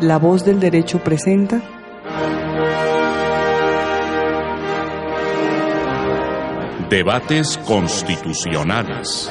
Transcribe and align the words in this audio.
La 0.00 0.18
voz 0.18 0.44
del 0.44 0.58
derecho 0.58 1.02
presenta 1.02 1.62
Debates 6.88 7.58
constitucionales. 7.58 9.30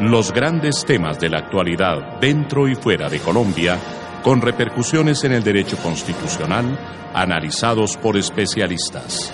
Los 0.00 0.32
grandes 0.32 0.84
temas 0.84 1.18
de 1.18 1.28
la 1.28 1.38
actualidad 1.38 2.18
dentro 2.20 2.68
y 2.68 2.74
fuera 2.74 3.08
de 3.08 3.20
Colombia, 3.20 3.78
con 4.22 4.40
repercusiones 4.40 5.24
en 5.24 5.32
el 5.32 5.42
derecho 5.42 5.76
constitucional, 5.78 6.78
analizados 7.14 7.96
por 7.96 8.16
especialistas. 8.16 9.32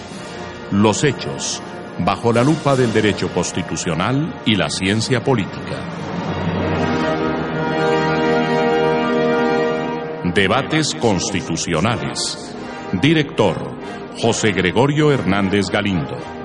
Los 0.70 1.04
hechos 1.04 1.62
bajo 1.98 2.32
la 2.32 2.42
lupa 2.42 2.76
del 2.76 2.92
derecho 2.92 3.28
constitucional 3.32 4.42
y 4.46 4.54
la 4.54 4.70
ciencia 4.70 5.22
política. 5.22 5.76
Debates 10.34 10.94
constitucionales. 10.94 12.54
Director 13.00 13.76
José 14.20 14.52
Gregorio 14.52 15.12
Hernández 15.12 15.66
Galindo. 15.70 16.37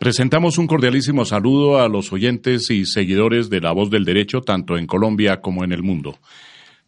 Presentamos 0.00 0.56
un 0.56 0.66
cordialísimo 0.66 1.26
saludo 1.26 1.78
a 1.78 1.86
los 1.86 2.10
oyentes 2.10 2.70
y 2.70 2.86
seguidores 2.86 3.50
de 3.50 3.60
La 3.60 3.72
Voz 3.72 3.90
del 3.90 4.06
Derecho, 4.06 4.40
tanto 4.40 4.78
en 4.78 4.86
Colombia 4.86 5.42
como 5.42 5.62
en 5.62 5.72
el 5.72 5.82
mundo. 5.82 6.16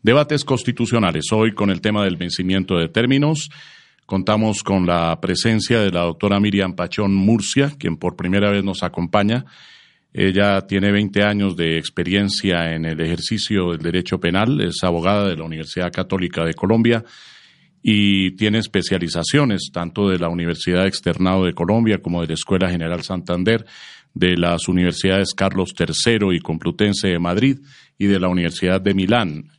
Debates 0.02 0.46
constitucionales. 0.46 1.30
Hoy 1.30 1.52
con 1.52 1.68
el 1.68 1.82
tema 1.82 2.04
del 2.04 2.16
vencimiento 2.16 2.78
de 2.78 2.88
términos. 2.88 3.50
Contamos 4.06 4.62
con 4.62 4.86
la 4.86 5.20
presencia 5.20 5.80
de 5.80 5.90
la 5.90 6.04
doctora 6.04 6.40
Miriam 6.40 6.74
Pachón 6.74 7.14
Murcia, 7.14 7.74
quien 7.78 7.98
por 7.98 8.16
primera 8.16 8.50
vez 8.50 8.64
nos 8.64 8.82
acompaña. 8.82 9.44
Ella 10.14 10.62
tiene 10.62 10.90
20 10.90 11.22
años 11.22 11.54
de 11.54 11.76
experiencia 11.76 12.74
en 12.74 12.86
el 12.86 12.98
ejercicio 12.98 13.72
del 13.72 13.82
derecho 13.82 14.20
penal, 14.20 14.58
es 14.62 14.82
abogada 14.82 15.28
de 15.28 15.36
la 15.36 15.44
Universidad 15.44 15.92
Católica 15.92 16.46
de 16.46 16.54
Colombia 16.54 17.04
y 17.82 18.32
tiene 18.36 18.58
especializaciones 18.58 19.70
tanto 19.72 20.08
de 20.08 20.18
la 20.18 20.28
Universidad 20.28 20.86
Externado 20.86 21.44
de 21.44 21.54
Colombia 21.54 21.98
como 22.00 22.20
de 22.20 22.28
la 22.28 22.34
Escuela 22.34 22.70
General 22.70 23.02
Santander, 23.02 23.66
de 24.14 24.36
las 24.36 24.68
universidades 24.68 25.34
Carlos 25.34 25.74
III 25.78 26.34
y 26.34 26.40
Complutense 26.40 27.08
de 27.08 27.18
Madrid 27.18 27.58
y 27.98 28.06
de 28.06 28.20
la 28.20 28.28
Universidad 28.28 28.80
de 28.80 28.94
Milán, 28.94 29.50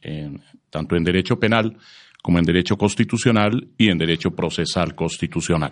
tanto 0.69 0.95
en 0.95 1.03
Derecho 1.03 1.39
Penal 1.39 1.77
como 2.21 2.39
en 2.39 2.45
Derecho 2.45 2.77
Constitucional 2.77 3.67
y 3.77 3.89
en 3.89 3.97
Derecho 3.97 4.31
Procesal 4.31 4.95
Constitucional. 4.95 5.71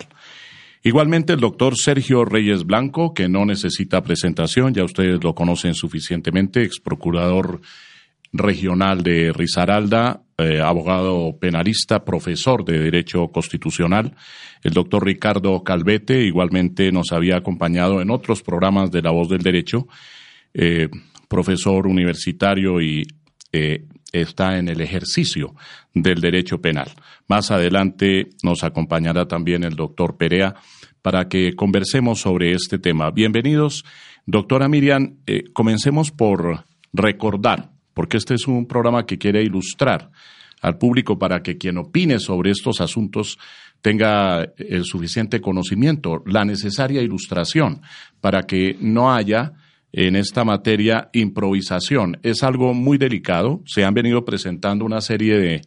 Igualmente 0.82 1.32
el 1.32 1.40
doctor 1.40 1.76
Sergio 1.76 2.24
Reyes 2.24 2.64
Blanco, 2.64 3.14
que 3.14 3.28
no 3.28 3.46
necesita 3.46 4.02
presentación, 4.02 4.74
ya 4.74 4.84
ustedes 4.84 5.22
lo 5.22 5.34
conocen 5.34 5.74
suficientemente, 5.74 6.62
ex 6.64 6.80
procurador 6.80 7.60
regional 8.32 9.02
de 9.02 9.32
Risaralda, 9.32 10.22
eh, 10.38 10.60
abogado 10.60 11.38
penalista, 11.38 12.04
profesor 12.04 12.64
de 12.64 12.78
Derecho 12.78 13.28
Constitucional. 13.28 14.14
El 14.62 14.72
doctor 14.72 15.04
Ricardo 15.04 15.62
Calvete 15.62 16.24
igualmente 16.24 16.90
nos 16.90 17.12
había 17.12 17.36
acompañado 17.36 18.00
en 18.00 18.10
otros 18.10 18.42
programas 18.42 18.90
de 18.90 19.02
La 19.02 19.10
Voz 19.10 19.28
del 19.28 19.42
Derecho, 19.42 19.86
eh, 20.54 20.88
profesor 21.28 21.86
universitario 21.86 22.80
y 22.80 23.06
eh, 23.52 23.84
está 24.12 24.58
en 24.58 24.68
el 24.68 24.80
ejercicio 24.80 25.54
del 25.94 26.20
derecho 26.20 26.60
penal. 26.60 26.90
Más 27.28 27.50
adelante 27.50 28.30
nos 28.42 28.64
acompañará 28.64 29.26
también 29.28 29.62
el 29.64 29.76
doctor 29.76 30.16
Perea 30.16 30.54
para 31.02 31.28
que 31.28 31.54
conversemos 31.54 32.20
sobre 32.20 32.52
este 32.52 32.78
tema. 32.78 33.10
Bienvenidos. 33.10 33.84
Doctora 34.24 34.68
Miriam, 34.68 35.16
comencemos 35.52 36.10
por 36.10 36.64
recordar 36.92 37.72
porque 37.94 38.16
este 38.16 38.34
es 38.34 38.46
un 38.46 38.66
programa 38.66 39.06
que 39.06 39.18
quiere 39.18 39.42
ilustrar 39.42 40.10
al 40.60 40.78
público 40.78 41.18
para 41.18 41.42
que 41.42 41.58
quien 41.58 41.78
opine 41.78 42.18
sobre 42.18 42.50
estos 42.50 42.80
asuntos 42.80 43.38
tenga 43.80 44.44
el 44.56 44.84
suficiente 44.84 45.40
conocimiento, 45.40 46.22
la 46.24 46.44
necesaria 46.44 47.02
ilustración, 47.02 47.82
para 48.20 48.44
que 48.44 48.76
no 48.80 49.12
haya 49.12 49.54
en 49.92 50.16
esta 50.16 50.44
materia 50.44 51.10
improvisación. 51.12 52.18
Es 52.22 52.42
algo 52.44 52.74
muy 52.74 52.96
delicado. 52.96 53.60
Se 53.66 53.84
han 53.84 53.92
venido 53.92 54.24
presentando 54.24 54.84
una 54.84 55.00
serie 55.00 55.36
de 55.36 55.62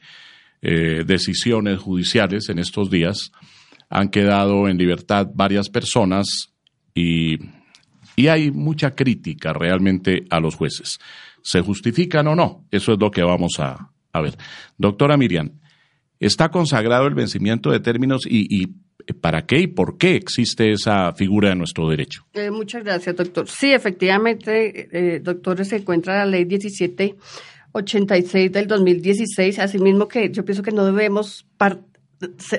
eh, 0.62 1.04
decisiones 1.06 1.80
judiciales 1.80 2.50
en 2.50 2.58
estos 2.60 2.90
días. 2.90 3.32
Han 3.90 4.10
quedado 4.10 4.68
en 4.68 4.78
libertad 4.78 5.28
varias 5.34 5.70
personas 5.70 6.26
y, 6.96 7.38
y 8.16 8.28
hay 8.28 8.52
mucha 8.52 8.94
crítica 8.96 9.54
realmente 9.54 10.26
a 10.30 10.40
los 10.40 10.56
jueces. 10.56 11.00
¿Se 11.42 11.62
justifican 11.62 12.28
o 12.28 12.36
no? 12.36 12.66
Eso 12.72 12.94
es 12.94 13.00
lo 13.00 13.12
que 13.12 13.24
vamos 13.24 13.60
a, 13.60 13.92
ver. 14.22 14.38
Doctora 14.78 15.18
Miriam, 15.18 15.52
¿está 16.20 16.50
consagrado 16.50 17.08
el 17.08 17.14
vencimiento 17.14 17.72
de 17.72 17.80
términos 17.80 18.26
y, 18.28 18.68
para 19.22 19.46
qué 19.46 19.60
y 19.60 19.68
por 19.68 19.98
qué 19.98 20.16
existe 20.16 20.72
esa 20.72 21.14
figura 21.14 21.52
en 21.52 21.60
nuestro 21.60 21.88
derecho? 21.90 22.26
Eh, 22.34 22.50
muchas 22.50 22.84
gracias, 22.84 23.16
doctor. 23.16 23.48
Sí, 23.48 23.72
efectivamente, 23.72 24.90
eh, 24.92 25.20
doctor, 25.20 25.64
se 25.66 25.76
encuentra 25.78 26.18
la 26.20 26.26
ley 26.26 26.46
1786 26.46 28.52
del 28.52 28.68
2016, 28.68 29.60
asimismo 29.60 30.08
que 30.08 30.32
yo 30.32 30.46
pienso 30.46 30.64
que 30.64 30.72
no 30.72 30.86
debemos 30.86 31.46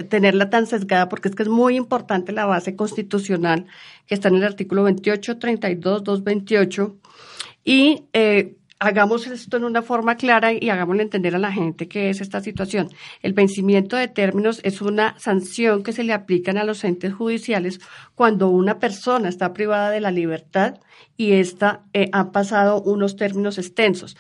tenerla 0.08 0.50
tan 0.50 0.66
sesgada 0.66 1.08
porque 1.08 1.28
es 1.28 1.34
que 1.34 1.42
es 1.42 1.48
muy 1.48 1.76
importante 1.76 2.32
la 2.32 2.46
base 2.46 2.76
constitucional 2.76 3.66
que 4.06 4.14
está 4.14 4.28
en 4.28 4.36
el 4.36 4.44
artículo 4.44 4.84
28, 4.84 5.38
32, 5.38 6.04
228 6.04 6.96
y 7.64 8.04
eh, 8.12 8.56
hagamos 8.78 9.26
esto 9.26 9.56
en 9.56 9.64
una 9.64 9.82
forma 9.82 10.16
clara 10.16 10.52
y 10.52 10.68
hagámosle 10.68 11.02
entender 11.02 11.34
a 11.34 11.38
la 11.38 11.52
gente 11.52 11.88
qué 11.88 12.10
es 12.10 12.20
esta 12.20 12.40
situación. 12.40 12.88
El 13.22 13.32
vencimiento 13.32 13.96
de 13.96 14.08
términos 14.08 14.60
es 14.62 14.82
una 14.82 15.18
sanción 15.18 15.82
que 15.82 15.92
se 15.92 16.04
le 16.04 16.12
aplican 16.12 16.58
a 16.58 16.64
los 16.64 16.84
entes 16.84 17.14
judiciales 17.14 17.80
cuando 18.14 18.48
una 18.48 18.78
persona 18.78 19.28
está 19.28 19.52
privada 19.52 19.90
de 19.90 20.00
la 20.00 20.10
libertad 20.10 20.74
y 21.16 21.32
esta 21.32 21.82
eh, 21.94 22.10
ha 22.12 22.30
pasado 22.32 22.82
unos 22.82 23.16
términos 23.16 23.58
extensos. 23.58 24.16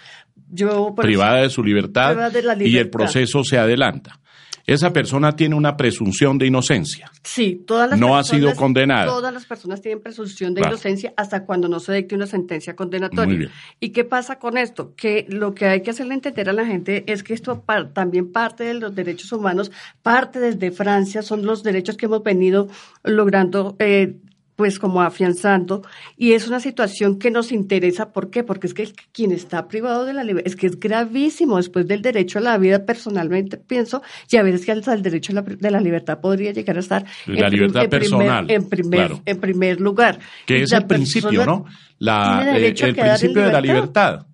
Yo, 0.48 0.94
privada 0.94 1.42
de 1.42 1.50
su 1.50 1.62
libertad 1.62 2.16
y 2.60 2.76
el 2.78 2.88
proceso 2.88 3.42
se 3.42 3.58
adelanta 3.58 4.20
esa 4.66 4.92
persona 4.92 5.36
tiene 5.36 5.54
una 5.54 5.76
presunción 5.76 6.38
de 6.38 6.46
inocencia. 6.46 7.10
Sí, 7.22 7.62
todas 7.66 7.90
las 7.90 8.00
no 8.00 8.08
personas, 8.08 8.30
ha 8.30 8.34
sido 8.34 8.56
condenada. 8.56 9.06
Todas 9.06 9.32
las 9.32 9.46
personas 9.46 9.80
tienen 9.80 10.02
presunción 10.02 10.54
de 10.54 10.62
inocencia 10.62 11.14
hasta 11.16 11.44
cuando 11.44 11.68
no 11.68 11.78
se 11.78 11.92
dicte 11.92 12.16
una 12.16 12.26
sentencia 12.26 12.74
condenatoria. 12.74 13.50
¿Y 13.78 13.90
qué 13.90 14.04
pasa 14.04 14.38
con 14.38 14.58
esto? 14.58 14.94
Que 14.96 15.26
lo 15.28 15.54
que 15.54 15.66
hay 15.66 15.82
que 15.82 15.90
hacerle 15.90 16.14
entender 16.14 16.48
a 16.48 16.52
la 16.52 16.66
gente 16.66 17.04
es 17.06 17.22
que 17.22 17.34
esto 17.34 17.64
también 17.92 18.32
parte 18.32 18.64
de 18.64 18.74
los 18.74 18.94
derechos 18.94 19.30
humanos, 19.32 19.70
parte 20.02 20.40
desde 20.40 20.72
Francia, 20.72 21.22
son 21.22 21.46
los 21.46 21.62
derechos 21.62 21.96
que 21.96 22.06
hemos 22.06 22.24
venido 22.24 22.68
logrando 23.04 23.76
eh, 23.78 24.16
pues 24.56 24.78
como 24.78 25.02
afianzando 25.02 25.82
y 26.16 26.32
es 26.32 26.48
una 26.48 26.60
situación 26.60 27.18
que 27.18 27.30
nos 27.30 27.52
interesa, 27.52 28.12
¿por 28.12 28.30
qué? 28.30 28.42
Porque 28.42 28.66
es 28.66 28.74
que 28.74 28.88
quien 29.12 29.30
está 29.30 29.68
privado 29.68 30.04
de 30.06 30.14
la 30.14 30.24
libertad, 30.24 30.48
es 30.48 30.56
que 30.56 30.66
es 30.66 30.80
gravísimo 30.80 31.58
después 31.58 31.86
del 31.86 32.02
derecho 32.02 32.38
a 32.38 32.42
la 32.42 32.58
vida, 32.58 32.84
personalmente 32.84 33.58
pienso, 33.58 34.02
y 34.30 34.36
a 34.36 34.42
veces 34.42 34.64
que 34.64 34.72
el 34.72 35.02
derecho 35.02 35.32
de 35.34 35.70
la 35.70 35.80
libertad 35.80 36.20
podría 36.20 36.52
llegar 36.52 36.76
a 36.76 36.80
estar 36.80 37.04
la 37.26 37.46
en, 37.46 37.52
libertad 37.52 37.88
personal, 37.88 38.46
primer, 38.46 38.62
en, 38.62 38.68
primer, 38.68 39.12
en 39.24 39.40
primer 39.40 39.80
lugar. 39.80 40.18
Que 40.46 40.62
es 40.62 40.72
el 40.72 40.86
principio, 40.86 41.44
¿no? 41.44 41.66
La, 41.98 42.56
eh, 42.56 42.74
el 42.78 42.94
principio 42.94 43.46
de 43.46 43.52
la 43.52 43.60
libertad. 43.60 44.26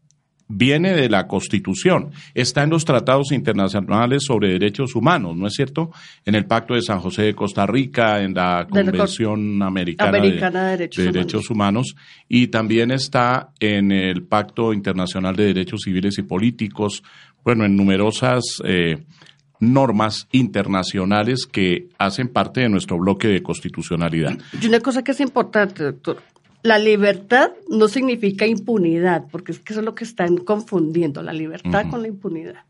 Viene 0.49 0.95
de 0.95 1.09
la 1.09 1.27
Constitución, 1.27 2.11
está 2.35 2.63
en 2.63 2.71
los 2.71 2.85
tratados 2.85 3.33
internacionales 3.33 4.25
sobre 4.25 4.53
derechos 4.53 4.95
humanos, 4.95 5.37
¿no 5.37 5.47
es 5.47 5.55
cierto? 5.55 5.91
En 6.25 6.35
el 6.35 6.47
Pacto 6.47 6.75
de 6.75 6.83
San 6.83 7.01
José 7.01 7.23
de 7.23 7.35
Costa 7.35 7.67
Rica, 7.67 8.23
en 8.23 8.35
la 8.35 8.67
Convención 8.69 9.63
Americana, 9.63 10.21
de, 10.77 10.89
Derechos, 10.89 11.51
humanos. 11.51 11.95
y 12.29 12.49
también 12.49 12.91
está 12.91 13.51
en 13.61 13.93
el 13.93 14.23
Pacto 14.25 14.73
Internacional 14.73 15.35
de 15.37 15.47
Derechos 15.47 15.83
Civiles 15.85 16.19
y 16.19 16.23
Políticos, 16.23 17.03
bueno, 17.45 17.65
en 17.65 17.77
numerosas 17.77 18.43
eh, 18.65 19.03
normas 19.63 20.27
internacionales 20.33 21.47
que 21.47 21.89
hacen 21.97 22.29
parte 22.29 22.63
de 22.63 22.69
nuestro 22.69 22.99
bloque 22.99 23.29
de 23.29 23.43
constitucionalidad. 23.43 24.37
Y 24.61 24.67
una 24.67 24.81
cosa 24.81 25.05
que 25.05 25.13
es 25.13 25.21
importante, 25.21 25.85
doctor, 25.85 26.21
la 26.63 26.79
libertad 26.79 27.51
no 27.69 27.89
significa 27.89 28.47
impunidad, 28.47 29.25
porque 29.31 29.53
es 29.53 29.59
que 29.59 29.73
eso 29.73 29.81
es 29.81 29.87
lo 29.87 29.95
que 29.95 30.05
están 30.05 30.37
confundiendo, 30.37 31.23
la 31.23 31.33
libertad 31.33 31.91
con 31.91 32.03
la 32.03 32.09
impunidad. 32.09 32.65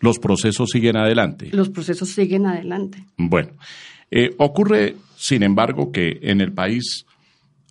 Los 0.00 0.18
procesos 0.18 0.70
siguen 0.70 0.96
adelante. 0.96 1.50
Los 1.52 1.68
procesos 1.68 2.08
siguen 2.08 2.46
adelante. 2.46 3.04
Bueno, 3.16 3.50
eh, 4.10 4.34
ocurre, 4.38 4.96
sin 5.16 5.42
embargo, 5.42 5.92
que 5.92 6.18
en 6.22 6.40
el 6.40 6.52
país 6.52 7.04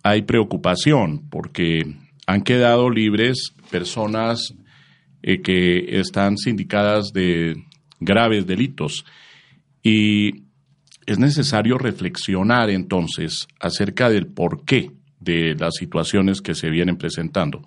hay 0.02 0.22
preocupación 0.22 1.28
porque 1.28 1.96
han 2.26 2.42
quedado 2.42 2.88
libres 2.88 3.52
personas 3.70 4.54
eh, 5.22 5.42
que 5.42 5.98
están 6.00 6.38
sindicadas 6.38 7.12
de 7.12 7.64
graves 8.00 8.46
delitos 8.46 9.04
y 9.82 10.44
es 11.06 11.18
necesario 11.18 11.78
reflexionar 11.78 12.70
entonces 12.70 13.48
acerca 13.58 14.08
del 14.10 14.26
por 14.26 14.64
qué 14.64 14.92
de 15.28 15.54
las 15.54 15.74
situaciones 15.74 16.40
que 16.40 16.54
se 16.54 16.70
vienen 16.70 16.96
presentando. 16.96 17.60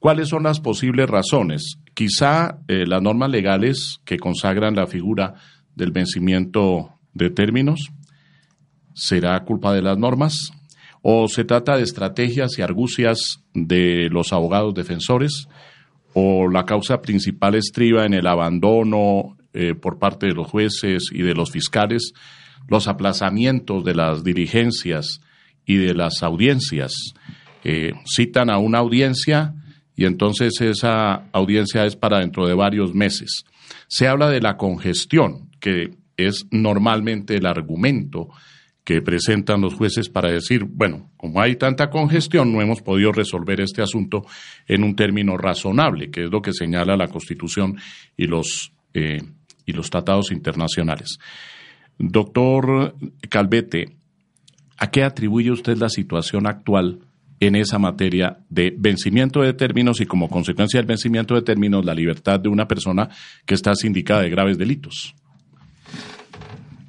¿Cuáles 0.00 0.28
son 0.28 0.42
las 0.42 0.60
posibles 0.60 1.08
razones? 1.08 1.78
Quizá 1.94 2.58
eh, 2.66 2.84
las 2.86 3.00
normas 3.00 3.30
legales 3.30 4.00
que 4.04 4.18
consagran 4.18 4.74
la 4.74 4.88
figura 4.88 5.34
del 5.76 5.92
vencimiento 5.92 6.98
de 7.14 7.30
términos. 7.30 7.90
¿Será 8.92 9.38
culpa 9.44 9.72
de 9.72 9.82
las 9.82 9.98
normas? 9.98 10.50
¿O 11.02 11.28
se 11.28 11.44
trata 11.44 11.76
de 11.76 11.84
estrategias 11.84 12.58
y 12.58 12.62
argucias 12.62 13.44
de 13.54 14.08
los 14.10 14.32
abogados 14.32 14.74
defensores? 14.74 15.46
¿O 16.12 16.48
la 16.48 16.64
causa 16.64 17.00
principal 17.02 17.54
estriba 17.54 18.04
en 18.04 18.14
el 18.14 18.26
abandono 18.26 19.36
eh, 19.52 19.74
por 19.74 19.98
parte 19.98 20.26
de 20.26 20.34
los 20.34 20.48
jueces 20.48 21.04
y 21.12 21.22
de 21.22 21.34
los 21.34 21.52
fiscales, 21.52 22.14
los 22.68 22.88
aplazamientos 22.88 23.84
de 23.84 23.94
las 23.94 24.24
diligencias 24.24 25.20
y 25.70 25.76
de 25.76 25.94
las 25.94 26.24
audiencias. 26.24 26.92
Eh, 27.62 27.92
citan 28.04 28.50
a 28.50 28.58
una 28.58 28.78
audiencia 28.78 29.54
y 29.94 30.04
entonces 30.04 30.60
esa 30.60 31.28
audiencia 31.30 31.86
es 31.86 31.94
para 31.94 32.18
dentro 32.18 32.44
de 32.48 32.54
varios 32.54 32.92
meses. 32.92 33.44
Se 33.86 34.08
habla 34.08 34.28
de 34.28 34.40
la 34.40 34.56
congestión, 34.56 35.48
que 35.60 35.90
es 36.16 36.46
normalmente 36.50 37.36
el 37.36 37.46
argumento 37.46 38.30
que 38.82 39.00
presentan 39.00 39.60
los 39.60 39.74
jueces 39.74 40.08
para 40.08 40.32
decir, 40.32 40.64
bueno, 40.64 41.12
como 41.16 41.40
hay 41.40 41.54
tanta 41.54 41.88
congestión, 41.88 42.52
no 42.52 42.60
hemos 42.60 42.82
podido 42.82 43.12
resolver 43.12 43.60
este 43.60 43.80
asunto 43.80 44.26
en 44.66 44.82
un 44.82 44.96
término 44.96 45.36
razonable, 45.36 46.10
que 46.10 46.24
es 46.24 46.30
lo 46.32 46.42
que 46.42 46.52
señala 46.52 46.96
la 46.96 47.06
Constitución 47.06 47.76
y 48.16 48.26
los, 48.26 48.72
eh, 48.92 49.22
y 49.66 49.72
los 49.72 49.88
tratados 49.88 50.32
internacionales. 50.32 51.20
Doctor 51.96 52.96
Calvete, 53.28 53.99
¿A 54.80 54.90
qué 54.90 55.04
atribuye 55.04 55.50
usted 55.50 55.76
la 55.76 55.90
situación 55.90 56.46
actual 56.46 57.00
en 57.38 57.54
esa 57.54 57.78
materia 57.78 58.38
de 58.48 58.74
vencimiento 58.76 59.42
de 59.42 59.52
términos 59.52 60.00
y 60.00 60.06
como 60.06 60.30
consecuencia 60.30 60.80
del 60.80 60.86
vencimiento 60.86 61.34
de 61.34 61.42
términos 61.42 61.84
la 61.84 61.94
libertad 61.94 62.40
de 62.40 62.48
una 62.48 62.66
persona 62.66 63.10
que 63.44 63.54
está 63.54 63.74
sindicada 63.74 64.22
de 64.22 64.30
graves 64.30 64.56
delitos? 64.56 65.14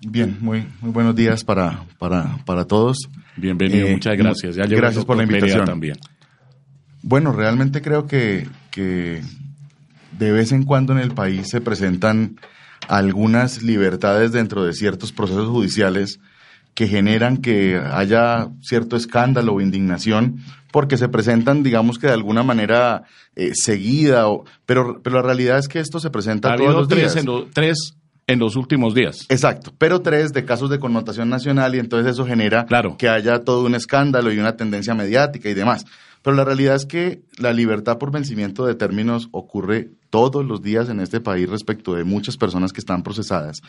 Bien, 0.08 0.38
muy, 0.40 0.66
muy 0.80 0.92
buenos 0.92 1.16
días 1.18 1.44
para, 1.44 1.84
para, 2.00 2.66
todos. 2.66 2.98
Bienvenido, 3.36 3.88
eh, 3.88 3.92
muchas 3.92 4.18
gracias. 4.18 4.56
gracias 4.56 5.04
por 5.04 5.18
la 5.18 5.24
invitación. 5.24 5.66
También. 5.66 5.98
Bueno, 7.04 7.34
realmente 7.34 7.82
creo 7.82 8.08
que, 8.08 8.48
que 8.72 9.22
de 10.18 10.32
vez 10.32 10.54
en 10.54 10.64
cuando 10.64 10.94
en 10.94 11.00
el 11.00 11.12
país 11.12 11.50
se 11.50 11.60
presentan 11.60 12.38
algunas 12.88 13.62
libertades 13.64 14.32
dentro 14.32 14.64
de 14.64 14.72
ciertos 14.72 15.12
procesos 15.12 15.50
judiciales 15.50 16.22
que 16.74 16.88
generan 16.88 17.38
que 17.38 17.78
haya 17.78 18.50
cierto 18.62 18.96
escándalo 18.96 19.54
o 19.54 19.62
indignación 19.62 20.40
porque 20.72 20.98
se 20.98 21.10
presentan, 21.10 21.64
digamos 21.64 22.00
que 22.00 22.08
de 22.08 22.14
alguna 22.14 22.44
manera 22.44 23.04
eh, 23.36 23.52
seguida, 23.54 24.30
o, 24.30 24.46
pero, 24.66 25.02
pero 25.04 25.18
la 25.18 25.22
realidad 25.22 25.58
es 25.58 25.68
que 25.68 25.80
esto 25.80 26.00
se 26.00 26.10
presenta 26.10 26.56
todos 26.56 26.74
los 26.74 26.88
tres 26.88 27.14
días. 27.14 27.26
En 27.26 27.52
tres 27.52 27.96
en 28.28 28.40
los 28.40 28.56
últimos 28.56 28.94
días. 28.94 29.26
Exacto, 29.30 29.74
pero 29.78 30.02
tres 30.02 30.32
de 30.32 30.46
casos 30.46 30.70
de 30.70 30.80
connotación 30.80 31.30
nacional 31.30 31.76
y 31.76 31.80
entonces 31.80 32.14
eso 32.14 32.26
genera 32.26 32.66
que 32.98 33.10
haya 33.10 33.44
todo 33.44 33.66
un 33.66 33.76
escándalo 33.76 34.32
y 34.32 34.40
una 34.40 34.56
tendencia 34.56 34.94
mediática 34.94 35.50
y 35.50 35.54
demás. 35.54 35.86
Pero 36.22 36.36
la 36.36 36.46
realidad 36.46 36.76
es 36.76 36.86
que 36.86 37.24
la 37.38 37.52
libertad 37.52 37.98
por 37.98 38.12
vencimiento 38.12 38.66
de 38.66 38.76
términos 38.76 39.28
ocurre 39.32 39.90
todos 40.12 40.46
los 40.46 40.62
días 40.62 40.88
en 40.90 41.00
este 41.00 41.20
país 41.20 41.50
respecto 41.50 41.96
de 41.96 42.04
muchas 42.04 42.38
personas 42.38 42.74
que 42.74 42.80
están 42.80 43.02
procesadas. 43.02 43.62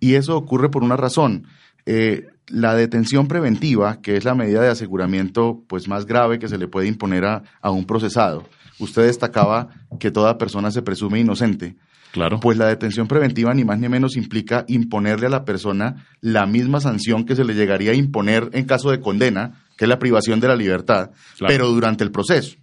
Y 0.00 0.14
eso 0.14 0.36
ocurre 0.36 0.70
por 0.70 0.82
una 0.82 0.96
razón. 0.96 1.46
Eh, 1.90 2.26
la 2.48 2.74
detención 2.74 3.28
preventiva, 3.28 4.02
que 4.02 4.18
es 4.18 4.24
la 4.26 4.34
medida 4.34 4.60
de 4.60 4.68
aseguramiento 4.68 5.64
pues, 5.66 5.88
más 5.88 6.04
grave 6.04 6.38
que 6.38 6.46
se 6.46 6.58
le 6.58 6.68
puede 6.68 6.86
imponer 6.86 7.24
a, 7.24 7.44
a 7.62 7.70
un 7.70 7.86
procesado, 7.86 8.44
usted 8.78 9.06
destacaba 9.06 9.68
que 9.98 10.10
toda 10.10 10.36
persona 10.36 10.70
se 10.70 10.82
presume 10.82 11.20
inocente. 11.20 11.76
Claro. 12.12 12.40
Pues 12.40 12.58
la 12.58 12.66
detención 12.66 13.08
preventiva 13.08 13.54
ni 13.54 13.64
más 13.64 13.78
ni 13.78 13.88
menos 13.88 14.16
implica 14.16 14.66
imponerle 14.68 15.28
a 15.28 15.30
la 15.30 15.46
persona 15.46 16.06
la 16.20 16.44
misma 16.44 16.80
sanción 16.80 17.24
que 17.24 17.34
se 17.34 17.44
le 17.44 17.54
llegaría 17.54 17.92
a 17.92 17.94
imponer 17.94 18.50
en 18.52 18.66
caso 18.66 18.90
de 18.90 19.00
condena, 19.00 19.62
que 19.78 19.86
es 19.86 19.88
la 19.88 19.98
privación 19.98 20.40
de 20.40 20.48
la 20.48 20.56
libertad, 20.56 21.12
pero 21.38 21.68
durante 21.68 22.04
el 22.04 22.10
proceso. 22.10 22.56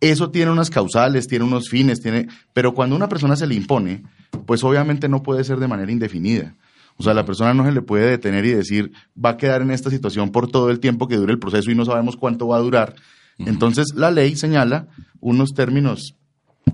Eso 0.00 0.30
tiene 0.30 0.50
unas 0.50 0.70
causales, 0.70 1.28
tiene 1.28 1.44
unos 1.44 1.68
fines, 1.68 2.00
tiene, 2.00 2.26
pero 2.52 2.74
cuando 2.74 2.96
una 2.96 3.08
persona 3.08 3.36
se 3.36 3.46
le 3.46 3.54
impone, 3.54 4.02
pues 4.44 4.64
obviamente 4.64 5.08
no 5.08 5.22
puede 5.22 5.44
ser 5.44 5.58
de 5.58 5.68
manera 5.68 5.92
indefinida. 5.92 6.54
O 6.98 7.02
sea, 7.02 7.14
la 7.14 7.24
persona 7.24 7.52
no 7.54 7.64
se 7.64 7.72
le 7.72 7.82
puede 7.82 8.10
detener 8.10 8.44
y 8.46 8.52
decir, 8.52 8.92
va 9.22 9.30
a 9.30 9.36
quedar 9.36 9.62
en 9.62 9.70
esta 9.70 9.90
situación 9.90 10.30
por 10.30 10.50
todo 10.50 10.70
el 10.70 10.80
tiempo 10.80 11.08
que 11.08 11.16
dure 11.16 11.32
el 11.32 11.38
proceso 11.38 11.70
y 11.70 11.74
no 11.74 11.84
sabemos 11.84 12.16
cuánto 12.16 12.48
va 12.48 12.56
a 12.56 12.60
durar. 12.60 12.94
Entonces, 13.38 13.94
la 13.94 14.10
ley 14.10 14.34
señala 14.34 14.88
unos 15.20 15.52
términos 15.52 16.14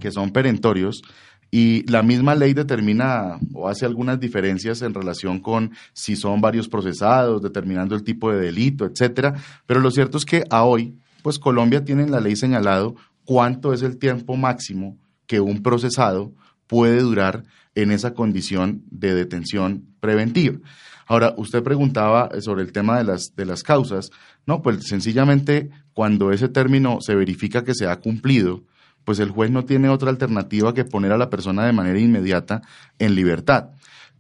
que 0.01 0.13
son 0.13 0.31
perentorios 0.31 1.03
y 1.51 1.85
la 1.91 2.03
misma 2.03 2.35
ley 2.35 2.55
determina 2.55 3.39
o 3.53 3.69
hace 3.69 3.85
algunas 3.85 4.19
diferencias 4.19 4.81
en 4.81 4.95
relación 4.95 5.39
con 5.41 5.73
si 5.93 6.17
son 6.17 6.41
varios 6.41 6.69
procesados, 6.69 7.43
determinando 7.43 7.95
el 7.95 8.05
tipo 8.05 8.33
de 8.33 8.41
delito, 8.41 8.87
etcétera. 8.87 9.35
Pero 9.67 9.81
lo 9.81 9.91
cierto 9.91 10.17
es 10.17 10.25
que 10.25 10.45
a 10.49 10.65
hoy, 10.65 10.97
pues 11.23 11.39
Colombia 11.39 11.85
tiene 11.85 12.05
en 12.05 12.11
la 12.11 12.21
ley 12.21 12.37
señalado 12.37 12.95
cuánto 13.25 13.73
es 13.73 13.83
el 13.83 13.99
tiempo 13.99 14.37
máximo 14.37 14.97
que 15.27 15.41
un 15.41 15.63
procesado 15.63 16.33
puede 16.67 17.01
durar 17.01 17.45
en 17.75 17.91
esa 17.91 18.15
condición 18.15 18.83
de 18.91 19.15
detención 19.15 19.85
preventiva. 20.01 20.59
Ahora, 21.07 21.35
usted 21.37 21.63
preguntaba 21.63 22.31
sobre 22.41 22.63
el 22.63 22.73
tema 22.73 22.99
de 22.99 23.05
las, 23.05 23.35
de 23.37 23.45
las 23.45 23.63
causas. 23.63 24.11
No, 24.47 24.63
pues 24.63 24.87
sencillamente 24.87 25.71
cuando 25.93 26.33
ese 26.33 26.49
término 26.49 26.99
se 27.01 27.15
verifica 27.15 27.65
que 27.65 27.75
se 27.75 27.87
ha 27.87 28.01
cumplido, 28.01 28.63
pues 29.05 29.19
el 29.19 29.31
juez 29.31 29.51
no 29.51 29.65
tiene 29.65 29.89
otra 29.89 30.11
alternativa 30.11 30.75
que 30.75 30.85
poner 30.85 31.13
a 31.13 31.19
la 31.19 31.31
persona 31.31 31.67
de 31.67 31.73
manera 31.73 31.99
inmediata 31.99 32.63
en 32.99 33.15
libertad. 33.15 33.71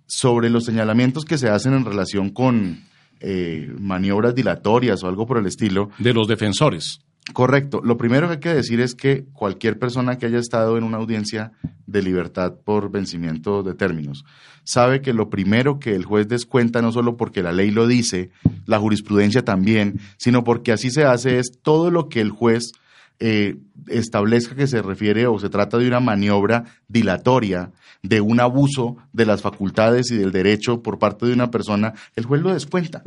Sobre 0.07 0.51
los 0.51 0.65
señalamientos 0.65 1.25
que 1.25 1.39
se 1.39 1.49
hacen 1.49 1.73
en 1.73 1.85
relación 1.85 2.31
con 2.31 2.85
eh, 3.21 3.73
maniobras 3.79 4.35
dilatorias 4.35 5.03
o 5.03 5.09
algo 5.09 5.27
por 5.27 5.39
el 5.39 5.47
estilo. 5.47 5.91
De 5.99 6.13
los 6.13 6.27
defensores. 6.27 7.01
Correcto. 7.33 7.81
Lo 7.85 7.97
primero 7.97 8.26
que 8.26 8.35
hay 8.35 8.41
que 8.41 8.55
decir 8.55 8.81
es 8.81 8.95
que 8.95 9.25
cualquier 9.33 9.79
persona 9.79 10.19
que 10.19 10.26
haya 10.26 10.38
estado 10.38 10.76
en 10.76 10.85
una 10.85 10.99
audiencia 10.99 11.52
de 11.87 12.02
libertad 12.02 12.55
por 12.64 12.91
vencimiento 12.91 13.62
de 13.62 13.75
términos 13.75 14.25
sabe 14.64 15.00
que 15.00 15.12
lo 15.12 15.31
primero 15.31 15.79
que 15.79 15.95
el 15.95 16.05
juez 16.05 16.29
descuenta, 16.29 16.83
no 16.83 16.93
solo 16.93 17.17
porque 17.17 17.43
la 17.43 17.52
ley 17.52 17.71
lo 17.71 17.87
dice, 17.87 18.31
la 18.67 18.79
jurisprudencia 18.79 19.45
también, 19.45 20.00
sino 20.17 20.45
porque 20.45 20.73
así 20.73 20.91
se 20.91 21.05
hace, 21.05 21.38
es 21.38 21.52
todo 21.62 21.91
lo 21.91 22.09
que 22.09 22.21
el 22.21 22.31
juez 22.31 22.73
eh, 23.19 23.57
establezca 23.88 24.55
que 24.55 24.67
se 24.67 24.83
refiere 24.83 25.26
o 25.26 25.38
se 25.38 25.49
trata 25.49 25.79
de 25.79 25.87
una 25.87 26.00
maniobra 26.00 26.64
dilatoria, 26.88 27.71
de 28.02 28.21
un 28.21 28.41
abuso 28.41 28.97
de 29.12 29.26
las 29.26 29.43
facultades 29.43 30.11
y 30.11 30.17
del 30.17 30.33
derecho 30.33 30.83
por 30.83 30.99
parte 30.99 31.26
de 31.26 31.33
una 31.33 31.50
persona, 31.50 31.95
el 32.17 32.25
juez 32.25 32.43
lo 32.43 32.52
descuenta. 32.52 33.02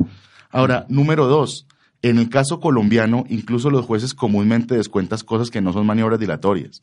Ahora, 0.50 0.86
número 0.88 1.26
dos, 1.26 1.66
en 2.02 2.18
el 2.18 2.28
caso 2.28 2.60
colombiano, 2.60 3.24
incluso 3.28 3.70
los 3.70 3.84
jueces 3.84 4.14
comúnmente 4.14 4.76
descuentan 4.76 5.18
cosas 5.24 5.50
que 5.50 5.60
no 5.60 5.72
son 5.72 5.86
maniobras 5.86 6.20
dilatorias. 6.20 6.80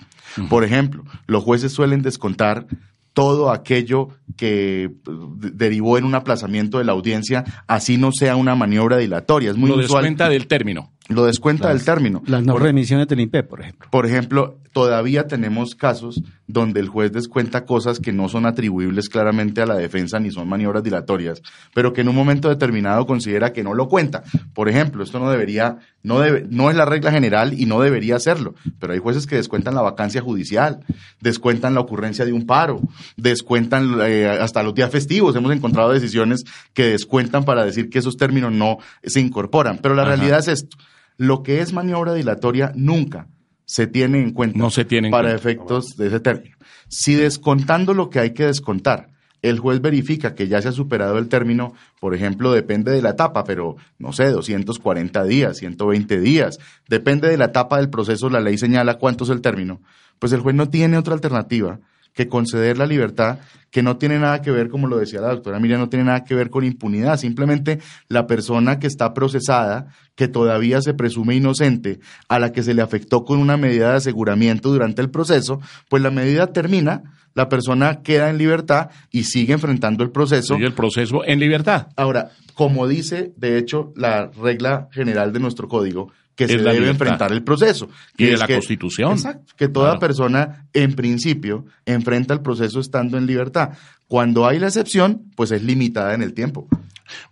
Por 0.50 0.64
ejemplo, 0.64 1.04
los 1.28 1.44
jueces 1.44 1.72
suelen 1.72 2.02
descontar 2.02 2.68
todo 3.14 3.52
aquello 3.52 4.10
que 4.36 4.92
derivó 5.38 5.98
en 5.98 6.06
un 6.06 6.16
aplazamiento 6.16 6.80
de 6.80 6.84
la 6.84 6.94
audiencia, 6.94 7.46
así 7.68 7.98
no 7.98 8.12
sea 8.12 8.36
una 8.36 8.56
maniobra 8.56 8.98
dilatoria. 8.98 9.52
Es 9.52 9.58
muy 9.58 9.70
Lo 9.70 9.78
descuenta 9.78 10.30
del 10.30 10.48
término. 10.48 10.92
Lo 11.10 11.26
descuenta 11.26 11.70
del 11.70 11.84
término. 11.84 12.22
Las 12.26 12.44
no 12.44 12.58
remisiones 12.58 13.08
del 13.08 13.20
INPE, 13.20 13.44
por 13.44 13.62
ejemplo. 13.62 13.88
Por 13.92 14.06
ejemplo, 14.06 14.58
todavía 14.72 15.28
tenemos 15.28 15.76
casos 15.76 16.22
donde 16.48 16.80
el 16.80 16.88
juez 16.88 17.12
descuenta 17.12 17.66
cosas 17.66 18.00
que 18.00 18.12
no 18.12 18.30
son 18.30 18.46
atribuibles 18.46 19.10
claramente 19.10 19.62
a 19.62 19.66
la 19.66 19.76
defensa 19.76 20.20
ni 20.20 20.32
son 20.32 20.48
maniobras 20.48 20.84
dilatorias, 20.84 21.42
pero 21.74 21.94
que 21.94 22.02
en 22.02 22.10
un 22.10 22.16
momento 22.16 22.50
determinado 22.50 23.06
considera 23.06 23.54
que 23.54 23.64
no 23.64 23.74
lo 23.74 23.88
cuenta. 23.88 24.24
Por 24.54 24.70
ejemplo, 24.70 25.04
esto 25.04 25.20
no 25.20 25.30
debería, 25.30 25.78
no 26.04 26.20
debe, 26.20 26.46
no 26.50 26.70
es 26.70 26.76
la 26.76 26.86
regla 26.86 27.12
general 27.12 27.60
y 27.60 27.66
no 27.66 27.82
debería 27.82 28.16
hacerlo, 28.16 28.56
pero 28.80 28.94
hay 28.94 29.00
jueces 29.00 29.28
que 29.28 29.36
descuentan 29.36 29.76
la 29.76 29.82
vacancia 29.82 30.22
judicial, 30.22 30.80
descuentan 31.22 31.74
la 31.74 31.82
ocurrencia 31.82 32.26
de 32.26 32.34
un 32.34 32.46
paro, 32.46 32.82
descuentan 33.18 34.00
eh, 34.02 34.28
hasta 34.28 34.64
los 34.64 34.74
días 34.74 34.92
festivos. 34.92 35.36
Hemos 35.36 35.54
encontrado 35.54 35.92
decisiones 35.92 36.44
que 36.74 36.88
descuentan 36.88 37.46
para 37.46 37.66
decir 37.66 37.90
que 37.90 38.00
esos 38.00 38.18
términos 38.18 38.52
no 38.52 38.78
se 39.04 39.20
incorporan, 39.20 39.80
pero 39.82 39.96
la 39.96 40.06
realidad 40.06 40.40
es 40.40 40.48
esto. 40.48 40.78
Lo 41.18 41.44
que 41.44 41.62
es 41.62 41.74
maniobra 41.74 42.14
dilatoria 42.14 42.72
nunca 42.76 43.28
se 43.66 43.88
tiene 43.88 44.22
en 44.22 44.32
cuenta 44.32 44.58
no 44.58 44.70
se 44.70 44.86
tiene 44.86 45.10
para 45.10 45.34
efectos 45.34 45.96
de 45.98 46.08
ese 46.08 46.20
término. 46.20 46.58
Si 46.90 47.16
descontando 47.16 47.94
lo 47.94 48.10
que 48.10 48.20
hay 48.20 48.34
que 48.34 48.46
descontar, 48.46 49.10
el 49.42 49.60
juez 49.60 49.82
verifica 49.82 50.36
que 50.36 50.48
ya 50.48 50.62
se 50.62 50.70
ha 50.70 50.72
superado 50.72 51.18
el 51.18 51.28
término, 51.28 51.74
por 52.00 52.16
ejemplo, 52.16 52.52
depende 52.54 52.92
de 52.92 53.02
la 53.02 53.12
etapa, 53.12 53.44
pero 53.44 53.76
no 54.00 54.14
sé, 54.14 54.30
240 54.30 55.24
días, 55.26 55.58
120 55.58 56.20
días, 56.22 56.60
depende 56.88 57.30
de 57.30 57.38
la 57.38 57.46
etapa 57.46 57.78
del 57.78 57.90
proceso, 57.90 58.30
la 58.30 58.40
ley 58.40 58.58
señala 58.58 58.98
cuánto 59.00 59.26
es 59.26 59.30
el 59.30 59.42
término, 59.42 59.82
pues 60.18 60.32
el 60.32 60.40
juez 60.40 60.56
no 60.56 60.70
tiene 60.70 60.98
otra 60.98 61.14
alternativa 61.14 61.80
que 62.14 62.28
conceder 62.28 62.78
la 62.78 62.86
libertad, 62.86 63.40
que 63.74 63.82
no 63.82 63.98
tiene 63.98 64.20
nada 64.20 64.42
que 64.42 64.52
ver, 64.52 64.70
como 64.70 64.88
lo 64.88 64.98
decía 64.98 65.20
la 65.20 65.30
doctora 65.30 65.60
Miriam, 65.60 65.80
no 65.80 65.90
tiene 65.90 66.06
nada 66.06 66.24
que 66.24 66.36
ver 66.36 66.52
con 66.52 66.64
impunidad. 66.64 67.18
Simplemente 67.18 67.80
la 68.08 68.28
persona 68.28 68.78
que 68.78 68.86
está 68.86 69.16
procesada, 69.16 69.88
que 70.16 70.28
todavía 70.28 70.80
se 70.82 70.94
presume 70.94 71.36
inocente, 71.36 72.00
a 72.30 72.38
la 72.38 72.52
que 72.52 72.62
se 72.62 72.76
le 72.76 72.84
afectó 72.84 73.26
con 73.26 73.40
una 73.40 73.58
medida 73.58 73.90
de 73.90 73.98
aseguramiento 73.98 74.70
durante 74.70 75.02
el 75.02 75.10
proceso, 75.10 75.60
pues 75.90 76.04
la 76.04 76.12
medida 76.12 76.48
termina, 76.54 77.02
la 77.34 77.50
persona 77.50 78.04
queda 78.04 78.30
en 78.30 78.38
libertad 78.38 78.92
y 79.12 79.24
sigue 79.24 79.54
enfrentando 79.54 80.04
el 80.04 80.12
proceso. 80.12 80.54
Sigue 80.54 80.68
el 80.68 80.74
proceso 80.74 81.26
en 81.26 81.40
libertad. 81.40 81.88
Ahora, 81.96 82.30
como 82.54 82.88
dice, 82.88 83.34
de 83.38 83.58
hecho, 83.58 83.92
la 83.96 84.28
regla 84.28 84.88
general 84.92 85.34
de 85.34 85.40
nuestro 85.40 85.68
código, 85.68 86.12
que 86.36 86.48
se 86.48 86.58
debe 86.58 86.90
enfrentar 86.90 87.32
el 87.32 87.44
proceso. 87.44 87.90
y 88.18 88.26
de 88.26 88.38
la 88.38 88.48
Constitución. 88.48 89.14
Exacto, 89.14 89.54
que 89.56 89.68
toda 89.68 90.00
persona, 90.00 90.68
en 90.74 90.94
principio, 90.94 91.66
enfrenta 91.86 92.34
el 92.34 92.42
proceso 92.42 92.80
estando 92.80 93.18
en 93.18 93.26
libertad. 93.26 93.72
Cuando 94.08 94.48
hay 94.48 94.60
la 94.60 94.68
excepción, 94.68 95.32
pues 95.36 95.52
es 95.52 95.64
limitada 95.64 96.14
en 96.14 96.22
el 96.22 96.34
tiempo. 96.34 96.68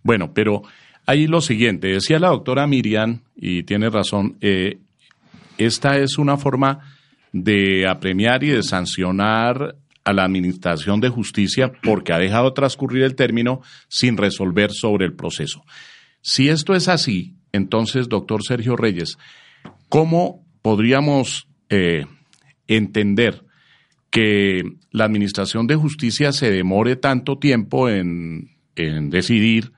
Bueno, 0.04 0.34
pero 0.34 0.64
ahí 1.06 1.28
lo 1.28 1.42
siguiente, 1.42 1.88
decía 1.88 2.20
la 2.20 2.30
doctora 2.30 2.68
Miriam, 2.68 3.22
y 3.36 3.64
tiene 3.64 3.90
razón, 3.90 4.38
eh, 4.42 4.80
esta 5.58 5.98
es 5.98 6.18
una 6.18 6.38
forma 6.38 6.80
de 7.32 7.88
apremiar 7.88 8.44
y 8.44 8.50
de 8.50 8.64
sancionar 8.64 9.76
a 10.04 10.14
la 10.14 10.24
Administración 10.24 11.00
de 11.00 11.10
Justicia 11.10 11.72
porque 11.84 12.14
ha 12.14 12.18
dejado 12.18 12.54
transcurrir 12.54 13.04
el 13.04 13.16
término 13.16 13.62
sin 13.88 14.18
resolver 14.18 14.72
sobre 14.72 15.06
el 15.06 15.14
proceso. 15.14 15.64
Si 16.22 16.50
esto 16.50 16.74
es 16.74 16.88
así, 16.88 17.36
entonces, 17.52 18.10
doctor 18.10 18.44
Sergio 18.44 18.76
Reyes, 18.76 19.18
¿cómo 19.90 20.46
podríamos 20.62 21.48
eh, 21.70 22.06
entender 22.68 23.44
que 24.10 24.64
la 24.92 25.06
Administración 25.06 25.68
de 25.68 25.76
Justicia 25.76 26.32
se 26.32 26.52
demore 26.52 26.96
tanto 26.96 27.38
tiempo 27.38 27.90
en, 27.90 28.50
decidir? 28.76 29.74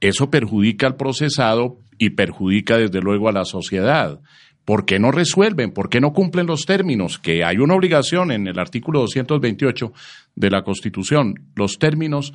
Eso 0.00 0.30
perjudica 0.30 0.86
al 0.86 0.96
procesado 0.96 1.78
y 1.98 2.10
perjudica 2.10 2.76
desde 2.76 3.00
luego 3.00 3.28
a 3.28 3.32
la 3.32 3.44
sociedad. 3.44 4.20
¿Por 4.64 4.84
qué 4.84 4.98
no 4.98 5.12
resuelven? 5.12 5.72
¿Por 5.72 5.88
qué 5.88 6.00
no 6.00 6.12
cumplen 6.12 6.46
los 6.46 6.66
términos? 6.66 7.18
Que 7.18 7.44
hay 7.44 7.58
una 7.58 7.74
obligación 7.74 8.32
en 8.32 8.46
el 8.46 8.58
artículo 8.58 9.00
228 9.00 9.92
de 10.34 10.50
la 10.50 10.62
Constitución. 10.62 11.34
Los 11.54 11.78
términos 11.78 12.32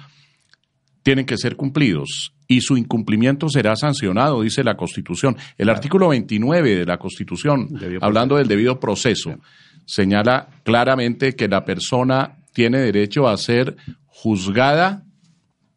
tienen 1.03 1.25
que 1.25 1.38
ser 1.38 1.55
cumplidos 1.55 2.34
y 2.48 2.62
su 2.62 2.77
incumplimiento 2.77 3.50
será 3.50 3.75
sancionado, 3.75 4.41
dice 4.41 4.63
la 4.63 4.75
Constitución. 4.75 5.38
El 5.58 5.70
artículo 5.70 6.10
29 6.10 6.75
de 6.75 6.86
la 6.86 6.98
Constitución, 6.98 7.70
hablando 8.01 8.36
del 8.36 8.48
debido 8.48 8.79
proceso, 8.79 9.39
señala 9.86 10.50
claramente 10.63 11.36
que 11.36 11.48
la 11.48 11.65
persona 11.65 12.38
tiene 12.53 12.79
derecho 12.79 13.27
a 13.27 13.38
ser 13.38 13.77
juzgada, 14.08 15.03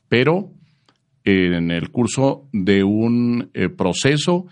pero 0.09 0.51
en 1.25 1.71
el 1.71 1.91
curso 1.91 2.49
de 2.53 2.85
un 2.85 3.51
eh, 3.55 3.69
proceso 3.69 4.47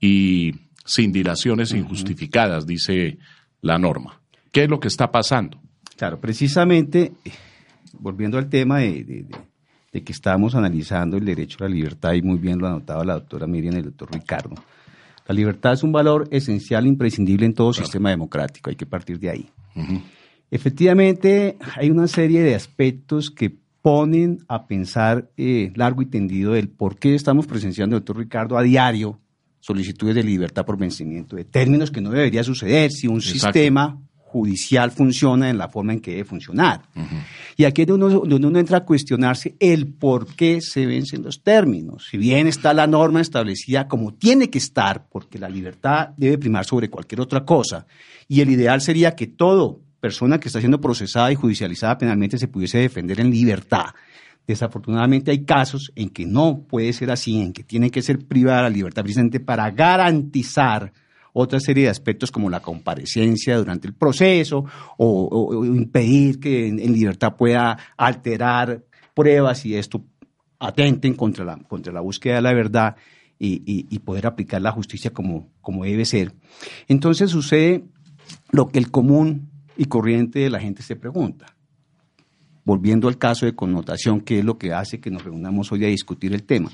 y 0.00 0.54
sin 0.84 1.12
dilaciones 1.12 1.72
injustificadas, 1.72 2.66
dice 2.66 3.18
la 3.60 3.78
norma. 3.78 4.20
¿Qué 4.52 4.64
es 4.64 4.70
lo 4.70 4.80
que 4.80 4.88
está 4.88 5.10
pasando? 5.10 5.60
Claro, 5.96 6.20
precisamente, 6.20 7.12
volviendo 7.98 8.38
al 8.38 8.48
tema 8.48 8.78
de 8.78 9.04
de 9.04 9.26
que 9.92 10.12
estamos 10.12 10.54
analizando 10.54 11.16
el 11.16 11.24
derecho 11.24 11.58
a 11.60 11.68
la 11.68 11.74
libertad 11.74 12.12
y 12.12 12.22
muy 12.22 12.38
bien 12.38 12.58
lo 12.58 12.66
anotaba 12.66 13.04
la 13.04 13.14
doctora 13.14 13.46
Miriam 13.46 13.74
y 13.74 13.78
el 13.78 13.84
doctor 13.84 14.12
Ricardo. 14.12 14.54
La 15.26 15.34
libertad 15.34 15.72
es 15.72 15.82
un 15.82 15.92
valor 15.92 16.28
esencial, 16.30 16.86
imprescindible 16.86 17.46
en 17.46 17.54
todo 17.54 17.72
sistema 17.72 18.10
democrático, 18.10 18.70
hay 18.70 18.76
que 18.76 18.86
partir 18.86 19.18
de 19.18 19.30
ahí. 19.30 19.50
Efectivamente, 20.50 21.56
hay 21.74 21.90
una 21.90 22.06
serie 22.06 22.42
de 22.42 22.54
aspectos 22.54 23.30
que 23.30 23.56
ponen 23.82 24.38
a 24.48 24.66
pensar 24.66 25.30
eh, 25.36 25.72
largo 25.74 26.02
y 26.02 26.06
tendido 26.06 26.54
el 26.54 26.68
por 26.68 26.96
qué 26.98 27.14
estamos 27.14 27.46
presenciando, 27.46 27.96
doctor 27.96 28.18
Ricardo, 28.18 28.56
a 28.56 28.62
diario 28.62 29.20
solicitudes 29.60 30.14
de 30.14 30.22
libertad 30.22 30.64
por 30.64 30.78
vencimiento 30.78 31.34
de 31.34 31.44
términos 31.44 31.90
que 31.90 32.00
no 32.00 32.10
debería 32.10 32.44
suceder 32.44 32.92
si 32.92 33.08
un 33.08 33.20
sistema 33.20 34.00
judicial 34.26 34.90
funciona 34.90 35.48
en 35.48 35.56
la 35.56 35.68
forma 35.68 35.92
en 35.92 36.00
que 36.00 36.10
debe 36.10 36.24
funcionar. 36.24 36.82
Y 37.56 37.64
aquí 37.64 37.82
es 37.82 37.88
donde 37.88 38.16
uno, 38.16 38.58
entra 38.58 38.78
a 38.78 38.84
cuestionarse 38.84 39.54
el 39.60 39.86
por 39.86 40.26
qué 40.34 40.60
se 40.60 40.84
vencen 40.84 41.22
los 41.22 41.42
términos. 41.42 42.08
Si 42.10 42.18
bien 42.18 42.48
está 42.48 42.74
la 42.74 42.88
norma 42.88 43.20
establecida 43.20 43.86
como 43.86 44.14
tiene 44.14 44.50
que 44.50 44.58
estar, 44.58 45.06
porque 45.08 45.38
la 45.38 45.48
libertad 45.48 46.10
debe 46.16 46.38
primar 46.38 46.64
sobre 46.64 46.90
cualquier 46.90 47.20
otra 47.20 47.44
cosa, 47.44 47.86
y 48.28 48.40
el 48.40 48.50
ideal 48.50 48.80
sería 48.80 49.14
que 49.14 49.28
toda 49.28 49.76
persona 50.00 50.40
que 50.40 50.48
está 50.48 50.58
siendo 50.58 50.80
procesada 50.80 51.30
y 51.30 51.36
judicializada 51.36 51.96
penalmente 51.96 52.36
se 52.36 52.48
pudiese 52.48 52.78
defender 52.78 53.20
en 53.20 53.30
libertad. 53.30 53.86
Desafortunadamente 54.44 55.30
hay 55.30 55.44
casos 55.44 55.92
en 55.94 56.10
que 56.10 56.26
no 56.26 56.64
puede 56.68 56.92
ser 56.92 57.10
así, 57.12 57.40
en 57.40 57.52
que 57.52 57.62
tiene 57.62 57.90
que 57.90 58.02
ser 58.02 58.18
privada 58.26 58.62
la 58.62 58.70
libertad 58.70 59.02
precisamente 59.02 59.40
para 59.40 59.70
garantizar 59.70 60.92
otra 61.38 61.60
serie 61.60 61.84
de 61.84 61.90
aspectos 61.90 62.32
como 62.32 62.48
la 62.48 62.60
comparecencia 62.60 63.58
durante 63.58 63.86
el 63.86 63.92
proceso 63.92 64.64
o, 64.96 65.64
impedir 65.66 66.40
que 66.40 66.68
en, 66.68 66.92
libertad 66.94 67.36
pueda 67.36 67.76
alterar 67.98 68.82
pruebas 69.12 69.66
y 69.66 69.76
esto 69.76 70.02
atenten 70.58 71.12
contra 71.12 71.44
la, 71.44 71.58
contra 71.58 71.92
la 71.92 72.00
búsqueda 72.00 72.36
de 72.36 72.40
la 72.40 72.54
verdad 72.54 72.96
y, 73.38 73.98
poder 73.98 74.26
aplicar 74.26 74.62
la 74.62 74.72
justicia 74.72 75.12
como, 75.12 75.50
como 75.60 75.84
debe 75.84 76.06
ser. 76.06 76.32
Entonces 76.88 77.30
sucede 77.30 77.84
lo 78.50 78.68
que 78.68 78.78
el 78.78 78.90
común 78.90 79.50
y 79.76 79.84
corriente 79.84 80.38
de 80.38 80.48
la 80.48 80.60
gente 80.60 80.82
se 80.82 80.96
pregunta. 80.96 81.54
Volviendo 82.64 83.08
al 83.08 83.18
caso 83.18 83.44
de 83.44 83.54
connotación, 83.54 84.22
que 84.22 84.38
es 84.38 84.44
lo 84.44 84.56
que 84.56 84.72
hace 84.72 85.00
que 85.00 85.10
nos 85.10 85.22
reunamos 85.22 85.70
hoy 85.70 85.84
a 85.84 85.88
discutir 85.88 86.32
el 86.32 86.44
tema. 86.44 86.70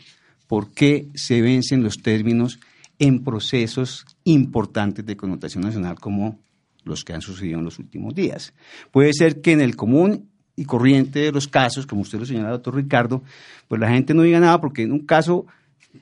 ¿Por 0.47 0.73
qué 0.73 1.09
se 1.15 1.43
vencen 1.43 1.83
los 1.83 2.01
términos 2.01 2.61
en 3.01 3.25
procesos 3.25 4.07
importantes 4.25 5.05
de 5.05 5.17
connotación 5.17 5.65
nacional 5.65 5.99
como 5.99 6.39
los 6.85 7.05
que 7.05 7.13
han 7.13 7.21
sucedido 7.21 7.59
en 7.59 7.65
los 7.65 7.79
últimos 7.79 8.15
días. 8.15 8.53
Puede 8.91 9.13
ser 9.13 9.41
que 9.41 9.53
en 9.53 9.61
el 9.61 9.77
común 9.77 10.29
y 10.57 10.65
corriente 10.65 11.21
de 11.21 11.33
los 11.33 11.49
casos, 11.49 11.87
como 11.87 12.03
usted 12.03 12.19
lo 12.19 12.27
señala, 12.27 12.51
doctor 12.51 12.75
Ricardo, 12.75 13.23
pues 13.69 13.81
la 13.81 13.89
gente 13.89 14.15
no 14.15 14.23
diga 14.23 14.41
nada 14.41 14.61
porque 14.61 14.83
en 14.83 14.93
un 14.93 15.07
caso 15.07 15.47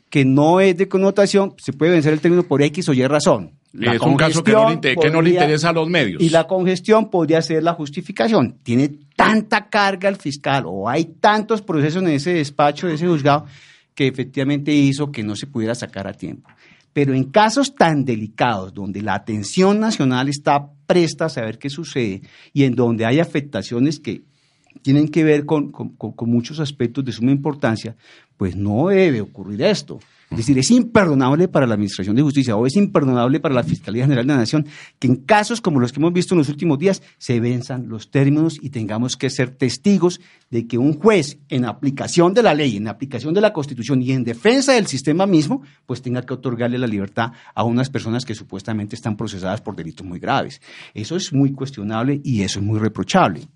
que 0.08 0.24
no 0.24 0.60
es 0.60 0.76
de 0.76 0.88
connotación, 0.88 1.54
se 1.58 1.72
puede 1.72 1.92
vencer 1.92 2.12
el 2.12 2.20
término 2.20 2.42
por 2.42 2.62
X 2.62 2.88
o 2.88 2.92
Y 2.92 3.06
razón. 3.06 3.52
es 3.72 4.00
un 4.00 4.16
caso 4.16 4.42
que 4.42 4.52
no, 4.52 5.22
le, 5.22 5.30
interesa 5.30 5.70
a 5.70 5.72
los 5.72 5.88
medios. 5.88 6.22
Y 6.22 6.30
la 6.30 6.46
congestión 6.46 7.10
podría 7.10 7.42
ser 7.42 7.62
la 7.62 7.74
justificación. 7.74 8.58
Tiene 8.62 8.90
tanta 9.16 9.68
carga 9.68 10.08
el 10.08 10.16
fiscal 10.16 10.64
o 10.66 10.88
hay 10.88 11.04
tantos 11.20 11.62
procesos 11.62 12.02
en 12.02 12.10
ese 12.10 12.34
despacho, 12.34 12.86
de 12.86 12.94
ese 12.94 13.06
juzgado, 13.06 13.46
que 13.94 14.06
efectivamente 14.06 14.72
hizo 14.72 15.10
que 15.10 15.22
no 15.22 15.36
se 15.36 15.46
pudiera 15.46 15.74
sacar 15.74 16.06
a 16.06 16.12
tiempo. 16.12 16.48
Pero 16.92 17.14
en 17.14 17.24
casos 17.24 17.74
tan 17.74 18.04
delicados, 18.04 18.74
donde 18.74 19.02
la 19.02 19.14
atención 19.14 19.78
nacional 19.78 20.28
está 20.28 20.70
presta 20.86 21.26
a 21.26 21.28
saber 21.28 21.58
qué 21.58 21.70
sucede 21.70 22.22
y 22.52 22.64
en 22.64 22.74
donde 22.74 23.06
hay 23.06 23.20
afectaciones 23.20 24.00
que 24.00 24.22
tienen 24.82 25.08
que 25.08 25.24
ver 25.24 25.46
con, 25.46 25.72
muchos 26.26 26.58
aspectos 26.60 27.04
de 27.04 27.12
suma 27.12 27.30
importancia, 27.30 27.96
pues 28.36 28.56
no 28.56 28.88
debe 28.88 29.20
ocurrir 29.20 29.62
esto. 29.62 30.00
Es 30.30 30.36
decir, 30.36 30.56
es 30.60 30.70
imperdonable 30.70 31.48
para 31.48 31.66
la 31.66 31.74
Administración 31.74 32.14
de 32.14 32.22
Justicia 32.22 32.54
o 32.54 32.64
es 32.64 32.76
imperdonable 32.76 33.40
para 33.40 33.52
la 33.52 33.64
Fiscalía 33.64 34.04
General 34.04 34.24
de 34.24 34.32
la 34.32 34.38
Nación 34.38 34.64
que 35.00 35.08
en 35.08 35.16
casos 35.16 35.60
como 35.60 35.80
los 35.80 35.92
que 35.92 35.98
hemos 35.98 36.12
visto 36.12 36.34
en 36.34 36.38
los 36.38 36.48
últimos 36.48 36.78
días 36.78 37.02
se 37.18 37.40
venzan 37.40 37.88
los 37.88 38.12
términos 38.12 38.56
y 38.62 38.70
tengamos 38.70 39.16
que 39.16 39.28
ser 39.28 39.50
testigos 39.50 40.20
de 40.48 40.68
que 40.68 40.78
un 40.78 40.98
juez 41.00 41.38
en 41.48 41.64
aplicación 41.64 42.32
de 42.32 42.44
la 42.44 42.54
ley, 42.54 42.76
en 42.76 42.86
aplicación 42.86 43.34
de 43.34 43.40
la 43.40 43.52
Constitución 43.52 44.02
y 44.02 44.12
en 44.12 44.22
defensa 44.22 44.72
del 44.72 44.86
sistema 44.86 45.26
mismo, 45.26 45.62
pues 45.84 46.00
tenga 46.00 46.22
que 46.22 46.34
otorgarle 46.34 46.78
la 46.78 46.86
libertad 46.86 47.32
a 47.52 47.64
unas 47.64 47.90
personas 47.90 48.24
que 48.24 48.36
supuestamente 48.36 48.94
están 48.94 49.16
procesadas 49.16 49.60
por 49.60 49.74
delitos 49.74 50.06
muy 50.06 50.20
graves. 50.20 50.60
Eso 50.94 51.16
es 51.16 51.32
muy 51.32 51.52
cuestionable 51.52 52.20
y 52.22 52.42
eso 52.42 52.60
es 52.60 52.64
muy 52.64 52.78
reprochable. 52.78 53.48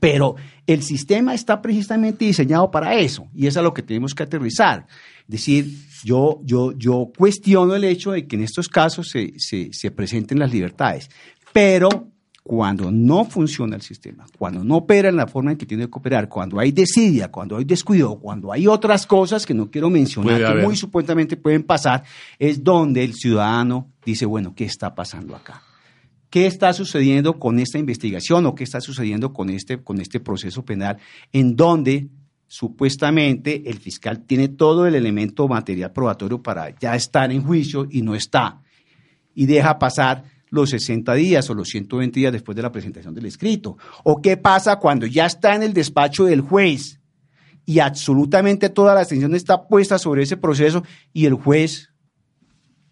Pero 0.00 0.36
el 0.66 0.82
sistema 0.82 1.34
está 1.34 1.60
precisamente 1.60 2.24
diseñado 2.24 2.70
para 2.70 2.94
eso 2.94 3.28
y 3.34 3.46
es 3.46 3.56
a 3.56 3.62
lo 3.62 3.74
que 3.74 3.82
tenemos 3.82 4.14
que 4.14 4.22
aterrizar. 4.22 4.86
Es 5.22 5.28
decir, 5.28 5.66
yo, 6.04 6.40
yo, 6.44 6.72
yo 6.72 7.10
cuestiono 7.16 7.74
el 7.74 7.84
hecho 7.84 8.12
de 8.12 8.26
que 8.26 8.36
en 8.36 8.42
estos 8.42 8.68
casos 8.68 9.10
se, 9.10 9.34
se, 9.38 9.90
presenten 9.90 10.38
las 10.38 10.52
libertades, 10.52 11.08
pero 11.52 12.08
cuando 12.42 12.90
no 12.90 13.24
funciona 13.24 13.76
el 13.76 13.82
sistema, 13.82 14.26
cuando 14.36 14.64
no 14.64 14.78
opera 14.78 15.08
en 15.08 15.16
la 15.16 15.28
forma 15.28 15.52
en 15.52 15.56
que 15.56 15.66
tiene 15.66 15.88
que 15.88 15.98
operar, 15.98 16.28
cuando 16.28 16.58
hay 16.58 16.72
desidia, 16.72 17.30
cuando 17.30 17.56
hay 17.56 17.64
descuido, 17.64 18.18
cuando 18.18 18.52
hay 18.52 18.66
otras 18.66 19.06
cosas 19.06 19.46
que 19.46 19.54
no 19.54 19.70
quiero 19.70 19.90
mencionar 19.90 20.54
que 20.54 20.62
muy 20.62 20.74
supuestamente 20.74 21.36
pueden 21.36 21.62
pasar, 21.62 22.02
es 22.38 22.62
donde 22.64 23.04
el 23.04 23.14
ciudadano 23.14 23.92
dice, 24.04 24.26
bueno, 24.26 24.54
¿qué 24.56 24.64
está 24.64 24.94
pasando 24.94 25.36
acá? 25.36 25.62
Qué 26.32 26.46
está 26.46 26.72
sucediendo 26.72 27.38
con 27.38 27.58
esta 27.58 27.78
investigación 27.78 28.46
o 28.46 28.54
qué 28.54 28.64
está 28.64 28.80
sucediendo 28.80 29.34
con 29.34 29.50
este, 29.50 29.82
con 29.82 30.00
este 30.00 30.18
proceso 30.18 30.64
penal 30.64 30.96
en 31.30 31.54
donde 31.54 32.08
supuestamente 32.46 33.68
el 33.68 33.78
fiscal 33.78 34.24
tiene 34.24 34.48
todo 34.48 34.86
el 34.86 34.94
elemento 34.94 35.46
material 35.46 35.92
probatorio 35.92 36.42
para 36.42 36.70
ya 36.80 36.96
estar 36.96 37.30
en 37.30 37.42
juicio 37.42 37.86
y 37.90 38.00
no 38.00 38.14
está. 38.14 38.62
Y 39.34 39.44
deja 39.44 39.78
pasar 39.78 40.24
los 40.48 40.70
60 40.70 41.12
días 41.14 41.50
o 41.50 41.54
los 41.54 41.68
120 41.68 42.18
días 42.18 42.32
después 42.32 42.56
de 42.56 42.62
la 42.62 42.72
presentación 42.72 43.12
del 43.12 43.26
escrito. 43.26 43.76
¿O 44.02 44.22
qué 44.22 44.38
pasa 44.38 44.76
cuando 44.76 45.04
ya 45.04 45.26
está 45.26 45.54
en 45.54 45.62
el 45.62 45.74
despacho 45.74 46.24
del 46.24 46.40
juez 46.40 46.98
y 47.66 47.80
absolutamente 47.80 48.70
toda 48.70 48.94
la 48.94 49.02
atención 49.02 49.34
está 49.34 49.68
puesta 49.68 49.98
sobre 49.98 50.22
ese 50.22 50.38
proceso 50.38 50.82
y 51.12 51.26
el 51.26 51.34
juez 51.34 51.91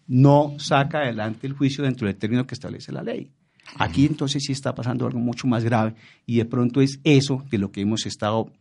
no 0.07 0.55
saca 0.57 0.99
adelante 0.99 1.47
el 1.47 1.53
juicio 1.53 1.83
dentro 1.83 2.07
del 2.07 2.17
término 2.17 2.45
que 2.45 2.55
establece 2.55 2.91
la 2.91 3.03
ley. 3.03 3.31
Aquí 3.77 4.05
entonces 4.05 4.43
sí 4.43 4.51
está 4.51 4.75
pasando 4.75 5.05
algo 5.05 5.19
mucho 5.19 5.47
más 5.47 5.63
grave 5.63 5.95
y 6.25 6.37
de 6.37 6.45
pronto 6.45 6.81
es 6.81 6.99
eso 7.03 7.43
de 7.49 7.57
lo 7.57 7.71
que 7.71 7.81
hemos 7.81 8.05
estado 8.05 8.51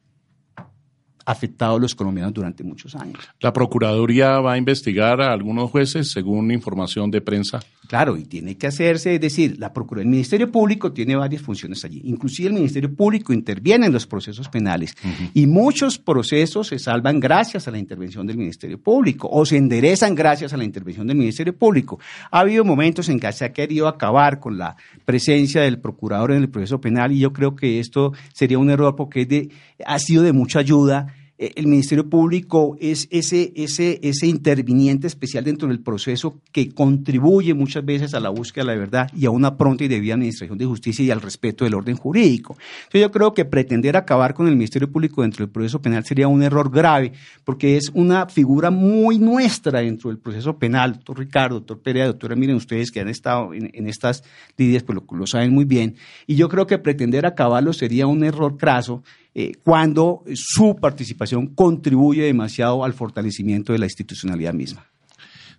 afectado 1.25 1.77
a 1.77 1.79
los 1.81 1.95
colombianos 1.95 2.33
durante 2.33 2.65
muchos 2.65 2.95
años. 2.95 3.19
¿La 3.41 3.53
Procuraduría 3.53 4.41
va 4.41 4.55
a 4.55 4.59
investigar 4.59 5.21
a 5.21 5.33
algunos 5.33 5.71
jueces 5.71 6.11
según 6.11 6.50
información 6.50 7.11
de 7.11 7.21
prensa? 7.21 7.61
Claro, 7.89 8.17
y 8.17 8.25
tiene 8.25 8.57
que 8.57 8.69
hacerse, 8.69 9.17
es 9.17 9.21
decir, 9.21 9.57
la 9.59 9.73
Procuraduría, 9.73 10.09
el 10.09 10.11
Ministerio 10.11 10.50
Público 10.50 10.93
tiene 10.93 11.17
varias 11.17 11.43
funciones 11.43 11.85
allí. 11.85 12.00
Inclusive 12.05 12.49
el 12.49 12.55
Ministerio 12.55 12.95
Público 12.95 13.33
interviene 13.33 13.87
en 13.87 13.93
los 13.93 14.07
procesos 14.07 14.49
penales 14.49 14.95
y 15.35 15.47
muchos 15.47 15.99
procesos 15.99 16.69
se 16.69 16.79
salvan 16.79 17.19
gracias 17.19 17.67
a 17.67 17.71
la 17.71 17.79
intervención 17.79 18.27
del 18.27 18.37
Ministerio 18.37 18.81
Público 18.81 19.29
o 19.31 19.45
se 19.45 19.57
enderezan 19.57 20.15
gracias 20.15 20.53
a 20.53 20.57
la 20.57 20.65
intervención 20.65 21.07
del 21.07 21.17
Ministerio 21.17 21.57
Público. 21.57 21.99
Ha 22.31 22.41
habido 22.41 22.65
momentos 22.65 23.09
en 23.09 23.19
que 23.19 23.33
se 23.33 23.45
ha 23.45 23.53
querido 23.53 23.89
acabar 23.89 24.39
con 24.39 24.57
la 24.57 24.77
presencia 25.05 25.62
del 25.62 25.81
procurador 25.81 26.31
en 26.31 26.39
el 26.39 26.49
proceso 26.49 26.81
penal 26.81 27.12
y 27.12 27.19
yo 27.19 27.33
creo 27.33 27.57
que 27.57 27.81
esto 27.81 28.12
sería 28.33 28.59
un 28.59 28.71
error 28.71 28.95
porque 28.95 29.49
ha 29.85 29.99
sido 29.99 30.23
de 30.23 30.33
mucha 30.33 30.61
ayuda 30.61 31.15
el 31.40 31.66
Ministerio 31.68 32.06
Público 32.06 32.76
es 32.80 33.09
ese, 33.11 33.54
ese, 33.56 33.99
ese 34.02 34.26
interviniente 34.26 35.06
especial 35.06 35.42
dentro 35.42 35.68
del 35.68 35.80
proceso 35.80 36.38
que 36.52 36.68
contribuye 36.75 37.54
muchas 37.54 37.82
veces 37.82 38.12
a 38.12 38.20
la 38.20 38.28
búsqueda 38.28 38.64
de 38.64 38.73
la 38.73 38.78
verdad 38.78 39.11
y 39.16 39.25
a 39.25 39.30
una 39.30 39.56
pronta 39.56 39.85
y 39.85 39.88
debida 39.88 40.14
administración 40.14 40.59
de 40.59 40.66
justicia 40.66 41.02
y 41.02 41.11
al 41.11 41.23
respeto 41.23 41.64
del 41.64 41.73
orden 41.73 41.97
jurídico. 41.97 42.59
Entonces 42.80 43.00
yo 43.00 43.11
creo 43.11 43.32
que 43.32 43.47
pretender 43.47 43.97
acabar 43.97 44.35
con 44.35 44.49
el 44.49 44.54
Ministerio 44.54 44.92
Público 44.92 45.23
dentro 45.23 45.47
del 45.47 45.50
proceso 45.50 45.80
penal 45.80 46.04
sería 46.04 46.28
un 46.28 46.42
error 46.42 46.70
grave 46.70 47.12
porque 47.42 47.78
es 47.78 47.90
una 47.94 48.26
figura 48.26 48.70
muy 48.70 49.18
nuestra 49.18 49.80
dentro 49.80 50.11
del 50.11 50.18
proceso 50.18 50.59
penal. 50.59 50.92
Doctor 50.92 51.20
Ricardo, 51.20 51.54
doctor 51.54 51.80
Perea, 51.80 52.06
doctora, 52.06 52.37
miren 52.37 52.56
ustedes 52.56 52.90
que 52.90 53.00
han 53.00 53.09
estado 53.09 53.54
en, 53.54 53.88
estas 53.88 54.25
lidias, 54.59 54.82
pues 54.82 54.97
lo, 54.97 55.16
lo 55.18 55.26
saben 55.26 55.54
muy 55.54 55.64
bien. 55.64 55.97
Y 56.26 56.35
yo 56.35 56.50
creo 56.50 56.66
que 56.66 56.76
pretender 56.76 57.25
acabarlo 57.25 57.73
sería 57.73 58.06
un 58.06 58.25
error 58.25 58.59
craso 58.59 59.02
eh, 59.33 59.53
cuando 59.63 60.25
su 60.35 60.77
participación 60.81 61.55
contribuye 61.55 62.25
demasiado 62.25 62.85
al 62.85 62.95
fortalecimiento 62.95 63.73
de 63.73 63.79
la 63.79 63.87
institucionalidad 63.87 64.53
misma. 64.55 64.87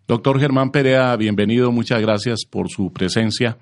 Doctor 0.07 0.41
Germán 0.41 0.71
Perea, 0.71 1.15
bienvenido, 1.15 1.71
muchas 1.71 2.01
gracias 2.01 2.39
por 2.49 2.69
su 2.69 2.91
presencia. 2.91 3.57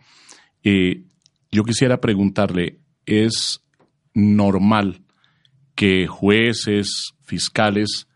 Eh, 0.63 1.03
yo 1.51 1.63
quisiera 1.63 2.01
preguntarle, 2.01 2.79
¿es 3.05 3.61
normal 4.15 5.01
que 5.75 6.07
jueces, 6.07 7.13
fiscales, 7.21 8.07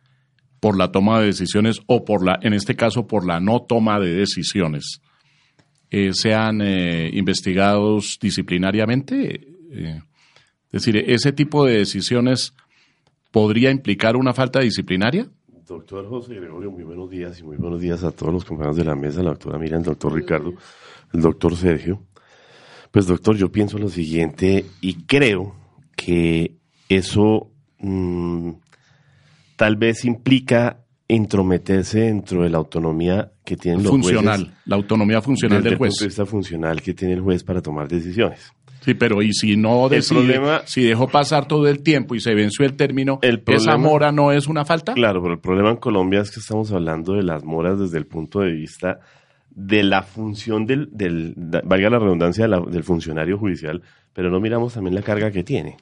por 0.59 0.75
la 0.75 0.91
toma 0.91 1.19
de 1.19 1.27
decisiones 1.27 1.79
o 1.85 2.05
por 2.05 2.25
la, 2.25 2.39
en 2.41 2.53
este 2.53 2.75
caso, 2.75 3.05
por 3.05 3.27
la 3.27 3.39
no 3.39 3.61
toma 3.61 3.99
de 3.99 4.15
decisiones, 4.15 4.99
eh, 5.91 6.09
sean 6.13 6.59
investigados 7.13 8.17
disciplinariamente? 8.19 9.47
Es 10.73 10.83
decir, 10.83 11.03
¿ese 11.07 11.31
tipo 11.31 11.65
de 11.65 11.77
decisiones 11.77 12.55
podría 13.29 13.69
implicar 13.69 14.15
una 14.15 14.33
falta 14.33 14.59
disciplinaria? 14.59 15.29
Doctor 15.67 16.09
José 16.09 16.33
Gregorio, 16.33 16.71
muy 16.71 16.83
buenos 16.83 17.11
días 17.11 17.39
y 17.39 17.43
muy 17.43 17.57
buenos 17.57 17.79
días 17.79 18.03
a 18.03 18.09
todos 18.09 18.33
los 18.33 18.43
compañeros 18.43 18.77
de 18.77 18.83
la 18.83 18.95
mesa, 18.95 19.21
la 19.21 19.29
doctora 19.29 19.59
Miriam, 19.59 19.81
el 19.81 19.85
doctor 19.85 20.13
Ricardo, 20.13 20.55
el 21.13 21.21
doctor 21.21 21.55
Sergio. 21.55 22.01
Pues 22.89 23.05
doctor, 23.05 23.37
yo 23.37 23.51
pienso 23.51 23.77
lo 23.77 23.87
siguiente 23.87 24.65
y 24.81 25.03
creo 25.03 25.55
que 25.95 26.55
eso 26.89 27.51
mm, 27.77 28.49
tal 29.55 29.75
vez 29.75 30.05
implica 30.05 30.79
entrometerse 31.07 31.99
dentro 31.99 32.41
de 32.41 32.49
la 32.49 32.57
autonomía 32.57 33.31
que 33.45 33.57
tienen 33.57 33.83
los 33.83 33.91
funcional, 33.91 34.55
la 34.65 34.75
autonomía 34.75 35.21
funcional 35.21 35.61
del 35.61 35.77
juez. 35.77 35.91
Punto 35.91 36.03
de 36.03 36.07
vista 36.07 36.25
funcional 36.25 36.81
que 36.81 36.95
tiene 36.95 37.13
el 37.13 37.21
juez 37.21 37.43
para 37.43 37.61
tomar 37.61 37.87
decisiones. 37.87 38.51
Sí, 38.83 38.95
pero 38.95 39.21
y 39.21 39.33
si 39.33 39.55
no 39.55 39.87
decide, 39.87 40.41
si 40.65 40.83
dejó 40.83 41.07
pasar 41.07 41.47
todo 41.47 41.67
el 41.67 41.81
tiempo 41.81 42.15
y 42.15 42.19
se 42.19 42.33
venció 42.33 42.65
el 42.65 42.75
término, 42.75 43.19
¿esa 43.21 43.77
mora 43.77 44.11
no 44.11 44.33
es 44.33 44.47
una 44.47 44.65
falta? 44.65 44.93
Claro, 44.93 45.21
pero 45.21 45.35
el 45.35 45.39
problema 45.39 45.69
en 45.69 45.77
Colombia 45.77 46.19
es 46.19 46.31
que 46.31 46.41
estamos 46.41 46.71
hablando 46.73 47.13
de 47.13 47.23
las 47.23 47.45
moras 47.45 47.79
desde 47.79 47.97
el 47.97 48.05
punto 48.05 48.41
de 48.41 48.51
vista 48.51 48.99
de 49.55 49.83
la 49.83 50.01
función 50.01 50.65
del, 50.65 50.89
del 50.91 51.33
valga 51.63 51.89
la 51.89 51.99
redundancia, 51.99 52.47
del 52.47 52.83
funcionario 52.83 53.37
judicial, 53.37 53.81
pero 54.11 54.29
no 54.29 54.41
miramos 54.41 54.73
también 54.73 54.95
la 54.95 55.01
carga 55.01 55.31
que 55.31 55.43
tiene. 55.43 55.77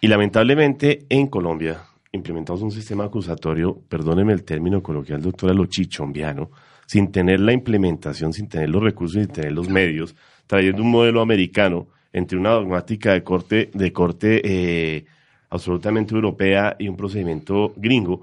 Y 0.00 0.08
lamentablemente 0.08 1.06
en 1.08 1.28
Colombia 1.28 1.82
implementamos 2.12 2.62
un 2.62 2.70
sistema 2.70 3.04
acusatorio, 3.04 3.80
perdóneme 3.88 4.32
el 4.32 4.44
término 4.44 4.82
coloquial, 4.82 5.22
doctora, 5.22 5.54
lo 5.54 5.66
chichombiano, 5.66 6.50
sin 6.86 7.12
tener 7.12 7.40
la 7.40 7.52
implementación, 7.52 8.32
sin 8.32 8.48
tener 8.48 8.70
los 8.70 8.82
recursos, 8.82 9.22
sin 9.22 9.32
tener 9.32 9.52
los 9.52 9.68
medios, 9.68 10.14
trayendo 10.48 10.82
un 10.82 10.90
modelo 10.90 11.20
americano 11.20 11.86
entre 12.12 12.36
una 12.36 12.50
dogmática 12.50 13.12
de 13.12 13.22
corte, 13.22 13.70
de 13.72 13.92
corte 13.92 14.40
eh, 14.42 15.04
absolutamente 15.50 16.14
europea 16.14 16.74
y 16.78 16.88
un 16.88 16.96
procedimiento 16.96 17.72
gringo 17.76 18.22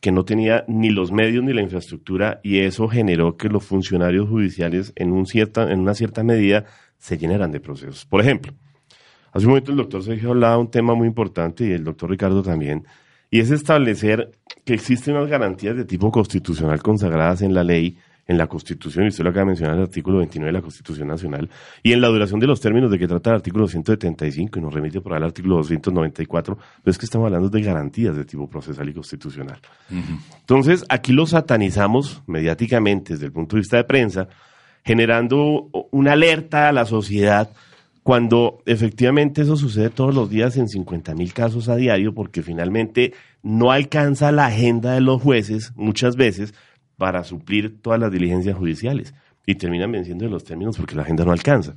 que 0.00 0.10
no 0.10 0.24
tenía 0.24 0.64
ni 0.68 0.90
los 0.90 1.12
medios 1.12 1.44
ni 1.44 1.52
la 1.52 1.62
infraestructura 1.62 2.40
y 2.42 2.58
eso 2.58 2.88
generó 2.88 3.36
que 3.36 3.48
los 3.48 3.64
funcionarios 3.64 4.28
judiciales 4.28 4.92
en, 4.96 5.12
un 5.12 5.26
cierta, 5.26 5.70
en 5.70 5.80
una 5.80 5.94
cierta 5.94 6.24
medida 6.24 6.64
se 6.98 7.18
llenaran 7.18 7.52
de 7.52 7.60
procesos. 7.60 8.06
Por 8.06 8.20
ejemplo, 8.20 8.52
hace 9.32 9.46
un 9.46 9.50
momento 9.50 9.70
el 9.70 9.76
doctor 9.76 10.02
Sergio 10.02 10.30
hablaba 10.30 10.54
de 10.54 10.60
un 10.60 10.70
tema 10.70 10.94
muy 10.94 11.06
importante 11.06 11.66
y 11.66 11.72
el 11.72 11.84
doctor 11.84 12.10
Ricardo 12.10 12.42
también, 12.42 12.84
y 13.30 13.40
es 13.40 13.50
establecer 13.50 14.30
que 14.64 14.74
existen 14.74 15.14
unas 15.16 15.28
garantías 15.28 15.76
de 15.76 15.84
tipo 15.84 16.10
constitucional 16.10 16.82
consagradas 16.82 17.42
en 17.42 17.52
la 17.52 17.64
ley 17.64 17.98
en 18.26 18.38
la 18.38 18.46
Constitución, 18.48 19.04
y 19.04 19.08
usted 19.08 19.22
lo 19.22 19.30
acaba 19.30 19.42
de 19.42 19.46
mencionar, 19.46 19.76
el 19.76 19.82
artículo 19.82 20.18
29 20.18 20.48
de 20.48 20.52
la 20.52 20.62
Constitución 20.62 21.08
Nacional, 21.08 21.48
y 21.82 21.92
en 21.92 22.00
la 22.00 22.08
duración 22.08 22.40
de 22.40 22.46
los 22.46 22.60
términos 22.60 22.90
de 22.90 22.98
que 22.98 23.06
trata 23.06 23.30
el 23.30 23.36
artículo 23.36 23.68
175 23.68 24.58
y 24.58 24.62
nos 24.62 24.74
remite 24.74 25.00
por 25.00 25.12
ahí 25.12 25.18
al 25.18 25.24
artículo 25.24 25.56
294, 25.56 26.56
pero 26.56 26.90
es 26.90 26.98
que 26.98 27.06
estamos 27.06 27.26
hablando 27.26 27.48
de 27.48 27.62
garantías 27.62 28.16
de 28.16 28.24
tipo 28.24 28.48
procesal 28.48 28.88
y 28.88 28.94
constitucional. 28.94 29.60
Entonces, 30.40 30.84
aquí 30.88 31.12
lo 31.12 31.26
satanizamos 31.26 32.22
mediáticamente 32.26 33.14
desde 33.14 33.26
el 33.26 33.32
punto 33.32 33.56
de 33.56 33.60
vista 33.60 33.76
de 33.76 33.84
prensa, 33.84 34.28
generando 34.84 35.68
una 35.90 36.12
alerta 36.12 36.68
a 36.68 36.72
la 36.72 36.84
sociedad 36.84 37.50
cuando 38.02 38.62
efectivamente 38.66 39.42
eso 39.42 39.56
sucede 39.56 39.90
todos 39.90 40.14
los 40.14 40.30
días 40.30 40.56
en 40.56 40.68
50 40.68 41.16
mil 41.16 41.32
casos 41.32 41.68
a 41.68 41.74
diario, 41.74 42.14
porque 42.14 42.40
finalmente 42.40 43.14
no 43.42 43.72
alcanza 43.72 44.30
la 44.30 44.46
agenda 44.46 44.92
de 44.92 45.00
los 45.00 45.20
jueces 45.20 45.72
muchas 45.74 46.14
veces 46.14 46.54
para 46.96 47.24
suplir 47.24 47.80
todas 47.82 48.00
las 48.00 48.10
diligencias 48.10 48.56
judiciales 48.56 49.14
y 49.46 49.54
terminan 49.54 49.92
venciendo 49.92 50.24
en 50.24 50.30
los 50.30 50.44
términos 50.44 50.76
porque 50.76 50.94
la 50.94 51.02
agenda 51.02 51.24
no 51.24 51.32
alcanza. 51.32 51.74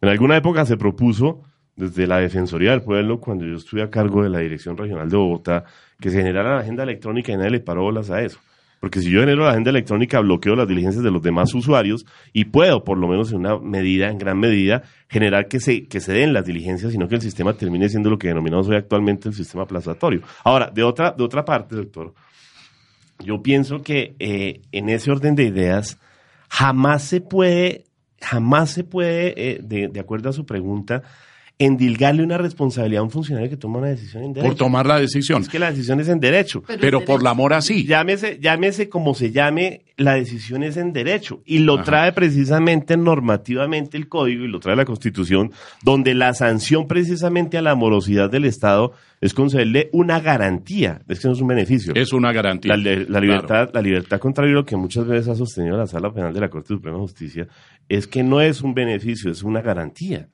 En 0.00 0.08
alguna 0.08 0.36
época 0.36 0.64
se 0.64 0.76
propuso 0.76 1.42
desde 1.74 2.06
la 2.06 2.18
Defensoría 2.18 2.72
del 2.72 2.82
Pueblo, 2.82 3.20
cuando 3.20 3.44
yo 3.44 3.54
estuve 3.54 3.82
a 3.82 3.90
cargo 3.90 4.22
de 4.22 4.30
la 4.30 4.40
Dirección 4.40 4.76
Regional 4.76 5.08
de 5.08 5.16
Bogotá, 5.16 5.64
que 6.00 6.10
se 6.10 6.18
generara 6.18 6.54
la 6.54 6.60
agenda 6.60 6.82
electrónica 6.82 7.32
y 7.32 7.36
nadie 7.36 7.50
le 7.50 7.60
paró 7.60 7.82
bolas 7.82 8.10
a 8.10 8.20
eso. 8.22 8.38
Porque 8.80 9.00
si 9.00 9.10
yo 9.10 9.20
genero 9.20 9.42
la 9.42 9.50
agenda 9.50 9.70
electrónica, 9.70 10.20
bloqueo 10.20 10.54
las 10.54 10.68
diligencias 10.68 11.02
de 11.02 11.10
los 11.10 11.22
demás 11.22 11.52
usuarios 11.54 12.06
y 12.32 12.44
puedo, 12.46 12.84
por 12.84 12.96
lo 12.96 13.08
menos 13.08 13.32
en 13.32 13.38
una 13.38 13.58
medida, 13.58 14.08
en 14.08 14.18
gran 14.18 14.38
medida, 14.38 14.82
generar 15.08 15.48
que 15.48 15.58
se, 15.58 15.88
que 15.88 16.00
se 16.00 16.12
den 16.12 16.32
las 16.32 16.44
diligencias, 16.44 16.92
sino 16.92 17.08
que 17.08 17.16
el 17.16 17.20
sistema 17.20 17.54
termine 17.54 17.88
siendo 17.88 18.10
lo 18.10 18.18
que 18.18 18.28
denominamos 18.28 18.68
hoy 18.68 18.76
actualmente 18.76 19.28
el 19.28 19.34
sistema 19.34 19.64
aplazatorio. 19.64 20.22
Ahora, 20.44 20.70
de 20.72 20.84
otra, 20.84 21.10
de 21.10 21.24
otra 21.24 21.44
parte, 21.44 21.74
doctor, 21.74 22.14
yo 23.18 23.42
pienso 23.42 23.82
que 23.82 24.16
eh, 24.18 24.62
en 24.72 24.88
ese 24.88 25.10
orden 25.10 25.34
de 25.34 25.44
ideas 25.44 25.98
jamás 26.48 27.02
se 27.02 27.20
puede, 27.20 27.84
jamás 28.20 28.70
se 28.70 28.84
puede, 28.84 29.50
eh, 29.50 29.60
de, 29.62 29.88
de 29.88 30.00
acuerdo 30.00 30.30
a 30.30 30.32
su 30.32 30.46
pregunta, 30.46 31.02
endilgarle 31.60 32.22
una 32.22 32.38
responsabilidad 32.38 33.00
a 33.00 33.02
un 33.02 33.10
funcionario 33.10 33.50
que 33.50 33.56
toma 33.56 33.78
una 33.78 33.88
decisión 33.88 34.22
en 34.22 34.32
derecho. 34.32 34.48
Por 34.48 34.56
tomar 34.56 34.86
la 34.86 35.00
decisión. 35.00 35.42
Es 35.42 35.48
que 35.48 35.58
la 35.58 35.70
decisión 35.70 35.98
es 35.98 36.08
en 36.08 36.20
derecho. 36.20 36.62
Pero, 36.80 37.04
por 37.04 37.22
la 37.22 37.34
mora 37.34 37.60
sí. 37.60 37.84
Llámese, 37.84 38.38
llámese 38.40 38.88
como 38.88 39.12
se 39.14 39.32
llame, 39.32 39.82
la 39.96 40.14
decisión 40.14 40.62
es 40.62 40.76
en 40.76 40.92
derecho. 40.92 41.42
Y 41.44 41.58
lo 41.58 41.82
trae 41.82 42.12
precisamente 42.12 42.96
normativamente 42.96 43.96
el 43.96 44.08
código 44.08 44.44
y 44.44 44.48
lo 44.48 44.60
trae 44.60 44.76
la 44.76 44.84
constitución, 44.84 45.50
donde 45.82 46.14
la 46.14 46.32
sanción 46.32 46.86
precisamente 46.86 47.58
a 47.58 47.62
la 47.62 47.74
morosidad 47.74 48.30
del 48.30 48.44
Estado 48.44 48.92
es 49.20 49.34
concederle 49.34 49.90
una 49.92 50.20
garantía. 50.20 51.02
Es 51.08 51.18
que 51.18 51.26
no 51.26 51.34
es 51.34 51.40
un 51.40 51.48
beneficio. 51.48 51.92
Es 51.96 52.12
una 52.12 52.32
garantía. 52.32 52.76
La, 52.76 53.04
la 53.08 53.20
libertad, 53.20 53.70
la 53.72 53.82
libertad, 53.82 54.20
contrario 54.20 54.52
a 54.52 54.60
lo 54.60 54.64
que 54.64 54.76
muchas 54.76 55.08
veces 55.08 55.26
ha 55.26 55.34
sostenido 55.34 55.76
la 55.76 55.88
Sala 55.88 56.12
Penal 56.12 56.32
de 56.32 56.40
la 56.40 56.50
Corte 56.50 56.68
Suprema 56.68 56.98
de 56.98 57.02
Justicia, 57.02 57.48
es 57.88 58.06
que 58.06 58.22
no 58.22 58.40
es 58.40 58.62
un 58.62 58.74
beneficio, 58.74 59.32
es 59.32 59.42
una 59.42 59.60
garantía. 59.60 60.28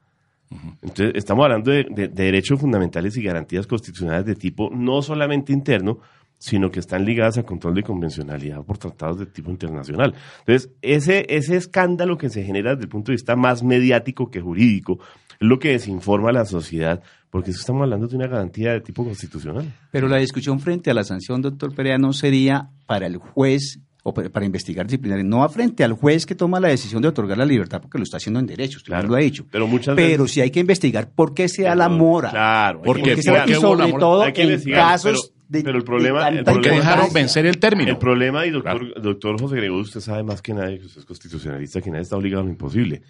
Entonces, 0.83 1.13
estamos 1.15 1.45
hablando 1.45 1.71
de, 1.71 1.87
de, 1.91 2.09
derechos 2.09 2.61
fundamentales 2.61 3.17
y 3.17 3.23
garantías 3.23 3.67
constitucionales 3.67 4.27
de 4.27 4.35
tipo 4.35 4.71
no 4.71 5.03
solamente 5.03 5.53
interno, 5.53 5.99
sino 6.39 6.71
que 6.71 6.81
están 6.81 7.05
ligadas 7.05 7.39
a 7.39 7.43
control 7.43 7.75
de 7.75 7.83
convencionalidad 7.83 8.63
por 8.65 8.77
tratados 8.77 9.19
de 9.19 9.27
tipo 9.27 9.51
internacional. 9.51 10.15
Entonces, 10.41 10.71
ese, 10.83 11.25
ese 11.29 11.57
escándalo 11.57 12.19
que 12.19 12.29
se 12.29 12.45
genera 12.45 12.73
desde 12.73 12.85
el 12.85 12.89
punto 12.91 13.13
de 13.13 13.15
vista 13.15 13.35
más 13.35 13.63
mediático 13.63 14.31
que 14.31 14.41
jurídico 14.41 14.99
es 15.41 15.49
lo 15.49 15.59
que 15.59 15.71
desinforma 15.71 16.31
a 16.31 16.33
la 16.33 16.45
sociedad, 16.45 17.03
porque 17.31 17.51
eso 17.51 17.61
estamos 17.61 17.83
hablando 17.83 18.09
de 18.09 18.17
una 18.17 18.27
garantía 18.27 18.73
de 18.73 18.81
tipo 18.81 19.05
constitucional. 19.05 19.73
Pero 19.91 20.07
la 20.07 20.19
discusión 20.19 20.61
frente 20.61 20.91
a 20.91 20.95
la 20.95 21.05
sanción, 21.05 21.41
doctor 21.41 21.75
Perea, 21.75 21.99
no 21.99 22.13
sería 22.13 22.69
para 22.87 23.07
el 23.07 23.17
juez 23.17 23.81
o 24.07 24.13
para 24.13 24.45
investigar 24.45 24.87
disciplinario, 24.87 25.25
no 25.25 25.43
a 25.43 25.49
frente 25.49 25.83
al 25.83 25.95
juez 25.95 26.27
que 26.27 26.35
toma 26.35 26.61
la 26.61 26.69
decisión 26.69 27.01
de 27.01 27.09
otorgar 27.09 27.39
la 27.39 27.47
libertad 27.47 27.81
porque 27.81 27.97
lo 27.99 28.05
está 28.05 28.19
haciendo 28.19 28.39
en 28.39 28.47
derecho, 28.47 28.77
usted 28.77 28.89
Claro. 28.91 29.09
lo 29.09 29.15
ha 29.17 29.19
dicho. 29.21 29.47
Pero 29.51 29.67
muchas 29.67 29.97
Pero 29.97 30.25
veces- 30.25 30.35
sí 30.35 30.41
hay 30.43 30.51
que 30.51 30.61
investigar 30.61 31.11
por 31.11 31.33
qué 31.33 31.49
se 31.49 31.63
da 31.63 31.75
la 31.75 31.87
Pero, 31.89 31.99
mora. 31.99 32.31
claro, 32.31 32.79
hay 32.79 32.83
que 32.83 32.87
Porque- 32.87 33.03
Porque 33.03 33.23
se 33.23 33.33
da- 33.33 33.45
y 33.49 33.55
sobre 33.55 33.87
mora. 33.89 33.99
todo 33.99 34.27
en 34.27 34.63
casos 34.73 35.31
pero- 35.33 35.35
de, 35.49 35.63
pero 35.65 35.79
el 35.79 35.85
problema- 35.85 36.25
de 36.25 36.29
el 36.29 36.37
tanta 36.45 36.53
Porque 36.53 36.69
problema- 36.69 36.91
dejaron 36.91 37.13
vencer 37.15 37.47
el 37.47 37.59
término. 37.59 37.91
El 37.91 37.97
problema, 37.99 38.45
y 38.47 38.51
doctor, 38.51 38.79
Claro. 38.79 39.01
doctor 39.01 39.41
José 39.41 39.57
Gregorio, 39.57 39.83
usted 39.83 40.01
sabe 40.01 40.23
más 40.23 40.43
que 40.43 40.53
nadie, 40.53 40.79
que 40.81 40.85
usted 40.87 41.01
es 41.01 41.07
constitucionalista, 41.07 41.81
que 41.81 41.91
nadie 41.91 42.03
está 42.03 42.17
obligado 42.19 42.43
a 42.43 42.45
lo 42.45 42.51
imposible. 42.51 43.01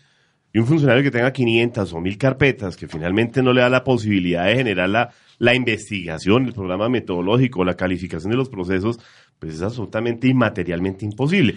Y 0.52 0.61
un 0.61 0.66
funcionario 0.66 1.02
que 1.02 1.11
tenga 1.11 1.33
500 1.33 1.92
o 1.92 2.00
1000 2.00 2.16
carpetas, 2.16 2.76
que 2.76 2.87
finalmente 2.87 3.42
no 3.42 3.52
le 3.52 3.61
da 3.62 3.68
la 3.68 3.83
posibilidad 3.83 4.46
de 4.46 4.54
generar 4.54 4.88
la, 4.88 5.11
la 5.38 5.52
investigación, 5.57 6.46
el 6.46 6.52
programa 6.52 6.88
metodológico, 6.88 7.64
la 7.64 7.74
calificación 7.74 8.30
de 8.30 8.37
los 8.37 8.48
procesos, 8.48 9.00
pues 9.38 9.55
es 9.55 9.62
absolutamente 9.62 10.29
inmaterialmente 10.29 11.05
imposible. 11.05 11.57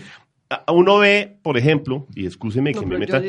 A- 0.50 0.72
Uno 0.72 0.98
ve, 1.00 1.38
por 1.42 1.58
ejemplo, 1.58 2.08
y 2.16 2.26
excúseme 2.26 2.72
No, 2.72 2.80
que 2.80 2.86
me 2.86 2.98
meta 2.98 3.22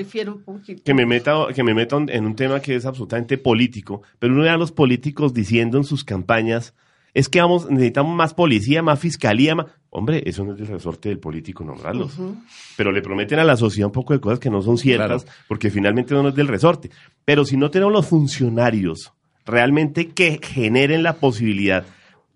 que 0.84 0.94
me 0.94 1.06
meta 1.06 1.46
que 1.54 1.62
me 1.64 1.74
meta 1.74 1.96
en 1.96 2.26
un 2.26 2.34
tema 2.36 2.60
que 2.60 2.76
es 2.76 2.86
absolutamente 2.86 3.38
político, 3.38 4.02
pero 4.18 4.34
uno 4.34 4.42
ve 4.44 4.50
a 4.50 4.56
los 4.56 4.70
políticos 4.72 5.34
diciendo 5.34 5.78
en 5.78 5.84
sus 5.84 6.04
campañas 6.04 6.74
es 7.14 7.28
que 7.28 7.40
vamos 7.40 7.68
necesitamos 7.70 8.14
más 8.14 8.34
policía, 8.34 8.82
más 8.82 9.00
fiscalía, 9.00 9.54
más... 9.56 9.66
hombre, 9.90 10.22
eso 10.26 10.44
no 10.44 10.52
es 10.52 10.58
del 10.58 10.68
resorte 10.68 11.08
del 11.08 11.18
político 11.18 11.64
nombrarlos. 11.64 12.16
Pero 12.76 12.92
le 12.92 13.00
prometen 13.02 13.38
a 13.40 13.44
la 13.44 13.56
sociedad 13.56 13.86
un 13.86 13.92
poco 13.92 14.12
de 14.12 14.20
cosas 14.20 14.38
que 14.38 14.50
no 14.50 14.62
son 14.62 14.76
ciertas, 14.78 15.24
Claro. 15.24 15.38
porque 15.48 15.70
finalmente 15.70 16.14
no 16.14 16.28
es 16.28 16.34
del 16.34 16.46
resorte. 16.46 16.90
Pero 17.24 17.44
si 17.44 17.56
no 17.56 17.70
tenemos 17.70 17.92
los 17.92 18.06
funcionarios 18.06 19.12
realmente 19.46 20.08
que 20.10 20.38
generen 20.42 21.02
la 21.02 21.14
posibilidad 21.14 21.84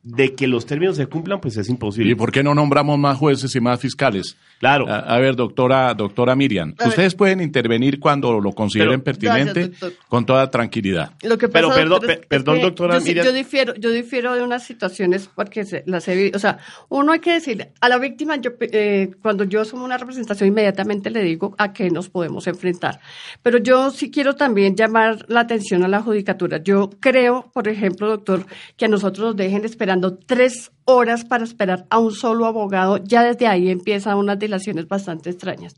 de 0.02 0.34
que 0.34 0.46
los 0.46 0.66
términos 0.66 0.96
se 0.96 1.06
cumplan, 1.06 1.40
pues 1.40 1.56
es 1.56 1.68
imposible. 1.68 2.12
¿Y 2.12 2.14
por 2.14 2.32
qué 2.32 2.42
no 2.42 2.54
nombramos 2.54 2.98
más 2.98 3.18
jueces 3.18 3.54
y 3.54 3.60
más 3.60 3.80
fiscales? 3.80 4.36
Claro. 4.62 4.88
A, 4.88 5.00
a 5.00 5.18
ver, 5.18 5.34
doctora, 5.34 5.92
doctora 5.92 6.36
Miriam, 6.36 6.72
A 6.78 6.84
ver. 6.84 6.88
ustedes 6.90 7.16
pueden 7.16 7.40
intervenir 7.40 7.98
cuando 7.98 8.40
lo 8.40 8.52
consideren 8.52 9.00
Pero- 9.00 9.04
pertinente 9.18 9.68
Gracias, 9.70 9.92
con 10.08 10.24
toda 10.24 10.48
tranquilidad. 10.52 11.10
Lo 11.24 11.36
que 11.36 11.48
Pero 11.48 11.66
pasa, 11.66 11.80
perdón, 11.80 11.90
doctor, 12.00 12.16
per- 12.18 12.28
perdón, 12.28 12.54
es 12.54 12.60
que 12.60 12.66
doctora 12.66 12.98
yo, 13.00 13.04
Miriam. 13.04 13.26
yo 13.26 13.32
difiero, 13.32 13.74
yo 13.74 13.90
difiero 13.90 14.34
de 14.36 14.42
unas 14.44 14.62
situaciones 14.62 15.28
porque 15.34 15.64
se- 15.64 15.82
las 15.86 16.06
he 16.06 16.14
vivido. 16.14 16.36
O 16.36 16.38
sea, 16.38 16.58
uno 16.90 17.10
hay 17.10 17.18
que 17.18 17.32
decir 17.32 17.70
a 17.80 17.88
la 17.88 17.98
víctima, 17.98 18.36
yo, 18.36 18.52
eh, 18.60 19.10
cuando 19.20 19.42
yo 19.42 19.62
asumo 19.62 19.84
una 19.84 19.98
representación, 19.98 20.46
inmediatamente 20.46 21.10
le 21.10 21.24
digo 21.24 21.56
a 21.58 21.72
qué 21.72 21.90
nos 21.90 22.08
podemos 22.08 22.46
enfrentar. 22.46 23.00
Pero 23.42 23.58
yo 23.58 23.90
sí 23.90 24.12
quiero 24.12 24.36
también 24.36 24.76
llamar 24.76 25.24
la 25.28 25.40
atención 25.40 25.82
a 25.82 25.88
la 25.88 26.02
judicatura. 26.02 26.58
Yo 26.62 26.88
creo, 27.00 27.50
por 27.52 27.66
ejemplo, 27.66 28.06
doctor, 28.08 28.46
que 28.76 28.84
a 28.84 28.88
nosotros 28.88 29.26
nos 29.26 29.36
dejen 29.36 29.64
esperando 29.64 30.14
tres 30.16 30.70
horas 30.84 31.24
para 31.24 31.44
esperar 31.44 31.84
a 31.90 31.98
un 31.98 32.12
solo 32.12 32.44
abogado, 32.46 32.98
ya 33.04 33.22
desde 33.22 33.46
ahí 33.46 33.70
empiezan 33.70 34.16
unas 34.18 34.36
dilaciones 34.52 34.88
bastante 34.88 35.30
extrañas. 35.30 35.74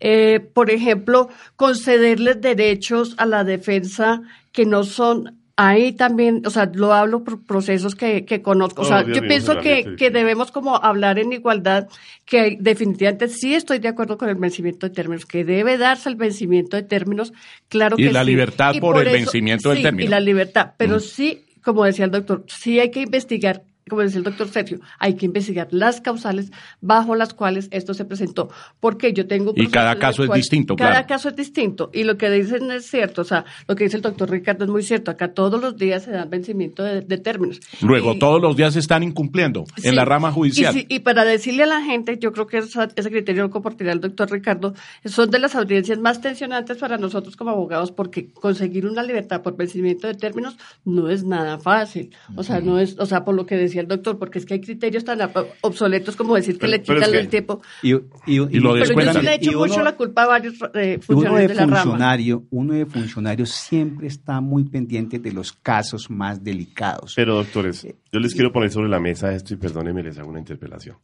Eh, 0.00 0.40
por 0.40 0.70
ejemplo, 0.70 1.28
concederles 1.56 2.40
derechos 2.40 3.14
a 3.18 3.26
la 3.26 3.44
defensa 3.44 4.22
que 4.52 4.64
no 4.66 4.84
son 4.84 5.38
Ahí 5.56 5.92
también, 5.92 6.42
o 6.44 6.50
sea, 6.50 6.68
lo 6.74 6.92
hablo 6.92 7.22
por 7.22 7.44
procesos 7.44 7.94
que, 7.94 8.24
que 8.24 8.42
conozco. 8.42 8.82
O 8.82 8.84
sea, 8.84 9.04
yo 9.06 9.22
pienso 9.22 9.60
que, 9.60 9.94
que 9.96 10.10
debemos 10.10 10.50
como 10.50 10.74
hablar 10.74 11.20
en 11.20 11.32
igualdad, 11.32 11.86
que 12.24 12.56
definitivamente 12.58 13.28
sí 13.28 13.54
estoy 13.54 13.78
de 13.78 13.86
acuerdo 13.86 14.18
con 14.18 14.28
el 14.28 14.34
vencimiento 14.34 14.88
de 14.88 14.94
términos, 14.94 15.26
que 15.26 15.44
debe 15.44 15.78
darse 15.78 16.08
el 16.08 16.16
vencimiento 16.16 16.76
de 16.76 16.82
términos, 16.82 17.32
claro 17.68 17.94
Y 17.96 18.06
que 18.06 18.12
la 18.12 18.24
sí. 18.24 18.30
libertad 18.30 18.72
por 18.80 18.98
el 19.00 19.12
vencimiento 19.12 19.68
del 19.68 19.78
sí, 19.78 19.84
término. 19.84 20.04
Y 20.04 20.08
la 20.08 20.18
libertad, 20.18 20.72
pero 20.76 20.96
Mm. 20.96 21.00
sí, 21.00 21.44
como 21.62 21.84
decía 21.84 22.06
el 22.06 22.10
doctor, 22.10 22.44
sí 22.48 22.80
hay 22.80 22.90
que 22.90 23.02
investigar, 23.02 23.62
como 23.88 24.02
decía 24.02 24.18
el 24.18 24.24
doctor 24.24 24.48
Sergio, 24.48 24.80
hay 24.98 25.14
que 25.14 25.26
investigar 25.26 25.68
las 25.70 26.00
causales 26.00 26.50
bajo 26.80 27.14
las 27.16 27.34
cuales 27.34 27.68
esto 27.70 27.92
se 27.94 28.04
presentó, 28.04 28.48
porque 28.80 29.12
yo 29.12 29.26
tengo... 29.26 29.52
Y 29.56 29.66
cada 29.66 29.98
caso 29.98 30.24
es 30.24 30.30
distinto, 30.32 30.76
Cada 30.76 30.90
claro. 30.90 31.06
caso 31.06 31.28
es 31.28 31.36
distinto, 31.36 31.90
y 31.92 32.04
lo 32.04 32.16
que 32.16 32.30
dicen 32.30 32.70
es 32.70 32.86
cierto, 32.86 33.22
o 33.22 33.24
sea, 33.24 33.44
lo 33.68 33.76
que 33.76 33.84
dice 33.84 33.96
el 33.96 34.02
doctor 34.02 34.30
Ricardo 34.30 34.64
es 34.64 34.70
muy 34.70 34.82
cierto, 34.82 35.10
acá 35.10 35.34
todos 35.34 35.60
los 35.60 35.76
días 35.76 36.04
se 36.04 36.12
dan 36.12 36.30
vencimiento 36.30 36.82
de, 36.82 37.02
de 37.02 37.18
términos. 37.18 37.60
Luego, 37.82 38.14
Y- 38.14 38.18
todos 38.18 38.40
los 38.40 38.56
días 38.56 38.72
se 38.74 38.78
están 38.80 39.02
incumpliendo 39.02 39.64
en 39.82 39.96
la 39.96 40.04
rama 40.04 40.32
judicial. 40.32 40.76
Y, 40.76 40.86
y 40.88 41.00
para 41.00 41.24
decirle 41.24 41.64
a 41.64 41.66
la 41.66 41.82
gente, 41.82 42.18
yo 42.18 42.32
creo 42.32 42.46
que 42.46 42.58
esa- 42.58 42.88
ese 42.96 43.10
criterio 43.10 43.42
lo 43.42 43.50
compartirá 43.50 43.92
el 43.92 44.00
doctor 44.00 44.30
Ricardo, 44.30 44.74
son 45.04 45.30
de 45.30 45.38
las 45.38 45.54
audiencias 45.54 45.98
más 45.98 46.20
tensionantes 46.20 46.78
para 46.78 46.96
nosotros 46.98 47.36
como 47.36 47.50
abogados, 47.50 47.92
porque 47.92 48.30
conseguir 48.32 48.86
una 48.86 49.02
libertad 49.02 49.42
por 49.42 49.56
vencimiento 49.56 50.06
de 50.06 50.14
términos 50.14 50.56
no 50.84 51.10
es 51.10 51.24
nada 51.24 51.58
fácil. 51.58 52.10
O 52.36 52.42
sea, 52.42 52.60
no 52.60 52.78
es, 52.78 52.98
o 52.98 53.06
sea, 53.06 53.24
por 53.24 53.34
lo 53.34 53.44
que 53.46 53.56
decía 53.56 53.73
el 53.80 53.88
doctor, 53.88 54.18
porque 54.18 54.38
es 54.38 54.46
que 54.46 54.54
hay 54.54 54.60
criterios 54.60 55.04
tan 55.04 55.18
obsoletos 55.62 56.16
como 56.16 56.34
decir 56.34 56.54
que 56.54 56.60
Pero- 56.66 56.70
le 56.72 56.82
quitan 56.82 57.02
es 57.02 57.08
que- 57.10 57.18
el 57.18 57.28
tiempo. 57.28 57.62
Y, 57.82 57.92
y- 57.92 57.98
Y 58.26 58.36
lo 58.60 58.72
Pero 58.74 58.84
yo 58.84 59.12
sí 59.12 59.20
le 59.22 59.30
he 59.30 59.34
hecho 59.36 59.50
uno- 59.50 59.60
mucho 59.66 59.82
la 59.82 59.96
culpa 59.96 60.24
a 60.24 60.26
varios 60.26 60.54
eh, 60.74 60.98
funcionarios 61.00 61.42
de 61.42 61.48
de 61.48 61.54
la 61.54 61.66
rama. 61.66 61.82
funcionario, 61.82 62.44
uno 62.50 62.74
de 62.74 62.86
funcionario 62.86 63.46
siempre 63.46 64.06
está 64.08 64.40
muy 64.40 64.64
pendiente 64.64 65.18
de 65.18 65.32
los 65.32 65.52
casos 65.52 66.10
más 66.10 66.42
delicados. 66.42 67.12
Pero 67.16 67.36
doctores, 67.36 67.86
yo 68.12 68.20
les 68.20 68.34
quiero 68.34 68.52
poner 68.52 68.70
sobre 68.70 68.88
la 68.88 69.00
mesa 69.00 69.32
esto 69.34 69.54
y 69.54 69.56
perdónenme, 69.56 70.02
les 70.02 70.18
hago 70.18 70.30
una 70.30 70.40
interpelación. 70.40 70.96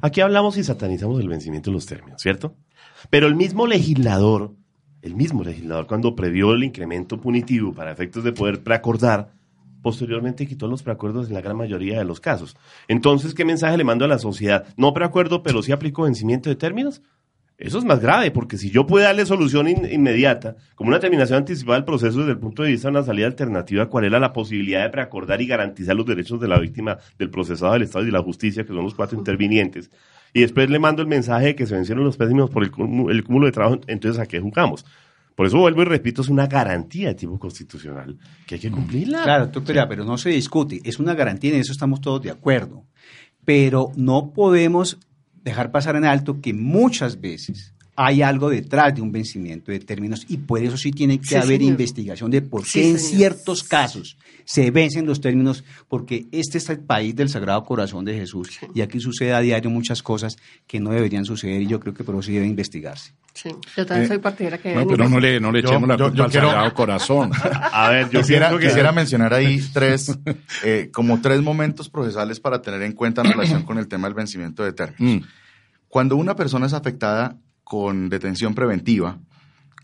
Aquí 0.00 0.20
hablamos 0.20 0.56
y 0.58 0.64
satanizamos 0.64 1.20
el 1.20 1.28
vencimiento 1.28 1.70
de 1.70 1.74
los 1.74 1.86
términos, 1.86 2.20
¿cierto? 2.20 2.56
Pero 3.10 3.26
el 3.26 3.34
mismo 3.34 3.66
legislador, 3.66 4.52
el 5.02 5.14
mismo 5.14 5.44
legislador 5.44 5.86
cuando 5.86 6.14
previó 6.16 6.52
el 6.52 6.64
incremento 6.64 7.20
punitivo 7.20 7.74
para 7.74 7.92
efectos 7.92 8.24
de 8.24 8.32
poder 8.32 8.62
preacordar, 8.62 9.33
posteriormente 9.84 10.46
quitó 10.48 10.66
los 10.66 10.82
preacuerdos 10.82 11.28
en 11.28 11.34
la 11.34 11.40
gran 11.42 11.56
mayoría 11.56 11.98
de 11.98 12.04
los 12.04 12.18
casos. 12.18 12.56
Entonces, 12.88 13.34
¿qué 13.34 13.44
mensaje 13.44 13.76
le 13.76 13.84
mando 13.84 14.04
a 14.04 14.08
la 14.08 14.18
sociedad? 14.18 14.64
No 14.76 14.92
preacuerdo, 14.92 15.44
pero 15.44 15.62
sí 15.62 15.70
aplico 15.70 16.02
vencimiento 16.02 16.48
de 16.50 16.56
términos. 16.56 17.02
Eso 17.56 17.78
es 17.78 17.84
más 17.84 18.00
grave, 18.00 18.32
porque 18.32 18.58
si 18.58 18.70
yo 18.70 18.84
puedo 18.84 19.04
darle 19.04 19.24
solución 19.26 19.68
in- 19.68 19.88
inmediata, 19.92 20.56
como 20.74 20.88
una 20.88 20.98
terminación 20.98 21.38
anticipada 21.38 21.76
del 21.78 21.84
proceso 21.84 22.18
desde 22.18 22.32
el 22.32 22.38
punto 22.38 22.64
de 22.64 22.70
vista 22.72 22.88
de 22.88 22.92
una 22.96 23.04
salida 23.04 23.26
alternativa, 23.28 23.86
¿cuál 23.88 24.06
era 24.06 24.18
la 24.18 24.32
posibilidad 24.32 24.82
de 24.82 24.90
preacordar 24.90 25.40
y 25.40 25.46
garantizar 25.46 25.94
los 25.94 26.04
derechos 26.06 26.40
de 26.40 26.48
la 26.48 26.58
víctima, 26.58 26.98
del 27.16 27.30
procesado, 27.30 27.74
del 27.74 27.82
Estado 27.82 28.02
y 28.02 28.06
de 28.06 28.12
la 28.12 28.22
justicia, 28.22 28.64
que 28.64 28.70
son 28.72 28.82
los 28.82 28.94
cuatro 28.96 29.16
intervinientes? 29.16 29.90
Y 30.32 30.40
después 30.40 30.68
le 30.68 30.80
mando 30.80 31.00
el 31.02 31.06
mensaje 31.06 31.46
de 31.46 31.54
que 31.54 31.64
se 31.66 31.76
vencieron 31.76 32.02
los 32.02 32.16
pésimos 32.16 32.50
por 32.50 32.64
el, 32.64 32.72
cúmulo- 32.72 33.12
el 33.12 33.22
cúmulo 33.22 33.46
de 33.46 33.52
trabajo, 33.52 33.78
entonces 33.86 34.20
¿a 34.20 34.26
qué 34.26 34.40
jugamos? 34.40 34.84
Por 35.34 35.46
eso 35.46 35.58
vuelvo 35.58 35.82
y 35.82 35.86
repito, 35.86 36.22
es 36.22 36.28
una 36.28 36.46
garantía 36.46 37.08
de 37.08 37.14
tipo 37.14 37.38
constitucional 37.38 38.16
que 38.46 38.54
hay 38.54 38.60
que 38.60 38.70
cumplirla. 38.70 39.24
Claro, 39.24 39.44
doctor 39.44 39.64
Perea, 39.64 39.88
pero 39.88 40.04
no 40.04 40.16
se 40.16 40.30
discute, 40.30 40.80
es 40.84 40.98
una 40.98 41.14
garantía 41.14 41.50
y 41.50 41.54
en 41.54 41.60
eso 41.60 41.72
estamos 41.72 42.00
todos 42.00 42.22
de 42.22 42.30
acuerdo. 42.30 42.84
Pero 43.44 43.90
no 43.96 44.32
podemos 44.32 44.98
dejar 45.42 45.70
pasar 45.70 45.96
en 45.96 46.04
alto 46.04 46.40
que 46.40 46.54
muchas 46.54 47.20
veces 47.20 47.73
hay 47.96 48.22
algo 48.22 48.50
detrás 48.50 48.94
de 48.94 49.00
un 49.02 49.12
vencimiento 49.12 49.70
de 49.70 49.78
términos 49.78 50.24
y 50.28 50.38
por 50.38 50.60
eso 50.60 50.76
sí 50.76 50.90
tiene 50.90 51.18
que 51.20 51.26
Sí, 51.28 51.34
haber 51.36 51.58
señor. 51.58 51.72
investigación 51.72 52.30
de 52.30 52.42
por 52.42 52.62
qué 52.64 52.68
Sí, 52.70 52.90
en 52.90 52.98
señor. 52.98 53.16
ciertos 53.16 53.62
casos 53.62 54.16
se 54.46 54.70
vencen 54.70 55.06
los 55.06 55.20
términos, 55.20 55.64
porque 55.88 56.26
este 56.32 56.58
es 56.58 56.68
el 56.68 56.80
país 56.80 57.14
del 57.16 57.28
Sagrado 57.30 57.62
Corazón 57.64 58.04
de 58.04 58.14
Jesús 58.14 58.50
y 58.74 58.80
aquí 58.82 59.00
sucede 59.00 59.32
a 59.32 59.40
diario 59.40 59.70
muchas 59.70 60.02
cosas 60.02 60.36
que 60.66 60.80
no 60.80 60.90
deberían 60.90 61.24
suceder 61.24 61.62
y 61.62 61.66
yo 61.66 61.80
creo 61.80 61.94
que 61.94 62.04
por 62.04 62.14
eso 62.16 62.22
sí 62.24 62.32
debe 62.34 62.46
investigarse. 62.46 63.14
Sí, 63.32 63.48
yo 63.76 63.86
también 63.86 64.04
Eh, 64.04 64.08
soy 64.08 64.18
partidaria 64.18 64.58
que 64.58 64.74
Bueno, 64.74 64.88
pero 64.90 65.08
no 65.08 65.18
le, 65.18 65.40
no 65.40 65.50
le 65.50 65.62
Yo- 65.62 65.68
echemos 65.70 65.88
la 65.88 65.96
yo- 65.96 66.04
culpa 66.06 66.16
yo 66.18 66.24
al 66.24 66.30
quiero- 66.30 66.46
Sagrado 66.48 66.74
Corazón. 66.74 67.30
A 67.72 67.90
ver, 67.90 68.10
yo 68.10 68.20
quisiera, 68.20 68.48
pienso 68.48 68.60
que- 68.60 68.66
quisiera 68.68 68.92
mencionar 68.92 69.32
ahí 69.34 69.60
tres, 69.72 70.12
eh, 70.64 70.90
como 70.92 71.20
tres 71.20 71.40
momentos 71.42 71.88
procesales 71.88 72.38
para 72.40 72.60
tener 72.60 72.82
en 72.82 72.92
cuenta 72.92 73.22
en 73.22 73.30
relación 73.30 73.62
con 73.62 73.78
el 73.78 73.88
tema 73.88 74.08
del 74.08 74.14
vencimiento 74.14 74.62
de 74.64 74.72
términos. 74.72 75.22
Mm. 75.22 75.26
Cuando 75.88 76.16
una 76.16 76.34
persona 76.36 76.66
es 76.66 76.72
afectada 76.74 77.36
con 77.64 78.08
detención 78.08 78.54
preventiva, 78.54 79.18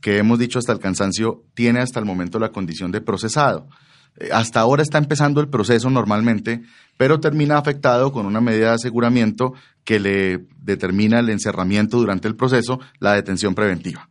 que 0.01 0.19
hemos 0.19 0.39
dicho 0.39 0.59
hasta 0.59 0.73
el 0.73 0.79
cansancio, 0.79 1.45
tiene 1.55 1.81
hasta 1.81 1.99
el 1.99 2.07
momento 2.07 2.39
la 2.39 2.51
condición 2.51 2.93
de 2.93 3.01
procesado. 3.01 3.69
Eh, 4.17 4.31
Hasta 4.33 4.61
ahora 4.61 4.83
está 4.83 4.99
empezando 4.99 5.41
el 5.41 5.49
proceso 5.49 5.91
normalmente, 5.91 6.63
pero 6.97 7.21
termina 7.21 7.59
afectado 7.59 8.13
con 8.13 8.27
una 8.27 8.41
medida 8.41 8.69
de 8.69 8.75
aseguramiento 8.75 9.55
que 9.85 9.99
le 9.99 10.47
determina 10.59 11.21
el 11.21 11.31
encerramiento 11.31 11.99
durante 11.99 12.29
el 12.29 12.37
proceso, 12.37 12.81
la 12.99 13.15
detención 13.15 13.55
preventiva. 13.55 14.09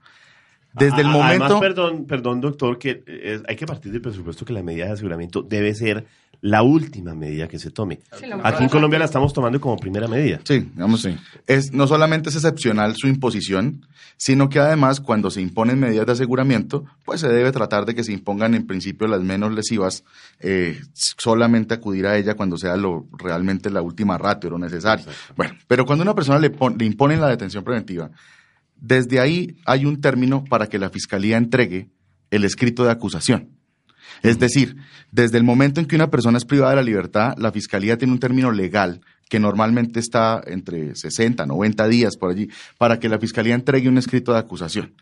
Desde 0.74 1.02
el 1.02 1.08
momento... 1.08 1.46
Además, 1.46 1.60
perdón, 1.60 2.06
perdón, 2.06 2.42
doctor, 2.42 2.78
que 2.78 3.04
eh, 3.08 3.42
hay 3.48 3.56
que 3.56 3.66
partir 3.66 3.92
del 3.92 4.02
presupuesto 4.02 4.46
que 4.46 4.54
la 4.54 4.64
medida 4.64 4.86
de 4.86 4.92
aseguramiento 4.94 5.42
debe 5.42 5.74
ser 5.74 6.06
la 6.42 6.62
última 6.64 7.14
medida 7.16 7.50
que 7.50 7.60
se 7.60 7.70
tome. 7.70 8.00
Sí, 8.18 8.26
Aquí 8.44 8.64
en 8.64 8.70
Colombia 8.70 8.98
la 9.00 9.06
estamos 9.06 9.34
tomando 9.34 9.60
como 9.60 9.76
primera 9.78 10.08
medida. 10.08 10.40
Sí, 10.46 10.60
digamos, 10.74 11.02
Sí. 11.02 11.18
Es, 11.48 11.74
no 11.74 11.86
solamente 11.86 12.30
es 12.30 12.36
excepcional 12.36 12.96
su 12.96 13.08
imposición, 13.08 13.86
sino 14.16 14.48
que 14.48 14.60
además 14.60 15.02
cuando 15.02 15.32
se 15.32 15.42
imponen 15.42 15.80
medidas 15.80 16.06
de 16.06 16.12
aseguramiento, 16.14 16.86
pues 17.04 17.20
se 17.20 17.28
debe 17.28 17.52
tratar 17.52 17.86
de 17.86 17.94
que 17.94 18.06
se 18.06 18.14
impongan 18.14 18.54
en 18.54 18.66
principio 18.68 19.06
las 19.08 19.22
menos 19.22 19.52
lesivas, 19.54 20.06
eh, 20.40 20.80
solamente 20.94 21.74
acudir 21.74 22.06
a 22.08 22.16
ella 22.18 22.36
cuando 22.36 22.58
sea 22.58 22.78
lo 22.78 23.08
realmente 23.18 23.70
la 23.70 23.82
última 23.82 24.18
ratio, 24.18 24.50
lo 24.52 24.60
necesario. 24.60 25.06
Bueno, 25.36 25.56
pero 25.68 25.86
cuando 25.86 26.04
a 26.04 26.06
una 26.06 26.16
persona 26.16 26.40
le, 26.40 26.52
pon- 26.52 26.78
le 26.78 26.86
imponen 26.86 27.20
la 27.20 27.28
detención 27.28 27.64
preventiva, 27.66 28.12
desde 28.82 29.20
ahí 29.20 29.58
hay 29.66 29.86
un 29.86 30.02
término 30.02 30.44
para 30.44 30.68
que 30.68 30.80
la 30.80 30.90
fiscalía 30.90 31.38
entregue 31.38 31.90
el 32.32 32.44
escrito 32.44 32.84
de 32.84 32.92
acusación. 32.92 33.50
Es 34.22 34.40
decir, 34.40 34.76
desde 35.12 35.38
el 35.38 35.44
momento 35.44 35.80
en 35.80 35.86
que 35.86 35.96
una 35.96 36.10
persona 36.10 36.38
es 36.38 36.46
privada 36.46 36.72
de 36.72 36.76
la 36.78 36.84
libertad, 36.84 37.36
la 37.38 37.52
fiscalía 37.52 37.98
tiene 37.98 38.14
un 38.14 38.20
término 38.20 38.52
legal 38.52 39.02
que 39.30 39.40
normalmente 39.40 40.00
está 40.00 40.42
entre 40.46 40.96
60, 40.96 41.46
90 41.46 41.88
días 41.88 42.18
por 42.18 42.32
allí, 42.32 42.50
para 42.78 43.00
que 43.00 43.10
la 43.10 43.20
fiscalía 43.20 43.56
entregue 43.56 43.88
un 43.88 43.98
escrito 43.98 44.34
de 44.34 44.40
acusación. 44.40 44.96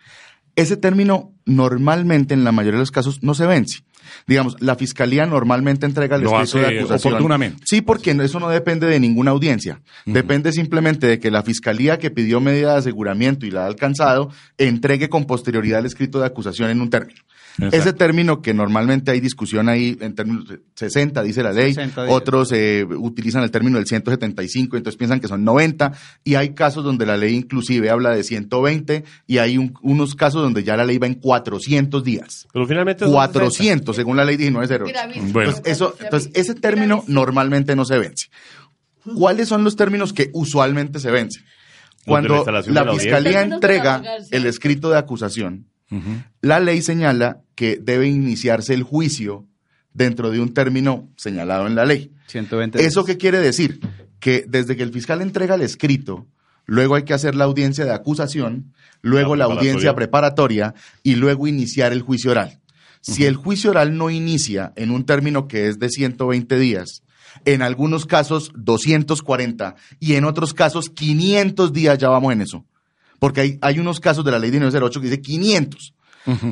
Ese 0.55 0.75
término 0.75 1.33
normalmente, 1.45 2.33
en 2.33 2.43
la 2.43 2.51
mayoría 2.51 2.77
de 2.77 2.83
los 2.83 2.91
casos, 2.91 3.23
no 3.23 3.33
se 3.33 3.45
vence. 3.45 3.83
Digamos, 4.25 4.55
la 4.59 4.75
fiscalía 4.75 5.25
normalmente 5.25 5.85
entrega 5.85 6.15
el 6.15 6.23
Lo 6.23 6.41
escrito 6.41 6.67
de 6.67 6.77
acusación. 6.79 7.13
oportunamente. 7.13 7.63
Sí, 7.65 7.81
porque 7.81 8.11
eso 8.11 8.39
no 8.39 8.49
depende 8.49 8.87
de 8.87 8.99
ninguna 8.99 9.31
audiencia. 9.31 9.81
Depende 10.05 10.51
simplemente 10.51 11.07
de 11.07 11.19
que 11.19 11.31
la 11.31 11.43
fiscalía 11.43 11.99
que 11.99 12.11
pidió 12.11 12.39
medida 12.39 12.73
de 12.73 12.79
aseguramiento 12.79 13.45
y 13.45 13.51
la 13.51 13.63
ha 13.63 13.67
alcanzado 13.67 14.31
entregue 14.57 15.09
con 15.09 15.25
posterioridad 15.25 15.79
el 15.79 15.85
escrito 15.85 16.19
de 16.19 16.25
acusación 16.25 16.69
en 16.69 16.81
un 16.81 16.89
término. 16.89 17.21
Exacto. 17.59 17.75
Ese 17.75 17.93
término 17.93 18.41
que 18.43 18.53
normalmente 18.53 19.09
hay 19.11 19.19
discusión 19.19 19.67
ahí 19.67 19.97
en 19.99 20.13
términos 20.13 20.47
de 20.47 20.59
60, 20.75 21.23
dice 21.23 21.41
la 21.41 21.51
ley, 21.53 21.73
60 21.73 22.03
días. 22.03 22.15
otros 22.15 22.51
eh, 22.51 22.85
utilizan 22.85 23.41
el 23.43 23.49
término 23.49 23.77
del 23.77 23.87
175, 23.87 24.77
entonces 24.77 24.95
piensan 24.97 25.19
que 25.19 25.27
son 25.27 25.43
90, 25.43 25.91
y 26.23 26.35
hay 26.35 26.53
casos 26.53 26.83
donde 26.83 27.05
la 27.07 27.17
ley 27.17 27.33
inclusive 27.35 27.89
habla 27.89 28.11
de 28.11 28.23
120, 28.23 29.03
y 29.25 29.37
hay 29.39 29.57
un- 29.57 29.73
unos 29.81 30.13
casos 30.13 30.43
donde 30.43 30.63
ya 30.63 30.77
la 30.77 30.85
ley 30.85 30.99
va 30.99 31.07
en 31.07 31.15
400 31.15 32.03
días. 32.03 32.47
Pero 32.53 32.67
finalmente... 32.67 33.05
son 33.05 33.13
400, 33.13 33.95
según 33.95 34.17
la 34.17 34.25
ley 34.25 34.37
1908. 34.37 34.93
Gravísimo. 34.93 35.33
Bueno. 35.33 35.49
Entonces, 35.49 35.71
eso, 35.73 35.95
entonces, 35.99 36.29
ese 36.35 36.53
término 36.53 37.03
normalmente 37.07 37.75
no 37.75 37.85
se 37.85 37.97
vence. 37.97 38.27
¿Cuáles 39.15 39.47
son 39.47 39.63
los 39.63 39.75
términos 39.75 40.13
que 40.13 40.29
usualmente 40.33 40.99
se 40.99 41.09
vencen? 41.11 41.43
Cuando 42.05 42.45
la 42.45 42.83
fiscalía 42.93 43.41
entrega 43.41 44.01
el 44.31 44.45
escrito 44.45 44.89
de 44.89 44.97
acusación, 44.97 45.67
la 46.41 46.59
ley 46.59 46.81
señala 46.81 47.41
que 47.57 47.79
debe 47.81 48.07
iniciarse 48.07 48.75
el 48.75 48.83
juicio 48.83 49.47
dentro 49.91 50.29
de 50.29 50.39
un 50.39 50.53
término 50.53 51.09
señalado 51.17 51.65
en 51.65 51.73
la 51.73 51.85
ley. 51.85 52.11
120 52.27 52.85
¿Eso 52.85 53.03
qué 53.03 53.17
quiere 53.17 53.39
decir? 53.39 53.79
Que 54.19 54.45
desde 54.47 54.77
que 54.77 54.83
el 54.83 54.93
fiscal 54.93 55.23
entrega 55.23 55.55
el 55.55 55.63
escrito, 55.63 56.27
luego 56.67 56.93
hay 56.93 57.01
que 57.01 57.15
hacer 57.15 57.33
la 57.33 57.45
audiencia 57.45 57.83
de 57.83 57.93
acusación, 57.93 58.73
luego 59.01 59.35
La 59.35 59.47
la, 59.47 59.55
audiencia 59.55 59.95
preparatoria 59.95 60.75
y 61.01 61.15
luego 61.15 61.47
iniciar 61.47 61.93
el 61.93 62.03
juicio 62.03 62.29
oral. 62.29 62.59
Si 63.01 63.25
el 63.25 63.35
juicio 63.35 63.71
oral 63.71 63.97
no 63.97 64.11
inicia 64.11 64.71
en 64.75 64.91
un 64.91 65.03
término 65.03 65.47
que 65.47 65.67
es 65.67 65.79
de 65.79 65.89
120 65.89 66.59
días, 66.59 67.01
en 67.43 67.63
algunos 67.63 68.05
casos 68.05 68.51
240 68.53 69.75
y 69.99 70.13
en 70.13 70.25
otros 70.25 70.53
casos 70.53 70.91
500 70.91 71.73
días, 71.73 71.97
ya 71.97 72.09
vamos 72.09 72.33
en 72.33 72.41
eso. 72.41 72.65
Porque 73.17 73.41
hay, 73.41 73.57
hay 73.61 73.79
unos 73.79 73.99
casos 73.99 74.23
de 74.23 74.29
la 74.29 74.37
ley 74.37 74.51
de 74.51 74.57
1908 74.57 75.01
que 75.01 75.07
dice 75.07 75.21
500. 75.21 75.95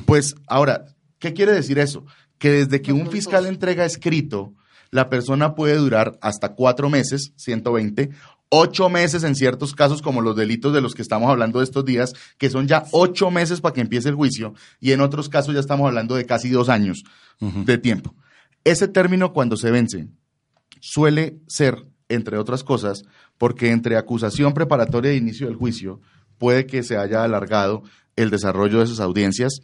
Pues 0.05 0.35
ahora, 0.47 0.85
¿qué 1.19 1.33
quiere 1.33 1.53
decir 1.53 1.79
eso? 1.79 2.05
Que 2.37 2.51
desde 2.51 2.81
que 2.81 2.93
un 2.93 3.09
fiscal 3.09 3.45
entrega 3.45 3.85
escrito, 3.85 4.53
la 4.91 5.09
persona 5.09 5.55
puede 5.55 5.75
durar 5.75 6.17
hasta 6.21 6.53
cuatro 6.53 6.89
meses, 6.89 7.33
120, 7.37 8.11
ocho 8.49 8.89
meses 8.89 9.23
en 9.23 9.35
ciertos 9.35 9.73
casos, 9.73 10.01
como 10.01 10.21
los 10.21 10.35
delitos 10.35 10.73
de 10.73 10.81
los 10.81 10.93
que 10.93 11.01
estamos 11.01 11.29
hablando 11.29 11.59
de 11.59 11.65
estos 11.65 11.85
días, 11.85 12.13
que 12.37 12.49
son 12.49 12.67
ya 12.67 12.85
ocho 12.91 13.31
meses 13.31 13.61
para 13.61 13.73
que 13.73 13.81
empiece 13.81 14.09
el 14.09 14.15
juicio, 14.15 14.53
y 14.79 14.91
en 14.91 15.01
otros 15.01 15.29
casos 15.29 15.53
ya 15.53 15.59
estamos 15.59 15.87
hablando 15.87 16.15
de 16.15 16.25
casi 16.25 16.49
dos 16.49 16.69
años 16.69 17.03
de 17.39 17.77
tiempo. 17.77 18.15
Ese 18.63 18.87
término 18.87 19.33
cuando 19.33 19.57
se 19.57 19.71
vence 19.71 20.07
suele 20.79 21.39
ser, 21.47 21.85
entre 22.09 22.37
otras 22.37 22.63
cosas, 22.63 23.03
porque 23.37 23.71
entre 23.71 23.97
acusación 23.97 24.53
preparatoria 24.53 25.11
e 25.11 25.17
inicio 25.17 25.47
del 25.47 25.55
juicio 25.55 25.99
puede 26.37 26.65
que 26.65 26.83
se 26.83 26.97
haya 26.97 27.23
alargado 27.23 27.83
el 28.15 28.29
desarrollo 28.29 28.79
de 28.79 28.85
esas 28.85 28.99
audiencias, 28.99 29.59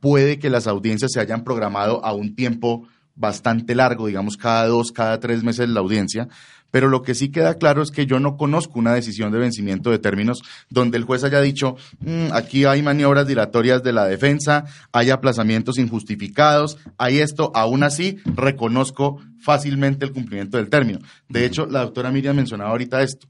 puede 0.00 0.38
que 0.38 0.50
las 0.50 0.66
audiencias 0.66 1.12
se 1.12 1.20
hayan 1.20 1.44
programado 1.44 2.04
a 2.04 2.12
un 2.12 2.34
tiempo 2.34 2.86
bastante 3.14 3.74
largo, 3.74 4.06
digamos 4.06 4.36
cada 4.36 4.66
dos, 4.66 4.92
cada 4.92 5.18
tres 5.20 5.42
meses 5.42 5.68
la 5.68 5.80
audiencia, 5.80 6.28
pero 6.70 6.88
lo 6.88 7.02
que 7.02 7.14
sí 7.14 7.30
queda 7.30 7.54
claro 7.54 7.82
es 7.82 7.90
que 7.90 8.06
yo 8.06 8.20
no 8.20 8.36
conozco 8.36 8.78
una 8.78 8.92
decisión 8.92 9.32
de 9.32 9.38
vencimiento 9.38 9.90
de 9.90 9.98
términos 9.98 10.42
donde 10.68 10.98
el 10.98 11.04
juez 11.04 11.24
haya 11.24 11.40
dicho, 11.40 11.76
"Mm, 12.00 12.32
aquí 12.32 12.64
hay 12.66 12.82
maniobras 12.82 13.26
dilatorias 13.26 13.82
de 13.82 13.92
la 13.92 14.04
defensa, 14.04 14.64
hay 14.92 15.10
aplazamientos 15.10 15.78
injustificados, 15.78 16.76
hay 16.98 17.20
esto, 17.20 17.50
aún 17.54 17.82
así 17.82 18.18
reconozco 18.26 19.18
fácilmente 19.40 20.04
el 20.04 20.12
cumplimiento 20.12 20.58
del 20.58 20.68
término. 20.68 20.98
De 21.28 21.46
hecho, 21.46 21.66
la 21.66 21.80
doctora 21.80 22.10
Miriam 22.10 22.36
mencionaba 22.36 22.70
ahorita 22.70 23.02
esto. 23.02 23.26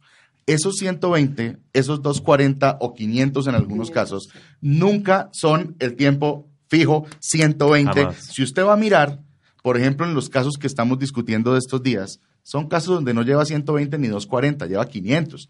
Esos 0.46 0.76
120, 0.76 1.58
esos 1.72 2.02
240 2.02 2.78
o 2.80 2.94
500 2.94 3.46
en 3.48 3.54
algunos 3.54 3.90
casos, 3.90 4.28
nunca 4.60 5.28
son 5.32 5.76
el 5.80 5.94
tiempo 5.96 6.48
fijo 6.68 7.06
120. 7.20 7.92
Jamás. 7.92 8.16
Si 8.16 8.42
usted 8.42 8.64
va 8.64 8.74
a 8.74 8.76
mirar, 8.76 9.20
por 9.62 9.76
ejemplo, 9.76 10.06
en 10.06 10.14
los 10.14 10.28
casos 10.28 10.56
que 10.58 10.66
estamos 10.66 10.98
discutiendo 10.98 11.52
de 11.52 11.58
estos 11.58 11.82
días, 11.82 12.20
son 12.42 12.68
casos 12.68 12.94
donde 12.94 13.12
no 13.12 13.22
lleva 13.22 13.44
120 13.44 13.98
ni 13.98 14.08
240, 14.08 14.66
lleva 14.66 14.86
500. 14.86 15.48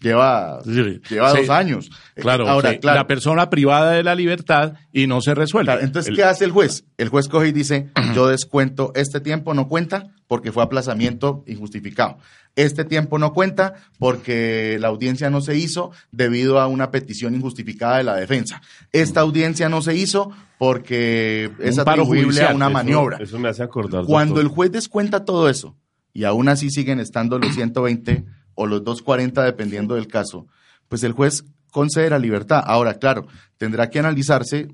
Lleva, 0.00 0.60
Sí, 0.64 1.00
lleva 1.10 1.32
sí. 1.32 1.38
dos 1.40 1.50
años. 1.50 1.90
Claro, 2.14 2.48
Ahora, 2.48 2.70
sí, 2.72 2.78
claro. 2.78 2.98
la 2.98 3.06
persona 3.08 3.50
privada 3.50 3.92
de 3.92 4.04
la 4.04 4.14
libertad 4.14 4.74
y 4.92 5.06
no 5.08 5.20
se 5.20 5.34
resuelve. 5.34 5.66
Claro, 5.66 5.80
entonces, 5.80 6.10
El- 6.10 6.16
¿qué 6.16 6.22
hace 6.24 6.44
el 6.44 6.52
juez? 6.52 6.84
El 6.98 7.08
juez 7.08 7.26
coge 7.28 7.48
y 7.48 7.52
dice, 7.52 7.90
yo 8.14 8.28
descuento 8.28 8.92
este 8.94 9.20
tiempo, 9.20 9.54
no 9.54 9.66
cuenta 9.68 10.14
porque 10.28 10.52
fue 10.52 10.62
aplazamiento 10.62 11.42
injustificado. 11.46 12.18
Este 12.54 12.84
tiempo 12.84 13.18
no 13.18 13.32
cuenta 13.32 13.74
porque 13.98 14.78
la 14.80 14.88
audiencia 14.88 15.30
no 15.30 15.40
se 15.40 15.56
hizo 15.56 15.92
debido 16.10 16.60
a 16.60 16.66
una 16.66 16.90
petición 16.90 17.34
injustificada 17.34 17.98
de 17.98 18.04
la 18.04 18.16
defensa. 18.16 18.62
Esta 18.92 19.20
audiencia 19.20 19.68
no 19.68 19.80
se 19.80 19.94
hizo 19.94 20.32
porque 20.58 21.50
es 21.60 21.74
Un 21.76 21.80
atribuible 21.80 22.24
judicial, 22.24 22.52
a 22.52 22.54
una 22.56 22.66
Eso- 22.66 22.72
maniobra. 22.72 23.18
Eso, 23.20 23.38
me 23.38 23.48
hace 23.48 23.62
acordar. 23.62 24.04
Cuando 24.04 24.34
doctor. 24.36 24.50
el 24.50 24.54
juez 24.54 24.72
descuenta 24.72 25.24
todo 25.24 25.48
eso 25.48 25.76
y 26.12 26.24
aún 26.24 26.48
así 26.48 26.70
siguen 26.70 26.98
estando 27.00 27.38
los 27.38 27.54
120 27.54 28.24
o 28.60 28.66
los 28.66 28.82
240 28.82 29.44
dependiendo 29.44 29.94
del 29.94 30.08
caso, 30.08 30.48
pues 30.88 31.04
el 31.04 31.12
juez 31.12 31.44
concede 31.70 32.10
la 32.10 32.18
libertad. 32.18 32.60
Ahora, 32.66 32.94
claro, 32.94 33.28
tendrá 33.56 33.88
que 33.88 34.00
analizarse 34.00 34.66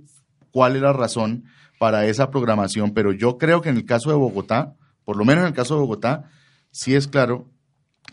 cuál 0.51 0.77
es 0.77 0.83
la 0.83 0.95
razón 0.95 1.45
para 1.79 2.07
esa 2.07 2.31
programación, 2.31 2.95
pero 2.95 3.13
yo 3.13 3.37
creo 3.37 3.61
que 3.61 3.69
en 3.69 3.77
el 3.77 3.85
caso 3.85 4.09
de 4.09 4.17
Bogotá, 4.17 4.75
por 5.05 5.19
lo 5.19 5.27
menos 5.27 5.43
en 5.43 5.49
el 5.49 5.55
caso 5.55 5.75
de 5.75 5.81
Bogotá, 5.81 6.31
sí 6.71 6.95
es 6.95 7.07
claro 7.09 7.47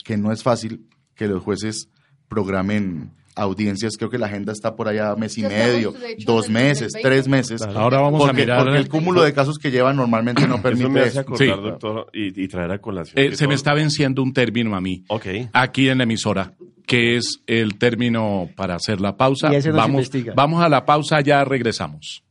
que 0.03 0.17
no 0.17 0.33
es 0.33 0.43
fácil 0.43 0.89
que 1.15 1.27
los 1.27 1.41
jueces 1.41 1.87
programen 2.27 3.13
audiencias, 3.35 3.97
creo 3.97 4.09
que 4.09 4.17
la 4.17 4.27
agenda 4.27 4.51
está 4.51 4.75
por 4.75 4.87
allá 4.87 5.15
mes 5.15 5.37
y 5.37 5.43
medio, 5.43 5.93
hecho, 6.05 6.25
dos 6.25 6.49
meses, 6.49 6.93
2020. 6.93 7.01
tres 7.09 7.27
meses. 7.27 7.61
Ahora 7.61 8.01
vamos 8.01 8.21
a 8.23 8.27
porque, 8.27 8.41
mirar. 8.41 8.63
porque 8.63 8.77
el 8.77 8.89
cúmulo 8.89 9.21
de 9.23 9.33
casos 9.33 9.57
que 9.57 9.71
llevan 9.71 9.95
normalmente 9.95 10.47
no 10.47 10.55
Eso 10.55 10.63
permite 10.63 10.89
me 10.89 10.99
hace 11.01 11.09
eso. 11.09 11.19
acordar, 11.21 11.37
Sí. 11.55 11.61
doctor, 11.61 12.07
y, 12.13 12.43
y 12.43 12.47
traer 12.47 12.71
a 12.71 12.79
colación. 12.79 13.23
Eh, 13.25 13.35
se 13.35 13.47
me 13.47 13.53
está 13.55 13.73
venciendo 13.73 14.21
un 14.23 14.33
término 14.33 14.75
a 14.75 14.81
mí. 14.81 15.03
Ok. 15.07 15.25
Aquí 15.53 15.89
en 15.89 15.97
la 15.99 16.03
emisora, 16.05 16.53
que 16.85 17.15
es 17.15 17.41
el 17.47 17.77
término 17.77 18.49
para 18.55 18.75
hacer 18.75 18.99
la 19.01 19.15
pausa. 19.17 19.51
Y 19.53 19.55
ese 19.55 19.69
no 19.69 19.75
se 19.75 19.79
vamos, 19.81 20.09
vamos 20.35 20.63
a 20.63 20.69
la 20.69 20.85
pausa, 20.85 21.21
ya 21.21 21.43
regresamos. 21.45 22.23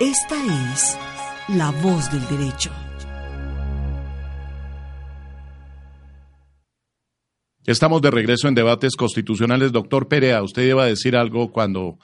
Esta 0.00 0.36
es 0.72 0.96
la 1.48 1.70
voz 1.82 2.10
del 2.10 2.26
derecho. 2.38 2.70
Estamos 7.66 8.00
de 8.02 8.10
regreso 8.10 8.48
en 8.48 8.54
debates 8.54 8.96
constitucionales. 8.96 9.72
Doctor 9.72 10.08
Perea, 10.08 10.42
usted 10.42 10.66
iba 10.66 10.84
a 10.84 10.86
decir 10.86 11.16
algo 11.16 11.52
cuando 11.52 11.98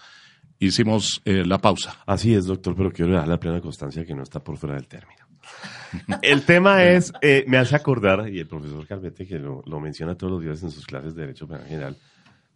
hicimos 0.58 1.20
eh, 1.24 1.44
la 1.44 1.58
pausa. 1.58 1.96
Así 2.06 2.34
es, 2.34 2.46
doctor, 2.46 2.74
pero 2.76 2.92
quiero 2.92 3.12
dar 3.12 3.28
la 3.28 3.40
plena 3.40 3.60
constancia 3.60 4.04
que 4.04 4.14
no 4.14 4.22
está 4.22 4.40
por 4.40 4.56
fuera 4.56 4.76
del 4.76 4.86
término. 4.86 5.26
El 6.22 6.42
tema 6.42 6.84
es, 6.84 7.12
eh, 7.22 7.44
me 7.46 7.58
hace 7.58 7.76
acordar, 7.76 8.28
y 8.28 8.40
el 8.40 8.48
profesor 8.48 8.84
Calvete, 8.86 9.26
que 9.26 9.38
lo, 9.38 9.62
lo 9.64 9.80
menciona 9.80 10.16
todos 10.16 10.32
los 10.32 10.42
días 10.42 10.62
en 10.62 10.70
sus 10.72 10.84
clases 10.84 11.14
de 11.14 11.22
Derecho 11.22 11.46
Penal 11.46 11.66
General, 11.66 11.96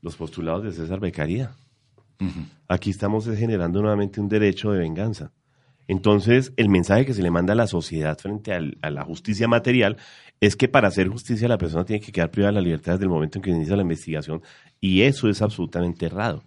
los 0.02 0.16
postulados 0.16 0.64
de 0.64 0.72
César 0.72 1.00
Beccaria. 1.00 1.52
Aquí 2.68 2.90
estamos 2.90 3.24
generando 3.24 3.80
nuevamente 3.80 4.20
un 4.20 4.28
derecho 4.28 4.72
de 4.72 4.80
venganza. 4.80 5.32
Entonces, 5.90 6.52
el 6.56 6.68
mensaje 6.68 7.04
que 7.04 7.14
se 7.14 7.22
le 7.22 7.30
manda 7.32 7.52
a 7.52 7.56
la 7.56 7.66
sociedad 7.66 8.16
frente 8.18 8.52
al- 8.52 8.78
a 8.80 8.90
la 8.90 9.02
justicia 9.04 9.48
material 9.48 9.96
es 10.40 10.54
que 10.56 10.68
para 10.68 10.88
hacer 10.88 11.08
justicia 11.08 11.48
la 11.48 11.58
persona 11.58 11.84
tiene 11.84 12.00
que 12.00 12.12
quedar 12.12 12.30
privada 12.30 12.52
de 12.52 12.60
la 12.60 12.64
libertad 12.64 12.92
desde 12.92 13.04
el 13.04 13.10
momento 13.10 13.38
en 13.38 13.42
que 13.42 13.50
inicia 13.50 13.74
la 13.76 13.82
investigación 13.82 14.40
y 14.80 15.02
eso 15.02 15.28
es 15.28 15.42
absolutamente 15.42 16.06
errado. 16.06 16.42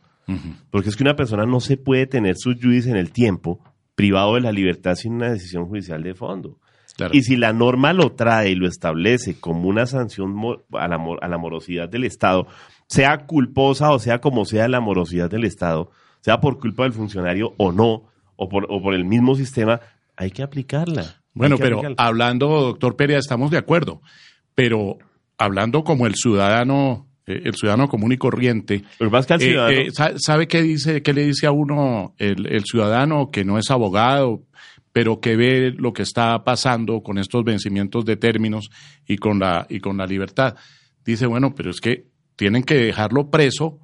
Porque 0.71 0.87
es 0.87 0.95
que 0.95 1.03
una 1.03 1.17
persona 1.17 1.45
no 1.45 1.59
se 1.59 1.75
puede 1.75 2.07
tener 2.07 2.35
su 2.37 2.53
juicio 2.57 2.89
en 2.91 2.97
el 2.97 3.11
tiempo 3.11 3.59
privado 3.95 4.35
de 4.35 4.41
la 4.41 4.53
libertad 4.53 4.95
sin 4.95 5.13
una 5.15 5.29
decisión 5.29 5.65
judicial 5.65 6.01
de 6.01 6.15
fondo. 6.15 6.57
Claro. 6.95 7.13
Y 7.13 7.23
si 7.23 7.35
la 7.35 7.51
norma 7.51 7.91
lo 7.91 8.13
trae 8.13 8.51
y 8.51 8.55
lo 8.55 8.65
establece 8.67 9.35
como 9.39 9.67
una 9.67 9.85
sanción 9.85 10.33
a 10.71 10.87
la, 10.87 10.97
a 11.21 11.27
la 11.27 11.37
morosidad 11.37 11.89
del 11.89 12.05
Estado, 12.05 12.47
sea 12.87 13.25
culposa 13.25 13.91
o 13.91 13.99
sea 13.99 14.19
como 14.21 14.45
sea 14.45 14.67
la 14.69 14.79
morosidad 14.79 15.29
del 15.29 15.43
Estado, 15.43 15.91
sea 16.21 16.39
por 16.39 16.57
culpa 16.59 16.83
del 16.83 16.93
funcionario 16.93 17.53
o 17.57 17.71
no, 17.73 18.03
o 18.43 18.49
por, 18.49 18.67
o 18.69 18.81
por 18.81 18.93
el 18.93 19.05
mismo 19.05 19.35
sistema, 19.35 19.79
hay 20.15 20.31
que 20.31 20.43
aplicarla. 20.43 21.21
Bueno, 21.33 21.57
que 21.57 21.63
pero 21.63 21.77
aplicarla. 21.77 21.95
hablando, 22.07 22.47
doctor 22.47 22.95
Perea, 22.95 23.17
estamos 23.17 23.49
de 23.51 23.57
acuerdo. 23.57 24.01
Pero 24.55 24.97
hablando 25.37 25.83
como 25.83 26.05
el 26.05 26.15
ciudadano, 26.15 27.07
eh, 27.25 27.41
el 27.45 27.55
ciudadano 27.55 27.87
común 27.87 28.11
y 28.11 28.17
corriente, 28.17 28.83
pasa 29.09 29.19
es 29.19 29.25
que 29.27 29.33
al 29.33 29.41
Eh, 29.41 29.45
ciudadano- 29.45 29.79
eh, 29.81 29.87
sa- 29.91 30.13
¿Sabe 30.17 30.47
qué 30.47 30.61
dice, 30.61 31.01
qué 31.01 31.13
le 31.13 31.25
dice 31.25 31.47
a 31.47 31.51
uno 31.51 32.13
el, 32.19 32.45
el 32.45 32.63
ciudadano 32.65 33.31
que 33.31 33.43
no 33.45 33.57
es 33.57 33.71
abogado, 33.71 34.43
pero 34.91 35.19
que 35.19 35.35
ve 35.35 35.71
lo 35.75 35.91
que 35.93 36.03
está 36.03 36.43
pasando 36.43 37.01
con 37.01 37.17
estos 37.17 37.43
vencimientos 37.43 38.05
de 38.05 38.15
términos 38.15 38.69
y 39.07 39.17
con 39.17 39.39
la 39.39 39.65
y 39.69 39.79
con 39.79 39.97
la 39.97 40.05
libertad? 40.05 40.55
Dice, 41.03 41.25
bueno, 41.25 41.55
pero 41.55 41.71
es 41.71 41.81
que 41.81 42.05
tienen 42.35 42.61
que 42.63 42.75
dejarlo 42.75 43.31
preso 43.31 43.79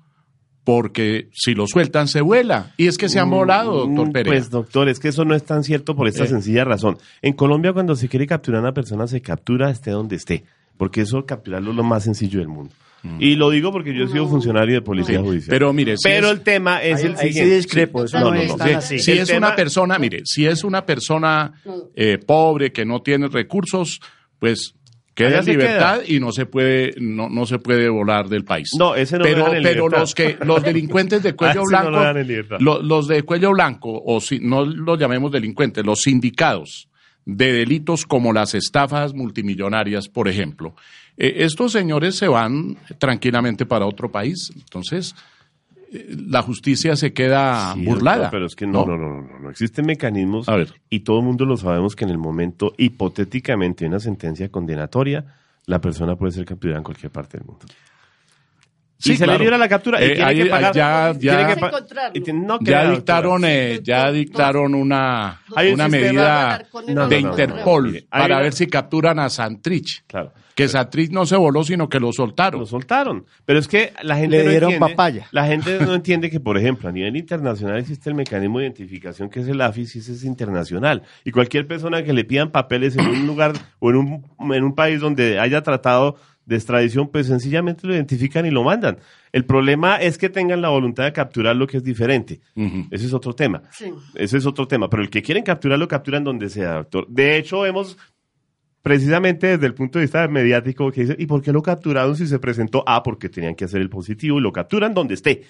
porque 0.74 1.30
si 1.34 1.56
lo 1.56 1.66
sueltan 1.66 2.08
se 2.08 2.22
vuela. 2.22 2.74
Y 2.78 2.86
es 2.86 3.00
que 3.00 3.10
se 3.10 3.18
han 3.18 3.28
volado, 3.32 3.88
doctor 3.88 4.10
Mm, 4.10 4.12
Pérez. 4.12 4.32
Pues, 4.32 4.50
doctor, 4.52 4.88
es 4.88 5.00
que 5.00 5.08
eso 5.08 5.26
no 5.26 5.34
es 5.34 5.44
tan 5.44 5.64
cierto 5.64 5.96
por 5.96 6.08
esta 6.08 6.26
Eh. 6.26 6.28
sencilla 6.28 6.64
razón. 6.64 7.00
En 7.24 7.34
Colombia, 7.34 7.74
cuando 7.74 7.96
se 7.96 8.08
quiere 8.08 8.28
capturar 8.28 8.60
a 8.60 8.66
una 8.66 8.74
persona, 8.74 9.08
se 9.08 9.20
captura 9.20 9.72
esté 9.72 9.90
donde 9.90 10.16
esté. 10.16 10.44
Porque 10.78 11.02
eso, 11.02 11.26
capturarlo 11.26 11.72
es 11.72 11.76
lo 11.76 11.82
más 11.84 12.04
sencillo 12.04 12.38
del 12.38 12.50
mundo. 12.50 12.72
Y 13.18 13.36
lo 13.36 13.50
digo 13.50 13.72
porque 13.72 13.96
yo 13.96 14.04
he 14.04 14.08
sido 14.10 14.28
funcionario 14.28 14.76
de 14.76 14.82
policía 14.84 15.18
Sí, 15.20 15.24
judicial. 15.26 15.50
pero 15.50 15.74
mire, 15.74 15.98
si 15.98 16.04
pero 16.04 16.28
es- 16.28 16.34
el 16.34 16.42
tema 16.42 16.84
es 16.84 17.00
Ahí- 17.00 17.06
el 17.06 17.12
ahí 17.14 17.18
sí 17.20 17.28
siguiente. 17.30 17.56
discrepo, 17.56 18.04
eso 18.04 18.20
no, 18.20 18.26
no 18.26 18.32
no, 18.36 18.42
es 18.42 18.50
no. 18.50 18.58
tan 18.58 18.68
Sí, 18.68 18.74
así. 18.76 19.00
si 19.00 19.12
es 19.14 19.28
tema- 19.28 19.48
una 19.48 19.56
persona, 19.56 19.98
mire, 19.98 20.22
si 20.26 20.46
es 20.46 20.64
una 20.64 20.86
persona 20.86 21.54
eh, 21.96 22.20
pobre 22.20 22.72
que 22.72 22.86
no 22.86 23.02
tiene 23.02 23.28
recursos, 23.28 24.02
pues 24.38 24.76
queda 25.28 25.40
en 25.40 25.46
libertad 25.46 26.02
y 26.08 26.20
no 26.20 26.32
se 26.32 26.46
puede 26.46 26.94
no, 27.00 27.30
no 27.30 27.46
se 27.46 27.60
puede 27.60 27.90
volar 27.90 28.28
del 28.30 28.44
país. 28.44 28.70
No, 28.78 28.96
ese 28.96 29.18
no 29.18 29.20
lo 29.20 29.24
pero 29.26 29.38
dejan 29.46 29.58
en 29.58 29.64
pero 29.64 29.90
los 29.90 30.16
que 30.16 30.38
los 30.46 30.64
delincuentes 30.64 31.24
de 31.24 31.34
cuello 31.36 31.62
no 31.62 31.66
blanco, 31.68 31.90
lo 31.92 32.60
lo- 32.60 32.82
los 32.82 33.08
de 33.08 33.24
cuello 33.24 33.52
blanco 33.52 34.02
o 34.06 34.20
si 34.22 34.40
no 34.40 34.66
los 34.66 35.00
llamemos 35.00 35.32
delincuentes, 35.32 35.86
los 35.86 36.02
sindicados 36.02 36.88
de 37.26 37.54
delitos 37.54 38.06
como 38.06 38.34
las 38.34 38.56
estafas 38.56 39.14
multimillonarias, 39.14 40.08
por 40.08 40.28
ejemplo. 40.28 40.74
eh, 41.18 41.44
estos 41.46 41.72
señores 41.74 42.16
se 42.16 42.28
van 42.28 42.78
tranquilamente 42.98 43.66
para 43.66 43.86
otro 43.86 44.10
país, 44.12 44.52
entonces 44.56 45.14
la 45.92 46.42
justicia 46.44 46.96
se 46.96 47.14
queda 47.14 47.74
Sí, 47.74 47.84
burlada. 47.86 48.18
doctor, 48.24 48.32
pero 48.32 48.46
es 48.46 48.56
que 48.56 48.68
no, 48.68 48.86
no, 48.86 48.98
no, 48.98 49.10
no, 49.10 49.22
no, 49.22 49.40
no. 49.40 49.50
Existen 49.50 49.86
mecanismos 49.86 50.48
A 50.48 50.56
ver. 50.56 50.74
y 50.90 51.00
todo 51.02 51.20
el 51.20 51.26
mundo 51.26 51.46
lo 51.46 51.58
sabemos 51.58 51.96
que 51.96 52.04
en 52.06 52.12
el 52.12 52.18
momento 52.18 52.74
hipotéticamente 52.78 53.84
de 53.86 53.90
una 53.90 54.00
sentencia 54.00 54.50
condenatoria, 54.50 55.26
la 55.66 55.80
persona 55.82 56.16
puede 56.16 56.32
ser 56.34 56.46
capturada 56.46 56.78
en 56.80 56.84
cualquier 56.84 57.12
parte 57.12 57.38
del 57.38 57.48
mundo. 57.48 57.66
Sí, 59.02 59.14
y 59.14 59.16
se 59.16 59.24
claro. 59.24 59.40
le 59.40 59.46
libra 59.46 59.58
la 59.58 59.70
captura 59.70 60.02
y 60.02 60.04
Eh, 60.04 60.08
tiene 60.16 60.24
ahí- 60.26 60.44
que 60.44 60.46
pagar. 60.50 60.74
ya- 60.76 61.14
ya- 61.18 61.48
que 61.48 61.56
pa- 61.62 61.72
no 62.34 62.60
ya 62.62 62.92
dictaron 62.92 63.46
eh, 63.46 63.80
ya 63.82 64.12
dictaron 64.12 64.76
una 64.76 65.42
una 65.74 65.88
medida 65.88 66.62
No, 66.94 67.08
de 67.08 67.22
no, 67.22 67.30
Interpol 67.30 67.96
hay 67.96 68.02
para 68.22 68.40
ver 68.42 68.52
si 68.54 68.68
capturan 68.68 69.18
a 69.20 69.30
Santrich 69.30 70.04
Claro. 70.06 70.34
que 70.54 70.68
Santrich 70.68 71.12
no 71.12 71.26
se 71.26 71.38
voló 71.38 71.64
sino 71.64 71.88
que 71.88 71.98
lo 72.02 72.12
soltaron 72.12 72.60
Lo 72.60 72.66
soltaron. 72.66 73.26
Pero 73.46 73.60
es 73.60 73.70
que 73.70 73.94
la 74.04 74.18
gente 74.18 74.38
Le 74.40 74.44
no 74.44 74.50
dieron 74.50 74.72
entiende, 74.74 74.94
papaya. 74.96 75.28
La 75.32 75.46
gente 75.48 75.80
no 75.80 75.94
entiende 75.96 76.30
que, 76.30 76.42
por 76.42 76.58
ejemplo, 76.58 76.90
a 76.90 76.92
nivel 76.92 77.16
internacional 77.16 77.78
existe 77.78 78.10
el 78.10 78.16
mecanismo 78.16 78.60
de 78.60 78.66
identificación 78.66 79.30
que 79.30 79.40
es 79.40 79.48
el 79.48 79.62
AFIS 79.62 79.96
y 79.96 80.00
ese 80.00 80.12
es 80.12 80.26
internacional. 80.26 81.04
Y 81.24 81.32
cualquier 81.32 81.66
persona 81.68 82.04
que 82.04 82.12
le 82.12 82.26
pidan 82.26 82.52
papeles 82.52 82.98
en 82.98 83.08
un 83.08 83.26
lugar 83.26 83.54
o 83.80 83.92
en 83.92 83.96
un, 83.96 84.26
en 84.54 84.64
un 84.66 84.76
país 84.76 85.00
donde 85.00 85.40
haya 85.40 85.62
tratado 85.64 86.18
de 86.50 86.56
extradición, 86.56 87.08
pues 87.10 87.28
sencillamente 87.28 87.86
lo 87.86 87.94
identifican 87.94 88.46
y 88.46 88.50
lo 88.50 88.64
mandan. 88.64 88.98
El 89.32 89.46
problema 89.46 89.98
es 89.98 90.18
que 90.18 90.30
tengan 90.30 90.62
la 90.62 90.70
voluntad 90.70 91.04
de 91.04 91.14
capturar 91.14 91.56
lo 91.56 91.68
que 91.68 91.78
es 91.78 91.84
diferente. 91.84 92.42
Ese 92.90 93.06
es 93.06 93.14
otro 93.14 93.34
tema. 93.34 93.62
Sí. 93.72 93.94
Ese 94.16 94.38
es 94.38 94.46
otro 94.48 94.68
tema. 94.68 94.90
Pero 94.90 95.04
el 95.04 95.12
que 95.12 95.22
quieren 95.22 95.44
capturar, 95.44 95.78
lo 95.78 95.88
capturan 95.88 96.24
donde 96.24 96.50
sea, 96.50 96.74
doctor. 96.74 97.08
De 97.08 97.38
hecho, 97.38 97.68
hemos 97.68 97.98
precisamente 98.82 99.46
desde 99.46 99.68
el 99.68 99.76
punto 99.76 100.00
de 100.00 100.06
vista 100.06 100.28
mediático 100.28 100.92
que 100.92 101.02
dice, 101.02 101.16
¿y 101.20 101.28
por 101.28 101.44
qué 101.44 101.52
lo 101.52 101.62
capturaron 101.62 102.16
si 102.16 102.26
se 102.26 102.40
presentó? 102.40 102.84
Ah, 102.88 103.04
porque 103.04 103.30
tenían 103.30 103.54
que 103.54 103.66
hacer 103.66 103.80
el 103.80 103.90
positivo 103.90 104.40
y 104.40 104.42
lo 104.42 104.52
capturan 104.52 104.96
donde 104.96 105.14
esté. 105.14 105.44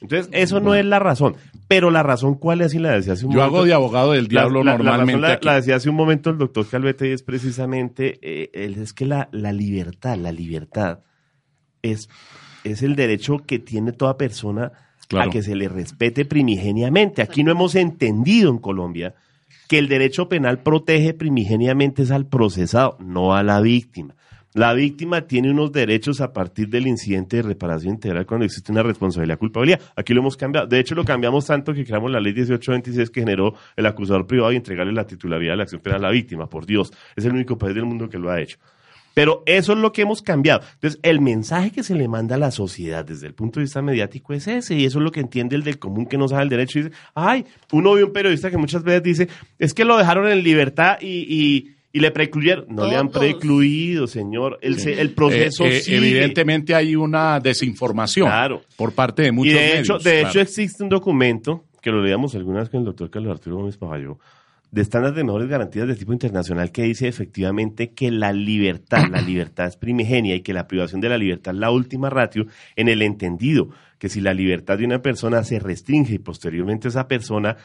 Entonces, 0.00 0.28
eso 0.32 0.60
no 0.60 0.74
es 0.74 0.84
la 0.84 0.98
razón. 0.98 1.36
Pero 1.68 1.90
la 1.90 2.02
razón, 2.02 2.34
¿cuál 2.34 2.60
es? 2.60 2.74
Y 2.74 2.78
la 2.78 2.92
decía 2.92 3.14
hace 3.14 3.26
un 3.26 3.32
yo 3.32 3.38
momento. 3.38 3.56
hago 3.56 3.64
de 3.66 3.72
abogado 3.72 4.12
del 4.12 4.28
diablo 4.28 4.62
la, 4.62 4.72
la 4.72 4.78
normalmente 4.78 5.26
razón 5.26 5.40
la, 5.42 5.54
decía 5.56 5.76
hace 5.76 5.88
un 5.90 5.96
momento 5.96 6.30
el 6.30 6.38
doctor 6.38 6.66
Calvete 6.68 7.08
y 7.08 7.12
es 7.12 7.22
precisamente, 7.22 8.18
eh, 8.22 8.50
es 8.52 8.92
que 8.92 9.06
la, 9.06 9.28
la 9.32 9.52
libertad, 9.52 10.16
la 10.16 10.32
libertad 10.32 11.00
es, 11.82 12.08
es 12.64 12.82
el 12.82 12.94
derecho 12.94 13.38
que 13.38 13.58
tiene 13.58 13.92
toda 13.92 14.16
persona 14.16 14.72
Claro. 15.08 15.30
a 15.30 15.32
que 15.32 15.40
se 15.40 15.54
le 15.54 15.68
respete 15.68 16.24
primigeniamente. 16.24 17.22
Aquí 17.22 17.44
no 17.44 17.52
hemos 17.52 17.76
entendido 17.76 18.50
en 18.50 18.58
Colombia 18.58 19.14
que 19.68 19.78
el 19.78 19.86
derecho 19.86 20.28
penal 20.28 20.58
protege 20.64 21.14
primigeniamente 21.14 22.02
es 22.02 22.10
al 22.10 22.26
procesado, 22.26 22.96
no 22.98 23.32
a 23.32 23.44
la 23.44 23.60
víctima. 23.60 24.16
La 24.56 24.72
víctima 24.72 25.20
tiene 25.20 25.50
unos 25.50 25.70
derechos 25.70 26.22
a 26.22 26.32
partir 26.32 26.70
del 26.70 26.86
incidente 26.86 27.36
de 27.36 27.42
reparación 27.42 27.92
integral 27.92 28.24
cuando 28.24 28.46
existe 28.46 28.72
una 28.72 28.82
responsabilidad 28.82 29.38
culpabilidad. 29.38 29.82
Aquí 29.94 30.14
lo 30.14 30.20
hemos 30.20 30.34
cambiado. 30.38 30.66
De 30.66 30.80
hecho, 30.80 30.94
lo 30.94 31.04
cambiamos 31.04 31.44
tanto 31.44 31.74
que 31.74 31.84
creamos 31.84 32.10
la 32.10 32.20
ley 32.20 32.32
1826 32.32 33.10
que 33.10 33.20
generó 33.20 33.52
el 33.76 33.84
acusador 33.84 34.26
privado 34.26 34.52
y 34.52 34.56
entregarle 34.56 34.94
la 34.94 35.06
titularidad 35.06 35.52
de 35.52 35.56
la 35.58 35.62
acción 35.64 35.82
penal 35.82 35.98
a 35.98 36.08
la 36.08 36.10
víctima. 36.10 36.48
Por 36.48 36.64
Dios, 36.64 36.90
es 37.14 37.26
el 37.26 37.32
único 37.32 37.58
país 37.58 37.74
del 37.74 37.84
mundo 37.84 38.08
que 38.08 38.18
lo 38.18 38.30
ha 38.30 38.40
hecho. 38.40 38.56
Pero 39.12 39.42
eso 39.44 39.74
es 39.74 39.78
lo 39.78 39.92
que 39.92 40.00
hemos 40.00 40.22
cambiado. 40.22 40.62
Entonces, 40.72 41.00
el 41.02 41.20
mensaje 41.20 41.70
que 41.70 41.82
se 41.82 41.94
le 41.94 42.08
manda 42.08 42.36
a 42.36 42.38
la 42.38 42.50
sociedad 42.50 43.04
desde 43.04 43.26
el 43.26 43.34
punto 43.34 43.60
de 43.60 43.64
vista 43.64 43.82
mediático 43.82 44.32
es 44.32 44.48
ese, 44.48 44.74
y 44.74 44.86
eso 44.86 45.00
es 45.00 45.04
lo 45.04 45.12
que 45.12 45.20
entiende 45.20 45.54
el 45.54 45.64
del 45.64 45.78
común 45.78 46.06
que 46.06 46.16
no 46.16 46.28
sabe 46.28 46.44
el 46.44 46.48
derecho. 46.48 46.78
Y 46.78 46.82
dice, 46.84 46.96
ay, 47.14 47.44
uno 47.72 47.92
ve 47.92 48.04
un 48.04 48.12
periodista 48.14 48.50
que 48.50 48.56
muchas 48.56 48.82
veces 48.82 49.02
dice, 49.02 49.28
es 49.58 49.74
que 49.74 49.84
lo 49.84 49.98
dejaron 49.98 50.28
en 50.28 50.42
libertad 50.42 50.96
y, 51.02 51.26
y, 51.28 51.75
y 51.96 52.00
le 52.00 52.10
precluyeron. 52.10 52.66
No 52.68 52.86
le 52.86 52.94
han 52.96 53.08
precluido, 53.08 54.06
señor. 54.06 54.58
El, 54.60 54.78
se- 54.78 55.00
el 55.00 55.10
proceso 55.14 55.64
Eh, 55.64 55.78
eh, 55.78 55.80
sigue. 55.80 55.96
evidentemente 55.96 56.74
hay 56.74 56.94
una 56.96 57.40
desinformación 57.40 58.26
Claro. 58.28 58.62
por 58.76 58.92
parte 58.92 59.22
de 59.22 59.32
muchos 59.32 59.54
y 59.54 59.56
de 59.56 59.78
hecho, 59.78 59.94
medios, 59.94 60.04
de 60.04 60.10
claro. 60.20 60.28
hecho 60.28 60.40
existe 60.40 60.82
un 60.82 60.88
documento 60.90 61.64
que 61.80 61.90
lo 61.90 62.02
leíamos 62.02 62.34
alguna 62.34 62.60
vez 62.60 62.68
con 62.68 62.80
el 62.80 62.86
doctor 62.86 63.08
Carlos 63.10 63.30
Arturo 63.32 63.56
Gómez 63.56 63.76
Pavayo, 63.78 64.18
de 64.70 64.82
estándares 64.82 65.16
de 65.16 65.24
mejores 65.24 65.48
garantías 65.48 65.86
de 65.88 65.94
tipo 65.94 66.12
internacional 66.12 66.70
que 66.72 66.82
dice 66.82 67.08
efectivamente 67.08 67.92
que 67.92 68.10
la 68.10 68.32
libertad, 68.32 69.04
la 69.10 69.22
libertad 69.22 69.66
es 69.68 69.76
primigenia 69.76 70.34
y 70.34 70.42
que 70.42 70.52
la 70.52 70.66
privación 70.66 71.00
de 71.00 71.08
la 71.08 71.16
libertad 71.16 71.54
es 71.54 71.60
la 71.60 71.70
última 71.70 72.10
ratio 72.10 72.46
en 72.74 72.88
el 72.88 73.00
entendido 73.00 73.70
que 73.98 74.08
si 74.10 74.20
la 74.20 74.34
libertad 74.34 74.76
de 74.76 74.84
una 74.84 75.00
persona 75.00 75.42
se 75.44 75.60
restringe 75.60 76.14
y 76.14 76.18
posteriormente 76.18 76.88
esa 76.88 77.08
persona 77.08 77.56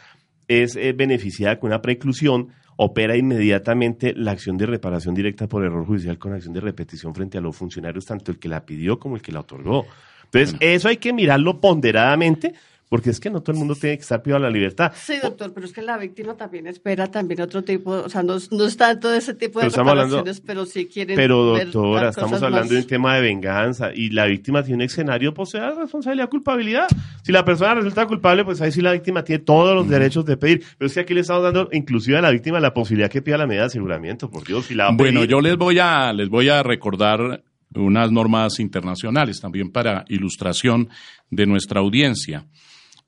es 0.48 0.76
eh, 0.76 0.94
beneficiada 0.94 1.60
con 1.60 1.70
una 1.72 1.82
preclusión 1.82 2.50
opera 2.84 3.16
inmediatamente 3.16 4.12
la 4.16 4.32
acción 4.32 4.58
de 4.58 4.66
reparación 4.66 5.14
directa 5.14 5.48
por 5.48 5.64
error 5.64 5.86
judicial 5.86 6.18
con 6.18 6.34
acción 6.34 6.52
de 6.52 6.62
repetición 6.62 7.14
frente 7.14 7.38
a 7.38 7.42
los 7.42 7.56
funcionarios, 7.56 8.08
tanto 8.08 8.32
el 8.32 8.40
que 8.40 8.50
la 8.50 8.66
pidió 8.66 8.98
como 8.98 9.16
el 9.16 9.22
que 9.22 9.32
la 9.32 9.42
otorgó. 9.42 9.86
Entonces, 10.24 10.56
eso 10.60 10.88
hay 10.88 10.98
que 10.98 11.14
mirarlo 11.14 11.62
ponderadamente, 11.62 12.56
porque 12.92 13.10
es 13.10 13.22
que 13.22 13.30
no 13.30 13.40
todo 13.42 13.54
el 13.54 13.60
mundo 13.60 13.74
tiene 13.74 13.96
que 13.96 14.02
estar 14.02 14.22
privado 14.22 14.44
de 14.44 14.50
la 14.50 14.54
libertad. 14.54 14.92
Sí, 14.94 15.14
doctor, 15.24 15.54
pero 15.54 15.66
es 15.66 15.72
que 15.72 15.82
la 15.82 15.98
víctima 15.98 16.36
también 16.36 16.68
espera 16.68 17.10
también 17.10 17.40
otro 17.40 17.64
tipo, 17.64 17.92
o 17.92 18.10
sea, 18.10 18.22
no, 18.22 18.36
no 18.52 18.66
es 18.66 18.76
tanto 18.76 19.10
de 19.10 19.20
ese 19.20 19.34
tipo 19.34 19.62
de 19.62 19.70
Pero 19.72 19.90
hablando- 19.90 20.24
pero 20.46 20.66
sí 20.66 20.88
quieren 20.88 21.16
Pero 21.16 21.46
doctora, 21.58 22.10
estamos 22.10 22.32
cosas 22.32 22.44
hablando 22.44 22.74
de 22.74 22.82
un 22.82 22.88
tema 22.88 23.16
de 23.16 23.22
venganza 23.22 23.92
y 23.96 24.10
la 24.10 24.26
víctima 24.26 24.62
tiene 24.62 24.76
un 24.76 24.82
escenario, 24.82 25.34
pues 25.34 25.52
sea 25.52 25.72
responsabilidad, 25.72 26.28
culpabilidad. 26.28 26.88
Si 27.24 27.32
la 27.32 27.46
persona 27.46 27.76
resulta 27.76 28.06
culpable, 28.08 28.44
pues 28.44 28.60
ahí 28.60 28.74
sí 28.74 28.82
la 28.82 28.92
víctima 28.92 29.24
tiene 29.24 29.42
todos 29.46 29.74
los 29.74 29.88
derechos 29.88 30.26
de 30.26 30.36
pedir. 30.36 30.62
Pero 30.78 30.88
es 30.88 30.94
que 30.94 31.00
aquí 31.00 31.14
le 31.14 31.22
estamos 31.22 31.44
dando 31.44 31.70
inclusive 31.72 32.18
a 32.18 32.22
la 32.22 32.30
víctima 32.32 32.60
la 32.60 32.74
posibilidad 32.74 33.10
que 33.10 33.22
pida 33.22 33.38
la 33.38 33.48
medida 33.48 33.62
de 33.62 33.68
aseguramiento, 33.68 34.30
por 34.30 34.44
Dios, 34.46 34.66
si 34.66 34.76
la 34.76 34.84
va 34.84 34.90
a 34.90 34.96
Bueno, 34.98 35.22
pedir- 35.22 35.30
yo 35.32 35.40
les 35.40 35.56
voy 35.56 35.80
a 35.80 36.12
les 36.12 36.28
voy 36.28 36.50
a 36.50 36.62
recordar 36.62 37.42
unas 37.74 38.12
normas 38.12 38.60
internacionales 38.60 39.40
también 39.40 39.72
para 39.72 40.04
ilustración 40.10 40.90
de 41.30 41.46
nuestra 41.46 41.80
audiencia. 41.80 42.46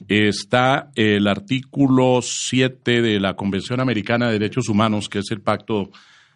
Está 0.07 0.91
el 0.95 1.27
artículo 1.27 2.21
7 2.21 3.01
de 3.01 3.19
la 3.19 3.35
Convención 3.35 3.79
Americana 3.79 4.27
de 4.27 4.33
Derechos 4.33 4.69
Humanos, 4.69 5.09
que 5.09 5.19
es 5.19 5.31
el 5.31 5.41
Pacto 5.41 5.91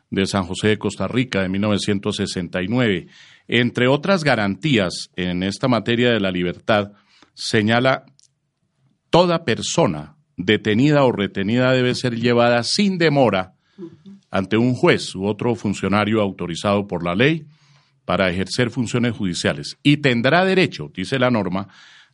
de 0.09 0.25
San 0.25 0.43
José 0.43 0.69
de 0.69 0.77
Costa 0.77 1.07
Rica 1.07 1.41
de 1.41 1.49
1969. 1.49 3.07
Entre 3.47 3.87
otras 3.87 4.23
garantías 4.23 5.09
en 5.15 5.43
esta 5.43 5.67
materia 5.67 6.11
de 6.11 6.19
la 6.19 6.31
libertad, 6.31 6.91
señala 7.33 8.05
toda 9.09 9.43
persona 9.43 10.15
detenida 10.37 11.03
o 11.03 11.11
retenida 11.11 11.71
debe 11.71 11.95
ser 11.95 12.15
llevada 12.15 12.63
sin 12.63 12.97
demora 12.97 13.53
ante 14.29 14.57
un 14.57 14.73
juez 14.73 15.15
u 15.15 15.25
otro 15.25 15.55
funcionario 15.55 16.21
autorizado 16.21 16.87
por 16.87 17.03
la 17.03 17.15
ley 17.15 17.45
para 18.05 18.29
ejercer 18.29 18.69
funciones 18.69 19.15
judiciales 19.15 19.77
y 19.83 19.97
tendrá 19.97 20.45
derecho, 20.45 20.91
dice 20.93 21.19
la 21.19 21.29
norma, 21.29 21.67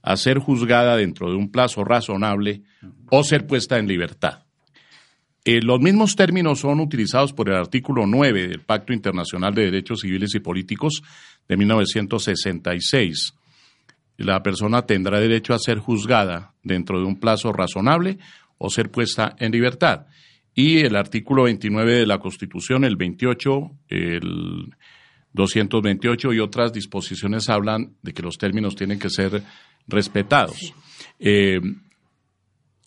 a 0.03 0.17
ser 0.17 0.37
juzgada 0.37 0.97
dentro 0.97 1.29
de 1.29 1.37
un 1.37 1.49
plazo 1.49 1.83
razonable 1.83 2.61
o 3.09 3.23
ser 3.23 3.47
puesta 3.47 3.79
en 3.79 3.87
libertad. 3.87 4.43
Eh, 5.45 5.61
los 5.61 5.79
mismos 5.79 6.15
términos 6.15 6.59
son 6.59 6.79
utilizados 6.79 7.33
por 7.33 7.49
el 7.49 7.55
artículo 7.55 8.05
9 8.05 8.47
del 8.47 8.61
Pacto 8.61 8.93
Internacional 8.93 9.53
de 9.55 9.65
Derechos 9.65 10.01
Civiles 10.01 10.35
y 10.35 10.39
Políticos 10.39 11.01
de 11.47 11.57
1966. 11.57 13.33
La 14.17 14.43
persona 14.43 14.85
tendrá 14.85 15.19
derecho 15.19 15.53
a 15.53 15.59
ser 15.59 15.79
juzgada 15.79 16.53
dentro 16.63 16.99
de 16.99 17.05
un 17.05 17.19
plazo 17.19 17.51
razonable 17.51 18.19
o 18.57 18.69
ser 18.69 18.91
puesta 18.91 19.35
en 19.39 19.51
libertad. 19.51 20.05
Y 20.53 20.79
el 20.79 20.95
artículo 20.95 21.43
29 21.43 21.93
de 21.99 22.05
la 22.05 22.19
Constitución, 22.19 22.83
el 22.83 22.95
28, 22.95 23.71
el 23.89 24.75
228 25.33 26.33
y 26.33 26.39
otras 26.39 26.71
disposiciones 26.71 27.49
hablan 27.49 27.95
de 28.01 28.13
que 28.13 28.21
los 28.21 28.37
términos 28.37 28.75
tienen 28.75 28.99
que 28.99 29.09
ser 29.09 29.43
respetados. 29.87 30.73
Eh, 31.19 31.59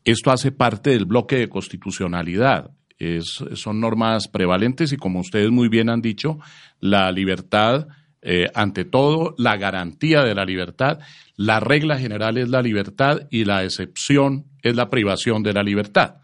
esto 0.04 0.30
hace 0.30 0.52
parte 0.52 0.90
del 0.90 1.04
bloque 1.04 1.36
de 1.36 1.48
constitucionalidad. 1.48 2.70
Es- 2.98 3.44
son 3.54 3.80
normas 3.80 4.28
prevalentes 4.28 4.92
y 4.92 4.96
como 4.96 5.20
ustedes 5.20 5.50
muy 5.50 5.68
bien 5.68 5.90
han 5.90 6.00
dicho, 6.00 6.38
la 6.80 7.10
libertad, 7.12 7.88
eh, 8.22 8.46
ante 8.54 8.84
todo, 8.84 9.34
la 9.38 9.56
garantía 9.56 10.22
de 10.22 10.34
la 10.34 10.44
libertad, 10.44 11.00
la 11.36 11.60
regla 11.60 11.98
general 11.98 12.38
es 12.38 12.48
la 12.48 12.62
libertad 12.62 13.20
y 13.30 13.44
la 13.44 13.64
excepción 13.64 14.46
es 14.62 14.74
la 14.76 14.88
privación 14.88 15.42
de 15.42 15.52
la 15.52 15.62
libertad. 15.62 16.16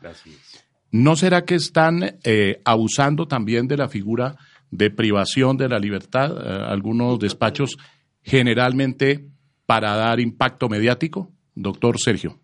¿No 0.91 1.17
será 1.17 1.45
que 1.45 1.55
están 1.57 2.19
eh, 2.25 2.61
abusando 2.65 3.27
también 3.27 3.67
de 3.67 3.77
la 3.77 3.89
figura 3.89 4.37
de 4.71 4.91
privación 4.91 5.57
de 5.59 5.69
la 5.69 5.79
libertad 5.79 6.31
eh, 6.33 6.65
algunos 6.69 7.19
despachos 7.19 7.77
generalmente 8.23 9.27
para 9.67 9.95
dar 9.97 10.21
impacto 10.21 10.69
mediático? 10.69 11.31
Doctor 11.55 11.99
Sergio. 12.01 12.39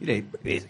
Mire, 0.00 0.24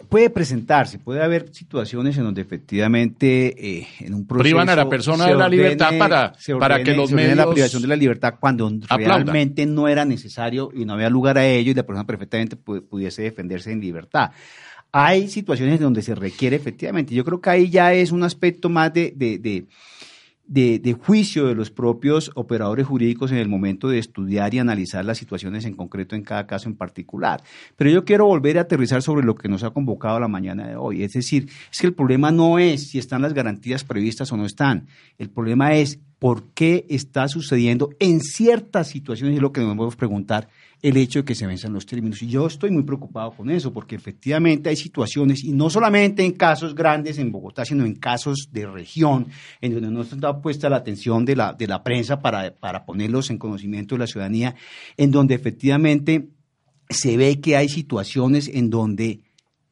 puede 0.09 0.31
presentarse, 0.31 0.99
puede 0.99 1.23
haber 1.23 1.53
situaciones 1.53 2.17
en 2.17 2.25
donde 2.25 2.41
efectivamente 2.41 3.79
eh, 3.81 3.87
en 4.01 4.15
un 4.15 4.27
proceso 4.27 4.43
Privan 4.43 4.71
a 4.71 4.77
la 4.77 4.89
persona 4.89 5.27
de 5.27 5.35
la 5.35 5.49
libertad 5.51 5.91
para- 5.99 6.33
se 6.39 6.57
para 6.57 6.83
que 6.83 6.95
los 6.95 7.11
se 7.11 7.15
ordene 7.15 7.35
la 7.35 7.43
medios 7.43 7.55
privación 7.55 7.83
de 7.83 7.89
la 7.89 7.97
libertad 7.97 8.35
cuando 8.41 8.67
aplaudan. 8.89 9.27
realmente 9.27 9.67
no 9.67 9.87
era 9.87 10.07
necesario 10.07 10.71
y 10.75 10.87
no 10.87 10.95
había 10.95 11.11
lugar 11.11 11.37
a 11.37 11.47
ello 11.47 11.71
y 11.73 11.75
la 11.75 11.83
persona 11.83 12.07
perfectamente 12.07 12.57
pu- 12.57 12.83
pudiese 12.89 13.21
defenderse 13.23 13.71
en 13.71 13.81
libertad. 13.83 14.31
Hay 14.93 15.29
situaciones 15.29 15.79
donde 15.79 16.01
se 16.01 16.15
requiere 16.15 16.57
efectivamente. 16.57 17.15
Yo 17.15 17.23
creo 17.23 17.43
que 17.43 17.51
ahí 17.51 17.69
ya 17.69 17.93
es 17.93 18.13
un 18.13 18.23
aspecto 18.23 18.71
más 18.71 18.95
de, 18.95 19.13
de- 19.15 19.37
de- 19.39 19.67
de, 20.49 20.97
juicio 21.01 21.47
de 21.47 21.55
los 21.55 21.71
propios 21.71 22.31
operadores 22.35 22.87
jurídicos 22.87 23.31
en 23.31 23.39
el 23.39 23.49
momento 23.49 23.89
de 23.89 23.99
estudiar 23.99 24.55
y 24.55 24.59
analizar 24.59 25.05
las 25.05 25.19
situaciones 25.19 25.67
en 25.67 25.75
concreto 25.75 26.17
en 26.17 26.23
cada 26.23 26.47
caso 26.47 26.69
en 26.69 26.75
particular. 26.75 27.43
Pero 27.77 27.91
yo 27.91 28.05
quiero 28.05 28.27
volver 28.27 28.59
a 28.59 28.63
aterrizar 28.63 29.03
sobre 29.03 29.25
lo 29.25 29.35
que 29.35 29.49
nos 29.49 29.63
ha 29.63 29.71
convocado 29.71 30.19
la 30.19 30.29
mañana 30.29 30.67
de 30.67 30.77
hoy. 30.77 31.03
Es 31.03 31.13
decir, 31.13 31.49
es 31.71 31.79
que 31.79 31.87
el 31.87 31.95
problema 31.95 32.31
no 32.31 32.59
es 32.59 32.89
si 32.89 32.99
están 32.99 33.23
las 33.23 33.35
garantías 33.35 33.85
previstas 33.85 34.33
o 34.33 34.37
no 34.37 34.47
están. 34.47 34.87
El 35.19 35.29
problema 35.29 35.75
es 35.75 36.01
por 36.19 36.49
qué 36.55 36.87
está 36.89 37.29
sucediendo 37.29 37.91
en 38.01 38.21
ciertas 38.21 38.89
situaciones, 38.89 39.35
y 39.35 39.37
es 39.37 39.43
lo 39.43 39.53
que 39.53 39.61
nos 39.61 39.69
debemos 39.69 39.97
preguntar, 39.97 40.49
el 40.81 40.97
hecho 40.97 41.21
de 41.21 41.25
que 41.25 41.35
se 41.35 41.47
venzan 41.47 41.73
los 41.73 41.87
términos. 41.87 42.23
Y 42.23 42.29
yo 42.29 42.47
estoy 42.47 42.71
muy 42.71 42.85
preocupado 42.85 43.33
con 43.33 43.51
eso, 43.51 43.73
porque 43.73 43.97
efectivamente 43.97 44.69
hay 44.69 44.77
situaciones, 44.77 45.43
y 45.45 45.53
no 45.53 45.71
solamente 45.71 46.25
en 46.25 46.33
casos 46.33 46.75
grandes 46.75 47.19
en 47.19 47.33
Bogotá, 47.33 47.65
sino 47.65 47.85
en 47.85 47.95
casos 47.95 48.49
de 48.53 48.67
región, 48.67 49.27
en 49.61 49.75
donde 49.75 49.91
no 49.91 50.03
está 50.03 50.41
puesta 50.41 50.69
la 50.69 50.77
atención 50.77 51.25
de 51.25 51.37
la, 51.37 51.53
de 51.53 51.67
la 51.67 51.83
prensa 51.83 52.21
para, 52.21 52.55
para 52.55 52.85
ponerlos 52.85 53.31
en 53.31 53.39
conocimiento 53.39 53.95
de 53.95 54.01
la 54.01 54.07
ciudadanía, 54.07 54.55
en 54.97 55.11
donde 55.11 55.35
efectivamente 55.35 56.29
se 56.89 57.17
ve 57.17 57.41
que 57.41 57.57
hay 57.57 57.69
situaciones 57.69 58.49
en 58.49 58.71
donde 58.71 59.21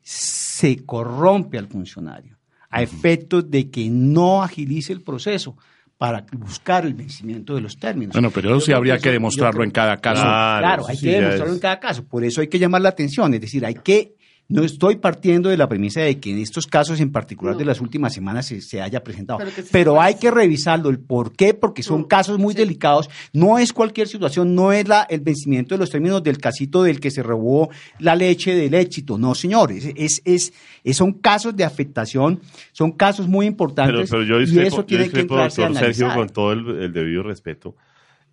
se 0.02 0.84
corrompe 0.84 1.58
al 1.58 1.68
funcionario, 1.68 2.36
a 2.68 2.82
efectos 2.82 3.50
de 3.50 3.70
que 3.70 3.88
no 3.88 4.42
agilice 4.42 4.92
el 4.92 5.02
proceso 5.02 5.56
para 5.98 6.24
buscar 6.32 6.84
el 6.84 6.94
vencimiento 6.94 7.54
de 7.54 7.60
los 7.62 7.78
términos. 7.78 8.12
Bueno, 8.12 8.30
pero 8.30 8.48
eso 8.50 8.58
Yo 8.58 8.66
sí 8.66 8.72
habría 8.72 8.94
eso- 8.96 9.04
que 9.04 9.10
demostrarlo 9.12 9.52
creo- 9.60 9.64
en 9.64 9.70
cada 9.70 9.96
caso. 9.96 10.22
Claro, 10.22 10.60
Claro, 10.66 10.86
hay 10.88 10.96
sí 10.96 11.06
que 11.06 11.12
demostrarlo 11.12 11.46
es- 11.46 11.54
en 11.54 11.60
cada 11.60 11.80
caso. 11.80 12.04
Por 12.04 12.24
eso 12.24 12.40
hay 12.40 12.48
que 12.48 12.58
llamar 12.58 12.82
la 12.82 12.88
atención. 12.90 13.32
Es 13.34 13.40
decir, 13.40 13.64
hay 13.64 13.74
que. 13.76 14.15
No 14.48 14.62
estoy 14.62 14.96
partiendo 14.96 15.48
de 15.48 15.56
la 15.56 15.68
premisa 15.68 16.02
de 16.02 16.20
que 16.20 16.30
en 16.30 16.38
estos 16.38 16.68
casos 16.68 17.00
en 17.00 17.10
particular 17.10 17.54
No. 17.54 17.58
de 17.58 17.64
las 17.64 17.80
últimas 17.80 18.14
semanas 18.14 18.46
se, 18.46 18.60
se 18.60 18.80
haya 18.80 19.02
presentado. 19.02 19.40
Pero 19.40 19.50
Pero, 19.72 19.92
sí 19.94 19.98
hay 20.02 20.14
que 20.14 20.30
revisarlo, 20.30 20.88
el 20.88 21.00
por 21.00 21.32
qué, 21.34 21.52
porque 21.52 21.82
son 21.82 22.02
Mm, 22.02 22.04
casos 22.04 22.38
muy 22.38 22.52
sí. 22.54 22.58
delicados. 22.60 23.10
No 23.32 23.58
es 23.58 23.72
cualquier 23.72 24.06
situación, 24.06 24.54
no 24.54 24.72
es 24.72 24.86
la, 24.86 25.02
el 25.10 25.20
vencimiento 25.20 25.74
de 25.74 25.80
los 25.80 25.90
términos 25.90 26.22
del 26.22 26.38
casito 26.38 26.84
del 26.84 27.00
que 27.00 27.10
se 27.10 27.24
robó 27.24 27.70
la 27.98 28.14
leche 28.14 28.54
del 28.54 28.74
éxito. 28.74 29.18
No, 29.18 29.34
señores. 29.34 29.84
Es, 29.96 30.22
es, 30.24 30.52
es- 30.84 30.96
son 30.96 31.14
casos 31.14 31.56
de 31.56 31.64
afectación, 31.64 32.40
son 32.70 32.92
casos 32.92 33.26
muy 33.26 33.46
Pero, 33.46 33.50
importantes. 33.50 34.10
pero 34.10 34.22
yo 34.22 34.36
y 34.36 34.44
discrepo, 34.44 34.68
eso 34.68 34.76
yo 34.76 34.84
tiene 34.86 35.10
que 35.10 35.20
a 35.20 35.22
doctor 35.24 35.74
Sergio, 35.76 36.14
con 36.14 36.28
todo 36.28 36.52
el, 36.52 36.68
el 36.82 36.92
debido 36.92 37.24
respeto. 37.24 37.74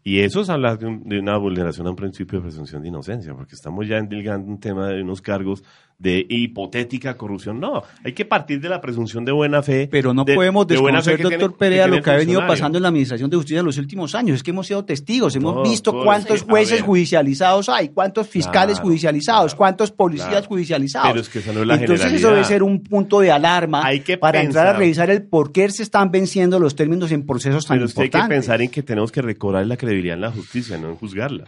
Y 0.06 0.20
eso 0.20 0.42
es 0.42 0.50
hablar 0.50 0.78
de, 0.80 0.86
un- 0.88 1.08
de 1.08 1.18
una 1.20 1.38
vulneración 1.38 1.88
a 1.88 1.92
un 1.92 1.96
principio 1.96 2.40
de 2.40 2.44
presunción 2.44 2.82
de 2.82 2.90
inocencia, 2.90 3.34
porque 3.34 3.56
estamos 3.56 3.88
ya 3.88 3.98
endilgando 3.98 4.52
un 4.52 4.60
tema 4.60 4.90
de 4.90 5.02
unos 5.02 5.22
cargos 5.22 5.64
de 6.00 6.26
hipotética 6.30 7.16
corrupción. 7.16 7.60
No, 7.60 7.84
hay 8.04 8.14
que 8.14 8.26
partir 8.26 8.60
de 8.60 8.68
la 8.70 8.82
presunción 8.82 9.24
de 9.24 9.32
buena 9.32 9.62
fe. 9.64 9.88
Pero 9.90 10.14
no 10.14 10.26
de- 10.26 10.36
podemos 10.36 10.68
de 10.68 10.76
desconocer, 10.76 11.18
que 11.18 11.24
doctor 11.24 11.56
Perea, 11.56 11.88
lo 11.88 12.02
que 12.02 12.10
ha 12.10 12.16
venido 12.18 12.46
pasando 12.46 12.78
en 12.78 12.82
la 12.82 12.90
Administración 12.90 13.30
de 13.30 13.38
Justicia 13.38 13.60
en 13.60 13.66
los 13.66 13.78
últimos 13.78 14.14
años. 14.16 14.38
Es 14.38 14.44
que 14.44 14.52
hemos 14.52 14.68
sido 14.68 14.84
testigos, 14.86 15.36
hemos 15.36 15.68
visto 15.68 15.94
cuántos 16.04 16.42
sí, 16.42 16.46
jueces 16.50 16.82
judicializados 16.82 17.70
hay, 17.70 17.90
cuántos 17.90 18.28
fiscales 18.28 18.76
Claro, 18.76 18.88
judicializados, 18.90 19.52
claro, 19.54 19.58
cuántos 19.58 19.92
policías 19.92 20.30
claro. 20.30 20.48
judicializados. 20.48 21.10
Pero 21.10 21.22
es 21.22 21.30
que 21.30 21.40
esa 21.40 21.54
no 21.54 21.62
es 21.62 21.68
la 21.68 21.76
Entonces 21.76 22.12
eso 22.14 22.30
debe 22.32 22.44
ser 22.44 22.64
un 22.64 22.84
punto 22.84 23.20
de 23.22 23.32
alarma 23.32 23.82
Hay 23.86 24.02
que 24.02 24.18
para 24.18 24.42
entrar 24.42 24.68
a 24.68 24.74
revisar 24.74 25.10
el 25.10 25.24
por 25.24 25.52
qué 25.52 25.70
se 25.70 25.84
están 25.84 26.12
venciendo 26.12 26.60
los 26.60 26.76
términos 26.76 27.12
en 27.12 27.26
procesos 27.26 27.66
tan 27.66 27.78
Pero 27.78 27.86
usted 27.86 28.02
hay 28.04 28.10
que 28.10 28.18
importantes. 28.18 28.38
pensar 28.46 28.62
en 28.62 28.70
que 28.70 28.84
tenemos 28.84 29.12
que 29.12 29.22
recobrar 29.22 29.66
la 29.66 29.78
credibilidad 29.78 30.16
en 30.16 30.22
la 30.22 30.32
justicia, 30.32 30.78
no 30.78 30.90
en 30.90 30.96
juzgarla. 30.96 31.46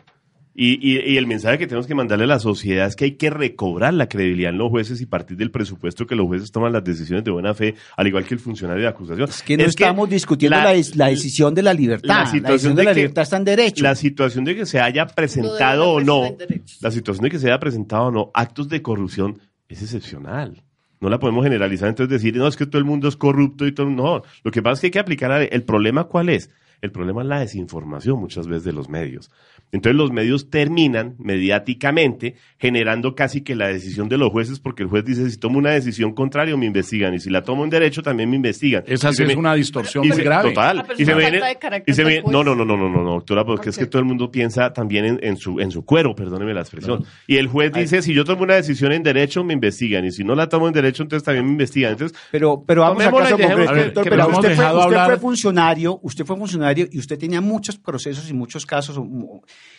Y, 0.58 0.76
y- 0.82 1.01
y 1.14 1.18
el 1.18 1.28
mensaje 1.28 1.58
que 1.58 1.68
tenemos 1.68 1.86
que 1.86 1.95
mandarle 1.95 2.24
a 2.24 2.28
la 2.28 2.39
sociedad 2.39 2.88
es 2.88 2.95
que 2.95 3.03
hay 3.03 3.12
que 3.18 3.30
recobrar 3.30 3.93
la 3.93 4.08
credibilidad 4.08 4.51
en 4.53 4.58
los 4.58 4.70
jueces 4.70 5.01
y 5.01 5.06
partir 5.06 5.36
del 5.36 5.51
presupuesto 5.51 6.08
que 6.08 6.16
los 6.16 6.28
jueces 6.28 6.49
toman 6.49 6.72
las 6.72 6.82
decisiones 6.82 7.26
de 7.26 7.32
buena 7.32 7.53
fe, 7.53 7.76
al 7.97 8.08
igual 8.08 8.24
que 8.24 8.36
el 8.36 8.39
funcionario 8.39 8.84
de 8.84 8.88
acusación. 8.88 9.28
Es 9.28 9.43
que 9.43 9.58
no 9.58 9.66
estamos 9.66 10.10
discutiendo 10.10 10.56
la, 10.58 10.72
decisión 11.10 11.53
de 11.53 11.62
la 11.62 11.74
libertad. 11.74 12.08
La, 12.08 12.51
decisión 12.51 12.74
de, 12.76 12.84
la 12.86 12.91
que- 12.91 12.95
libertad 13.01 13.24
está 13.24 13.36
en 13.36 13.43
derecho. 13.43 13.84
La 13.84 13.95
situación 13.95 14.45
de 14.45 14.56
que 14.56 14.66
se 14.66 14.80
haya 14.80 15.06
presentado 15.08 15.91
o 15.91 15.99
no, 15.99 16.38
la 16.80 16.91
situación 16.91 17.24
de 17.26 17.32
que 17.32 17.39
se 17.39 17.47
haya 17.47 17.60
presentado 17.60 18.03
o 18.06 18.12
no 18.12 18.32
actos 18.34 18.70
de 18.70 18.82
corrupción 18.82 19.39
es 19.68 19.82
excepcional. 19.82 20.64
No 21.01 21.10
la 21.10 21.20
podemos 21.20 21.43
generalizar, 21.43 21.89
entonces 21.89 22.10
decir, 22.10 22.38
no, 22.38 22.47
es 22.47 22.56
que 22.56 22.66
todo 22.66 22.80
el 22.80 22.86
mundo 22.86 23.10
es 23.10 23.18
corrupto 23.18 23.68
y 23.68 23.74
todo. 23.74 23.89
No, 23.89 24.22
lo 24.43 24.51
que 24.51 24.62
pasa 24.62 24.76
es 24.76 24.80
que 24.80 24.88
hay 24.88 24.91
que 24.91 24.99
aplicar, 24.99 25.32
a- 25.34 25.43
el 25.43 25.64
problema 25.64 26.06
cuál 26.06 26.30
es. 26.30 26.49
El 26.82 26.91
problema 26.91 27.22
es 27.24 27.28
la 27.28 27.39
desinformación 27.39 28.20
muchas 28.20 28.47
veces 28.47 28.64
de 28.64 28.74
los 28.74 28.89
medios. 28.89 29.32
Entonces 29.72 29.97
los 29.97 30.11
medios 30.11 30.49
terminan 30.49 31.16
mediáticamente 31.20 32.36
generando 32.57 33.16
casi 33.16 33.41
que 33.41 33.55
la 33.55 33.68
decisión 33.68 34.07
de 34.09 34.18
los 34.18 34.32
jueces 34.32 34.59
porque 34.59 34.84
el 34.84 34.89
juez 34.89 35.03
dice 35.05 35.30
si 35.30 35.38
tomo 35.38 35.57
una 35.59 35.72
decisión 35.72 36.13
contraria 36.13 36.55
me 36.55 36.66
investigan 36.66 37.13
y 37.13 37.20
si 37.20 37.30
la 37.30 37.43
tomo 37.43 37.63
en 37.63 37.70
derecho 37.70 38.01
también 38.01 38.30
me 38.30 38.36
investigan. 38.38 38.84
Esa 38.88 39.11
sí 39.11 39.24
es 39.24 39.28
me- 39.30 39.36
una 39.36 39.53
distorsión 39.55 40.05
y 40.05 40.07
muy 40.09 40.18
se- 40.18 40.24
grave. 40.24 40.49
Total. 40.49 40.86
Y 40.97 41.01
es 41.01 41.07
se 41.07 41.13
viene- 41.13 41.41
y 41.86 41.93
se 41.93 42.22
no, 42.24 42.43
no, 42.43 42.55
no, 42.55 42.63
no, 42.66 42.78
no, 42.78 42.89
no, 42.89 43.03
no, 43.03 43.11
doctora, 43.16 43.45
porque 43.45 43.70
es 43.70 43.78
que 43.78 43.86
todo 43.86 43.99
el 43.99 44.05
mundo 44.05 44.32
piensa 44.32 44.72
también 44.72 45.05
en, 45.05 45.20
en 45.22 45.38
su, 45.38 45.59
en 45.59 45.72
su 45.72 45.84
cuero, 45.84 46.16
perdóneme 46.16 46.53
la 46.53 46.61
expresión. 46.61 47.03
Y 47.28 47.38
el 47.38 47.47
juez 47.47 47.72
dice, 47.74 48.01
si 48.01 48.13
yo 48.13 48.24
tomo 48.24 48.43
una 48.43 48.55
decisión 48.55 48.91
en 48.91 49.03
derecho, 49.03 49.43
me 49.43 49.53
investigan. 49.53 50.05
Y 50.05 50.11
si 50.11 50.24
no 50.24 50.36
la 50.36 50.47
tomo 50.47 50.68
en 50.68 50.74
derecho, 50.74 51.03
entonces 51.03 51.24
también 51.26 51.45
me 51.45 51.51
investigan. 51.51 51.91
Entonces, 51.93 52.18
Pero, 52.32 52.63
pero 52.66 52.82
vamos 52.82 53.03
a 53.03 53.11
caso 53.11 53.38
concreto, 53.38 53.76
doctor, 53.76 54.03
que 54.03 54.09
pero 54.09 54.28
usted, 54.30 54.55
fue, 54.55 54.66
usted 54.66 54.84
hablar. 54.84 55.05
fue 55.11 55.20
funcionario, 55.20 55.99
usted 56.01 56.26
fue 56.26 56.38
funcionario 56.38 56.88
y 56.91 56.99
usted 56.99 57.18
tenía 57.20 57.41
muchos 57.41 57.78
procesos 57.78 58.30
y 58.30 58.34
muchos 58.34 58.66
casos. 58.66 58.97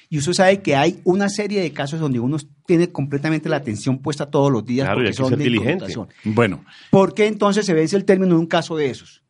Y 0.09 0.19
usted 0.19 0.35
sabe 0.35 0.63
que 0.63 0.77
hay 0.77 1.01
una 1.05 1.29
serie 1.29 1.61
de 1.61 1.73
casos 1.73 1.99
donde 1.99 2.21
uno 2.21 2.37
tiene 2.65 2.91
completamente 2.93 3.49
la 3.49 3.57
atención 3.57 3.99
puesta 3.99 4.27
todos 4.31 4.53
los 4.53 4.65
días 4.65 4.87
Claro, 4.87 5.01
y 5.01 5.05
porque 5.05 5.09
hay 5.09 5.13
que 5.13 5.17
son 5.17 5.29
ser 5.31 5.39
de 5.39 5.45
diligente. 5.45 5.93
connotación. 5.93 6.09
Bueno, 6.35 6.65
¿Por 6.91 7.13
qué 7.15 7.27
entonces 7.27 7.67
se 7.67 7.75
vence 7.75 7.97
el 7.97 8.05
término 8.05 8.35
en 8.35 8.41
un 8.41 8.47
caso 8.47 8.77
de 8.77 8.89
esos? 8.91 9.23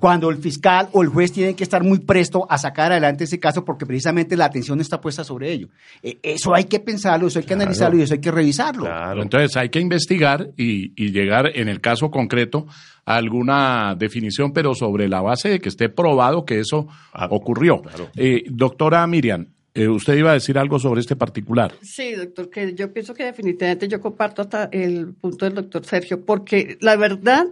Cuando 0.00 0.28
el 0.30 0.38
fiscal 0.38 0.88
o 0.90 1.02
el 1.02 1.08
juez 1.08 1.30
tienen 1.30 1.54
que 1.54 1.62
estar 1.62 1.84
muy 1.84 2.00
presto 2.00 2.48
a 2.50 2.58
sacar 2.58 2.90
adelante 2.90 3.22
ese 3.24 3.38
caso 3.38 3.64
porque 3.64 3.86
precisamente 3.86 4.36
la 4.36 4.46
atención 4.46 4.80
está 4.80 5.00
puesta 5.00 5.22
sobre 5.22 5.52
ello. 5.52 5.68
Eh, 6.02 6.18
Eso 6.20 6.52
hay 6.52 6.64
que 6.64 6.80
pensarlo, 6.80 7.28
eso 7.28 7.38
hay 7.38 7.44
que 7.44 7.48
Claro. 7.54 7.62
analizarlo 7.62 7.98
y 7.98 8.02
eso 8.02 8.14
hay 8.14 8.20
que 8.20 8.32
revisarlo. 8.32 8.82
claro. 8.86 9.22
entonces 9.22 9.56
hay 9.56 9.68
que 9.68 9.78
investigar 9.78 10.50
y, 10.56 10.92
y 11.00 11.12
llegar 11.12 11.52
en 11.54 11.68
el 11.68 11.80
caso 11.80 12.10
concreto 12.10 12.66
a 13.06 13.14
alguna 13.14 13.94
definición, 13.96 14.52
pero 14.52 14.74
sobre 14.74 15.08
la 15.08 15.20
base 15.20 15.48
de 15.48 15.60
que 15.60 15.68
esté 15.68 15.88
probado 15.88 16.44
que 16.44 16.58
eso 16.58 16.88
Ah, 17.12 17.28
ocurrió. 17.30 17.80
claro. 17.82 18.08
Eh, 18.16 18.42
doctora 18.50 19.06
Miriam, 19.06 19.46
eh, 19.74 19.88
usted 19.88 20.16
iba 20.16 20.30
a 20.30 20.34
decir 20.34 20.56
algo 20.56 20.78
sobre 20.78 21.00
este 21.00 21.16
particular. 21.16 21.74
Sí, 21.82 22.12
doctor, 22.12 22.48
que 22.48 22.74
yo 22.74 22.92
pienso 22.92 23.12
que 23.12 23.24
definitivamente 23.24 23.88
yo 23.88 24.00
comparto 24.00 24.42
hasta 24.42 24.68
el 24.72 25.14
punto 25.14 25.44
del 25.44 25.54
doctor 25.54 25.84
Sergio, 25.84 26.24
porque 26.24 26.78
la 26.80 26.96
verdad, 26.96 27.46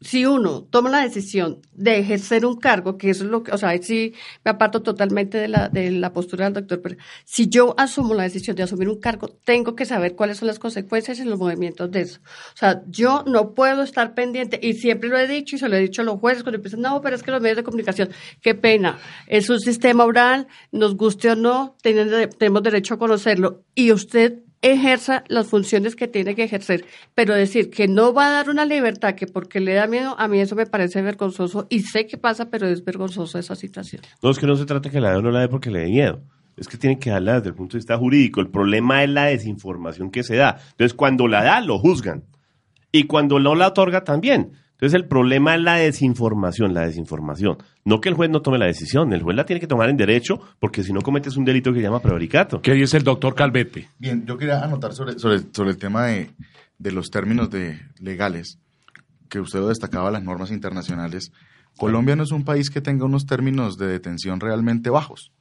si 0.00 0.26
uno 0.26 0.64
toma 0.64 0.90
la 0.90 1.00
decisión 1.00 1.60
de 1.72 1.98
ejercer 1.98 2.44
un 2.44 2.56
cargo, 2.56 2.98
que 2.98 3.10
eso 3.10 3.24
es 3.24 3.30
lo 3.30 3.42
que, 3.42 3.52
o 3.52 3.58
sea, 3.58 3.76
sí 3.82 4.12
me 4.44 4.50
aparto 4.50 4.82
totalmente 4.82 5.38
de 5.38 5.48
la, 5.48 5.68
de 5.68 5.90
la 5.90 6.12
postura 6.12 6.44
del 6.44 6.54
doctor, 6.54 6.82
pero 6.82 6.96
si 7.24 7.48
yo 7.48 7.74
asumo 7.78 8.14
la 8.14 8.24
decisión 8.24 8.56
de 8.56 8.62
asumir 8.62 8.88
un 8.88 9.00
cargo, 9.00 9.28
tengo 9.44 9.74
que 9.74 9.84
saber 9.84 10.14
cuáles 10.14 10.38
son 10.38 10.48
las 10.48 10.58
consecuencias 10.58 11.18
y 11.18 11.24
los 11.24 11.38
movimientos 11.38 11.90
de 11.90 12.02
eso. 12.02 12.20
O 12.54 12.56
sea, 12.56 12.82
yo 12.88 13.24
no 13.26 13.54
puedo 13.54 13.82
estar 13.82 14.14
pendiente, 14.14 14.58
y 14.62 14.74
siempre 14.74 15.08
lo 15.08 15.18
he 15.18 15.26
dicho 15.26 15.56
y 15.56 15.58
se 15.58 15.68
lo 15.68 15.76
he 15.76 15.80
dicho 15.80 16.02
a 16.02 16.04
los 16.04 16.20
jueces 16.20 16.42
cuando 16.42 16.56
empiezan, 16.56 16.82
no, 16.82 17.00
pero 17.00 17.16
es 17.16 17.22
que 17.22 17.30
los 17.30 17.40
medios 17.40 17.56
de 17.56 17.64
comunicación, 17.64 18.10
qué 18.42 18.54
pena, 18.54 18.98
es 19.26 19.48
un 19.48 19.60
sistema 19.60 20.04
oral, 20.04 20.46
nos 20.72 20.96
guste 20.96 21.30
o 21.30 21.36
no, 21.36 21.76
tenemos 21.82 22.62
derecho 22.62 22.94
a 22.94 22.98
conocerlo, 22.98 23.64
y 23.74 23.92
usted 23.92 24.40
ejerza 24.62 25.24
las 25.28 25.46
funciones 25.46 25.96
que 25.96 26.08
tiene 26.08 26.34
que 26.34 26.44
ejercer, 26.44 26.84
pero 27.14 27.34
decir 27.34 27.70
que 27.70 27.88
no 27.88 28.12
va 28.12 28.28
a 28.28 28.30
dar 28.30 28.50
una 28.50 28.64
libertad 28.64 29.14
que 29.14 29.26
porque 29.26 29.60
le 29.60 29.74
da 29.74 29.86
miedo, 29.86 30.14
a 30.18 30.28
mí 30.28 30.40
eso 30.40 30.56
me 30.56 30.66
parece 30.66 31.02
vergonzoso 31.02 31.66
y 31.70 31.80
sé 31.80 32.06
que 32.06 32.18
pasa, 32.18 32.50
pero 32.50 32.66
es 32.66 32.84
vergonzoso 32.84 33.38
esa 33.38 33.54
situación. 33.54 34.02
No, 34.22 34.30
es 34.30 34.38
que 34.38 34.46
no 34.46 34.56
se 34.56 34.66
trata 34.66 34.90
que 34.90 35.00
la 35.00 35.10
dé 35.10 35.16
o 35.16 35.22
no 35.22 35.30
la 35.30 35.40
dé 35.40 35.48
porque 35.48 35.70
le 35.70 35.80
dé 35.80 35.88
miedo. 35.88 36.22
Es 36.56 36.68
que 36.68 36.78
tienen 36.78 36.98
que 36.98 37.10
darla 37.10 37.34
desde 37.34 37.50
el 37.50 37.54
punto 37.54 37.74
de 37.74 37.78
vista 37.78 37.98
jurídico. 37.98 38.40
El 38.40 38.48
problema 38.48 39.04
es 39.04 39.10
la 39.10 39.26
desinformación 39.26 40.10
que 40.10 40.22
se 40.22 40.36
da. 40.36 40.58
Entonces, 40.70 40.94
cuando 40.94 41.28
la 41.28 41.44
da, 41.44 41.60
lo 41.60 41.78
juzgan. 41.78 42.24
Y 42.90 43.04
cuando 43.04 43.38
no 43.38 43.54
la 43.54 43.68
otorga, 43.68 44.04
también. 44.04 44.52
Entonces, 44.76 44.94
el 44.94 45.06
problema 45.08 45.54
es 45.54 45.62
la 45.62 45.76
desinformación, 45.76 46.74
la 46.74 46.82
desinformación. 46.82 47.56
No 47.86 47.98
que 47.98 48.10
el 48.10 48.14
juez 48.14 48.28
no 48.28 48.42
tome 48.42 48.58
la 48.58 48.66
decisión. 48.66 49.10
El 49.14 49.22
juez 49.22 49.34
la 49.34 49.46
tiene 49.46 49.58
que 49.58 49.66
tomar 49.66 49.88
en 49.88 49.96
derecho, 49.96 50.38
porque 50.60 50.82
si 50.82 50.92
no 50.92 51.00
cometes 51.00 51.38
un 51.38 51.46
delito 51.46 51.72
que 51.72 51.78
se 51.78 51.84
llama 51.84 52.00
prevaricato. 52.00 52.60
¿Qué 52.60 52.74
dice 52.74 52.98
el 52.98 53.02
doctor 53.02 53.34
Calvete? 53.34 53.88
Bien, 53.98 54.26
yo 54.26 54.36
quería 54.36 54.62
anotar 54.62 54.92
sobre, 54.92 55.18
sobre, 55.18 55.40
sobre 55.50 55.70
el 55.70 55.78
tema 55.78 56.04
de, 56.06 56.30
de 56.78 56.92
los 56.92 57.10
términos 57.10 57.48
de 57.48 57.80
legales, 58.00 58.58
que 59.30 59.40
usted 59.40 59.60
lo 59.60 59.68
destacaba, 59.68 60.10
las 60.10 60.22
normas 60.22 60.50
internacionales. 60.50 61.32
Colombia 61.78 62.14
no 62.14 62.24
es 62.24 62.32
un 62.32 62.44
país 62.44 62.68
que 62.68 62.82
tenga 62.82 63.06
unos 63.06 63.24
términos 63.24 63.78
de 63.78 63.86
detención 63.86 64.40
realmente 64.40 64.90
bajos. 64.90 65.32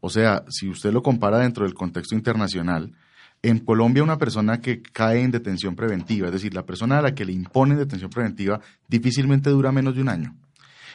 O 0.00 0.08
sea, 0.08 0.44
si 0.48 0.68
usted 0.68 0.92
lo 0.92 1.02
compara 1.02 1.38
dentro 1.40 1.64
del 1.64 1.74
contexto 1.74 2.14
internacional, 2.14 2.94
en 3.42 3.58
Colombia 3.60 4.02
una 4.02 4.18
persona 4.18 4.60
que 4.60 4.82
cae 4.82 5.22
en 5.22 5.30
detención 5.30 5.76
preventiva, 5.76 6.26
es 6.26 6.32
decir, 6.32 6.54
la 6.54 6.66
persona 6.66 6.98
a 6.98 7.02
la 7.02 7.14
que 7.14 7.24
le 7.24 7.32
imponen 7.32 7.78
detención 7.78 8.10
preventiva, 8.10 8.60
difícilmente 8.88 9.50
dura 9.50 9.72
menos 9.72 9.94
de 9.94 10.02
un 10.02 10.08
año. 10.08 10.34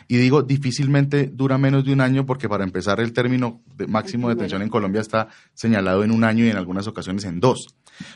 Y 0.08 0.18
digo 0.18 0.44
difícilmente 0.44 1.30
dura 1.34 1.58
menos 1.58 1.86
de 1.86 1.94
un 1.94 2.02
año 2.02 2.26
porque 2.26 2.50
para 2.50 2.64
empezar 2.64 3.00
el 3.00 3.14
término 3.14 3.62
de 3.78 3.88
máximo 3.88 4.28
de 4.28 4.36
detención 4.36 4.62
en 4.62 4.70
Colombia 4.70 5.02
está 5.02 5.28
señalado 5.54 6.04
en 6.04 6.12
un 6.12 6.24
año 6.24 6.46
y 6.46 6.50
en 6.50 6.58
algunas 6.58 6.88
ocasiones 6.88 7.26
en 7.26 7.40
dos. 7.40 7.68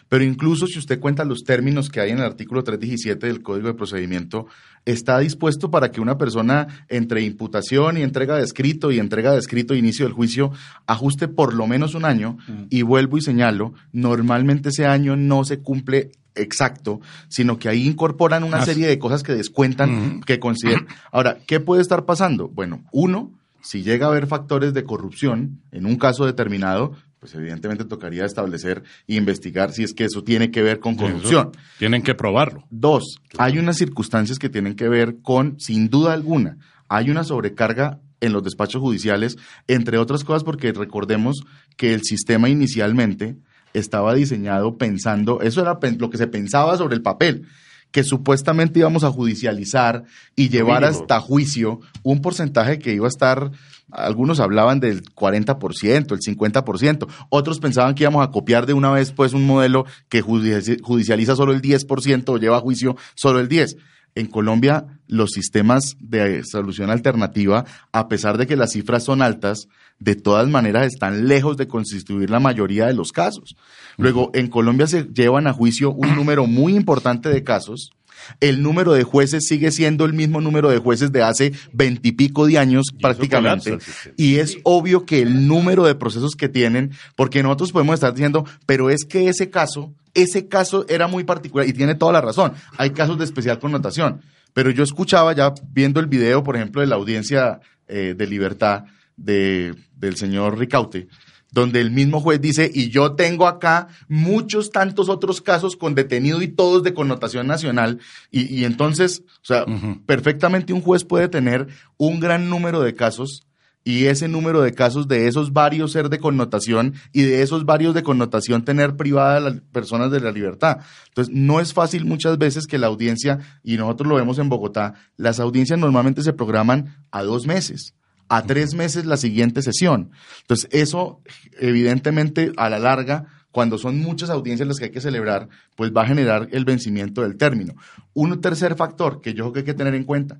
Pero 0.10 0.24
incluso 0.24 0.68
si 0.68 0.80
usted 0.80 1.00
cuenta 1.00 1.24
los 1.26 1.44
términos 1.44 1.90
que 1.90 2.00
hay 2.00 2.12
en 2.12 2.20
el 2.20 2.26
artículo 2.26 2.64
317 2.64 3.28
del 3.28 3.42
Código 3.42 3.68
de 3.68 3.74
Procedimiento, 3.74 4.48
está 4.86 5.20
dispuesto 5.20 5.70
para 5.70 5.92
que 5.92 6.02
una 6.02 6.18
persona 6.18 6.68
entre 6.88 7.22
imputación 7.22 7.98
y 7.98 8.02
entrega 8.02 8.38
de 8.38 8.44
escrito 8.44 8.92
y 8.92 9.00
entrega 9.00 9.32
de 9.32 9.40
escrito 9.40 9.74
e 9.74 9.78
inicio 9.78 10.06
del 10.06 10.14
juicio 10.14 10.52
ajuste 10.86 11.28
por 11.28 11.54
lo 11.54 11.68
menos 11.68 11.94
un 11.94 12.06
año 12.06 12.38
y 12.70 12.82
vuelvo 12.82 13.18
y 13.18 13.22
señalo, 13.22 13.74
normalmente 13.92 14.70
ese 14.70 14.86
año 14.86 15.16
no 15.16 15.44
se 15.44 15.60
cumple 15.60 16.12
exacto, 16.38 17.02
sino 17.28 17.60
que 17.60 17.70
ahí 17.70 17.88
incorporan 17.88 18.44
una 18.44 18.64
serie 18.64 18.88
de 18.88 19.00
cosas 19.00 19.24
que 19.24 19.34
descuentan, 19.34 20.22
que 20.22 20.40
consideran. 20.40 20.88
Ahora, 21.12 21.38
¿qué 21.46 21.60
puede 21.60 21.82
estar 21.82 22.06
pasando? 22.06 22.48
Bueno, 22.48 22.84
uno, 22.92 23.32
si 23.62 23.84
llega 23.84 24.08
a 24.08 24.10
haber 24.10 24.28
factores 24.28 24.74
de 24.74 24.84
corrupción 24.84 25.62
en 25.72 25.86
un 25.86 25.98
caso 25.98 26.26
determinado, 26.26 26.94
pues 27.20 27.34
evidentemente 27.36 27.86
tocaría 27.86 28.26
establecer 28.26 28.84
e 29.08 29.16
investigar 29.16 29.72
si 29.72 29.84
es 29.84 29.94
que 29.94 30.06
eso 30.06 30.24
tiene 30.24 30.52
que 30.52 30.62
ver 30.62 30.80
con 30.80 30.96
corrupción. 30.96 31.52
Tienen 31.80 32.04
que 32.04 32.16
probarlo. 32.16 32.64
Dos, 32.70 33.20
hay 33.38 33.58
unas 33.58 33.78
circunstancias 33.78 34.40
que 34.40 34.50
tienen 34.50 34.76
que 34.76 34.88
ver 34.88 35.18
con, 35.22 35.60
sin 35.60 35.90
duda 35.90 36.14
alguna, 36.14 36.58
hay 36.88 37.10
una 37.10 37.24
sobrecarga 37.24 38.00
en 38.22 38.34
los 38.34 38.44
despachos 38.44 38.82
judiciales, 38.82 39.38
entre 39.68 39.98
otras 39.98 40.24
cosas 40.24 40.44
porque 40.44 40.72
recordemos 40.72 41.42
que 41.76 41.94
el 41.94 42.02
sistema 42.04 42.50
inicialmente 42.50 43.38
estaba 43.78 44.14
diseñado 44.14 44.78
pensando, 44.78 45.42
eso 45.42 45.62
era 45.62 45.78
lo 45.98 46.10
que 46.10 46.18
se 46.18 46.28
pensaba 46.28 46.78
sobre 46.78 46.96
el 46.96 47.02
papel, 47.02 47.46
que 47.92 48.04
supuestamente 48.04 48.80
íbamos 48.80 49.04
a 49.04 49.12
judicializar 49.12 50.04
y 50.36 50.50
llevar 50.50 50.82
mínimo. 50.84 51.02
hasta 51.02 51.20
juicio 51.22 51.80
un 52.04 52.22
porcentaje 52.22 52.80
que 52.80 52.94
iba 52.94 53.06
a 53.06 53.10
estar, 53.10 53.52
algunos 53.92 54.40
hablaban 54.42 54.80
del 54.82 55.04
40%, 55.04 56.12
el 56.12 56.20
50%, 56.20 57.08
otros 57.30 57.60
pensaban 57.60 57.96
que 57.96 58.04
íbamos 58.04 58.28
a 58.28 58.32
copiar 58.32 58.66
de 58.66 58.74
una 58.74 58.92
vez 58.92 59.14
pues 59.14 59.34
un 59.34 59.46
modelo 59.46 59.86
que 60.10 60.22
judici- 60.22 60.82
judicializa 60.82 61.36
solo 61.36 61.54
el 61.54 61.62
10% 61.62 62.28
o 62.30 62.38
lleva 62.38 62.58
a 62.58 62.62
juicio 62.62 62.96
solo 63.16 63.40
el 63.40 63.48
10%. 63.48 63.78
En 64.16 64.26
Colombia, 64.26 65.00
los 65.08 65.30
sistemas 65.30 65.96
de 66.00 66.42
solución 66.44 66.90
alternativa, 66.90 67.66
a 67.92 68.08
pesar 68.08 68.40
de 68.40 68.48
que 68.48 68.56
las 68.56 68.72
cifras 68.72 69.04
son 69.04 69.22
altas, 69.22 69.68
de 70.00 70.16
todas 70.16 70.48
maneras 70.48 70.88
están 70.88 71.28
lejos 71.28 71.58
de 71.58 71.68
constituir 71.68 72.30
la 72.30 72.40
mayoría 72.40 72.86
de 72.86 72.94
los 72.94 73.12
casos. 73.12 73.56
Luego, 73.98 74.30
en 74.34 74.48
Colombia 74.48 74.88
se 74.88 75.06
llevan 75.06 75.48
a 75.48 75.54
juicio 75.54 75.92
un 75.92 76.16
número 76.16 76.46
muy 76.46 76.76
importante 76.76 77.30
de 77.30 77.44
casos. 77.44 77.92
El 78.40 78.62
número 78.62 78.94
de 78.94 79.04
jueces 79.04 79.46
sigue 79.48 79.72
siendo 79.72 80.06
el 80.06 80.14
mismo 80.14 80.42
número 80.42 80.70
de 80.70 80.80
jueces 80.80 81.12
de 81.12 81.24
hace 81.24 81.54
veintipico 81.72 82.46
de 82.46 82.58
años 82.58 82.86
eso 82.90 82.98
prácticamente. 83.00 83.78
Y 84.18 84.36
es 84.36 84.58
obvio 84.64 85.06
que 85.06 85.22
el 85.22 85.48
número 85.48 85.86
de 85.86 85.96
procesos 85.96 86.36
que 86.36 86.50
tienen, 86.50 86.92
porque 87.16 87.42
nosotros 87.42 87.72
podemos 87.72 87.96
estar 87.96 88.14
diciendo, 88.14 88.46
pero 88.66 88.90
es 88.90 89.06
que 89.06 89.30
ese 89.30 89.50
caso, 89.50 89.94
ese 90.14 90.48
caso 90.48 90.86
era 90.90 91.08
muy 91.08 91.24
particular 91.24 91.68
y 91.68 91.74
tiene 91.74 91.96
toda 91.96 92.12
la 92.12 92.22
razón. 92.22 92.54
Hay 92.78 92.90
casos 92.92 93.18
de 93.18 93.24
especial 93.24 93.60
connotación. 93.60 94.22
Pero 94.54 94.72
yo 94.72 94.84
escuchaba 94.84 95.34
ya 95.34 95.54
viendo 95.72 96.00
el 96.00 96.08
video, 96.08 96.44
por 96.44 96.56
ejemplo, 96.56 96.82
de 96.82 96.88
la 96.88 96.96
audiencia 96.96 97.60
eh, 97.88 98.16
de 98.18 98.28
libertad 98.28 98.86
de, 99.18 99.76
del 99.96 100.16
señor 100.16 100.58
Ricaute, 100.58 101.08
donde 101.52 101.82
el 101.82 101.92
mismo 101.92 102.22
juez 102.22 102.40
dice, 102.40 102.70
y 102.74 102.90
yo 102.90 103.14
tengo 103.14 103.48
acá 103.48 103.88
muchos 104.08 104.70
tantos 104.70 105.10
otros 105.10 105.42
casos 105.42 105.76
con 105.76 105.96
detenido 105.96 106.42
y 106.42 106.48
todos 106.48 106.84
de 106.84 106.94
connotación 106.94 107.48
nacional, 107.48 108.00
y, 108.32 108.54
y 108.54 108.66
entonces, 108.66 109.24
o 109.42 109.46
sea, 109.46 109.66
perfectamente 110.06 110.74
un 110.74 110.82
juez 110.82 111.04
puede 111.04 111.28
tener 111.28 111.68
un 111.98 112.20
gran 112.20 112.50
número 112.50 112.82
de 112.82 112.94
casos 112.94 113.44
y 113.84 114.08
ese 114.08 114.28
número 114.28 114.62
de 114.62 114.74
casos 114.74 115.08
de 115.08 115.30
esos 115.30 115.54
varios 115.54 115.94
ser 115.94 116.10
de 116.10 116.20
connotación 116.20 116.96
y 117.14 117.22
de 117.22 117.42
esos 117.42 117.66
varios 117.66 117.94
de 117.94 118.04
connotación 118.04 118.66
tener 118.66 118.98
privada 118.98 119.38
a 119.38 119.40
las 119.40 119.62
personas 119.72 120.12
de 120.12 120.20
la 120.20 120.34
libertad. 120.34 120.80
Entonces, 121.08 121.34
no 121.34 121.62
es 121.62 121.74
fácil 121.74 122.04
muchas 122.04 122.38
veces 122.38 122.68
que 122.68 122.78
la 122.78 122.88
audiencia, 122.88 123.40
y 123.64 123.78
nosotros 123.78 124.10
lo 124.10 124.16
vemos 124.16 124.40
en 124.40 124.50
Bogotá, 124.50 124.96
las 125.16 125.40
audiencias 125.40 125.80
normalmente 125.80 126.22
se 126.22 126.34
programan 126.34 126.98
a 127.12 127.24
dos 127.24 127.48
meses 127.48 127.94
a 128.30 128.44
tres 128.44 128.74
meses 128.74 129.06
la 129.06 129.18
siguiente 129.18 129.62
sesión. 129.62 130.12
Entonces, 130.42 130.70
eso 130.72 131.22
evidentemente 131.60 132.52
a 132.58 132.70
la 132.70 132.80
larga, 132.80 133.26
cuando 133.52 133.78
son 133.78 134.00
muchas 134.00 134.30
audiencias 134.30 134.68
las 134.68 134.78
que 134.78 134.86
hay 134.86 134.92
que 134.92 135.02
celebrar, 135.02 135.50
pues 135.76 135.92
va 135.92 136.04
a 136.04 136.08
generar 136.08 136.48
el 136.52 136.66
vencimiento 136.66 137.22
del 137.22 137.38
término. 137.38 137.74
Un 138.14 138.40
tercer 138.42 138.76
factor 138.76 139.22
que 139.22 139.34
yo 139.34 139.46
creo 139.46 139.54
que 139.54 139.60
hay 139.60 139.66
que 139.66 139.74
tener 139.74 139.96
en 139.96 140.04
cuenta, 140.04 140.38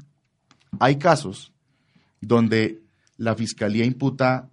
hay 0.80 0.98
casos 0.98 1.54
donde 2.22 2.82
la 3.18 3.36
fiscalía 3.36 3.86
imputa 3.86 4.50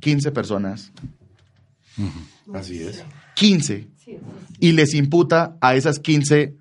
15 0.00 0.32
personas. 0.32 0.92
Así 2.52 2.82
es. 2.82 3.04
15. 3.34 3.88
Y 4.60 4.72
les 4.72 4.94
imputa 4.94 5.56
a 5.60 5.74
esas 5.74 5.98
15 5.98 6.56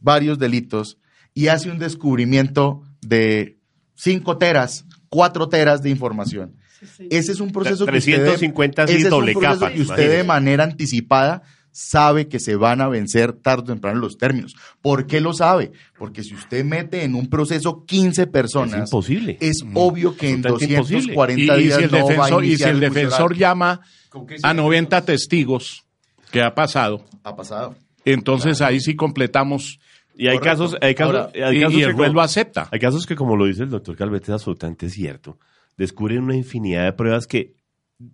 varios 0.00 0.38
delitos 0.38 0.98
y 1.34 1.48
hace 1.48 1.70
un 1.70 1.78
descubrimiento 1.78 2.82
de 3.00 3.58
5 3.94 4.38
teras, 4.38 4.84
4 5.12 5.48
teras 5.50 5.82
de 5.82 5.90
información. 5.90 6.56
Ese 7.10 7.32
es 7.32 7.40
un 7.40 7.52
proceso 7.52 7.84
que 7.86 7.98
usted, 7.98 8.14
350 8.24 8.86
sí, 8.86 8.92
ese 8.94 9.00
es 9.00 9.04
un 9.04 9.10
doble 9.10 9.34
capa, 9.34 9.70
que 9.70 9.82
usted 9.82 10.10
de 10.10 10.24
manera 10.24 10.64
anticipada 10.64 11.42
sabe 11.70 12.28
que 12.28 12.40
se 12.40 12.56
van 12.56 12.80
a 12.80 12.88
vencer 12.88 13.32
tarde 13.34 13.62
o 13.62 13.66
temprano 13.66 14.00
los 14.00 14.16
términos. 14.18 14.54
¿Por 14.80 15.06
qué 15.06 15.20
lo 15.20 15.32
sabe? 15.34 15.72
Porque 15.98 16.22
si 16.24 16.34
usted 16.34 16.64
mete 16.64 17.04
en 17.04 17.14
un 17.14 17.28
proceso 17.28 17.84
15 17.84 18.26
personas, 18.26 18.74
Es 18.74 18.88
imposible. 18.88 19.36
es 19.40 19.62
obvio 19.74 20.16
que 20.16 20.30
en 20.30 20.46
Absolutamente 20.46 20.74
imposible. 20.74 21.14
240 21.14 21.56
Y, 21.56 21.60
y 21.60 21.62
días 21.64 21.78
si 21.78 21.84
el 21.84 21.90
no 21.90 21.96
va 21.98 22.02
a 22.02 22.08
defensor, 22.08 22.44
y 22.44 22.56
si 22.56 22.62
el 22.64 22.70
el 22.70 22.80
defensor 22.80 23.36
llama 23.36 23.80
a 24.42 24.54
90 24.54 25.04
testigos 25.04 25.84
que 26.30 26.42
ha 26.42 26.54
pasado, 26.54 27.04
ha 27.22 27.36
pasado. 27.36 27.76
entonces 28.06 28.60
ahí 28.62 28.80
sí 28.80 28.96
completamos 28.96 29.78
Y 30.14 30.28
hay 30.28 30.38
Correcto. 30.38 30.62
casos, 30.64 30.76
hay 30.80 30.94
casos, 30.94 31.14
Ahora, 31.16 31.30
hay 31.48 31.56
y, 31.56 31.60
casos 31.60 31.74
y 31.74 31.78
que 31.78 31.84
el 31.84 31.92
juez 31.94 32.08
como- 32.08 32.14
lo 32.14 32.20
acepta. 32.22 32.68
Hay 32.70 32.78
casos 32.78 33.06
que, 33.06 33.16
como 33.16 33.36
lo 33.36 33.46
dice 33.46 33.62
el 33.62 33.70
doctor 33.70 33.96
Calvete, 33.96 34.24
es 34.26 34.30
absolutamente 34.30 34.88
cierto. 34.90 35.38
Descubren 35.76 36.22
una 36.22 36.36
infinidad 36.36 36.84
de 36.84 36.92
pruebas 36.92 37.26
que 37.26 37.54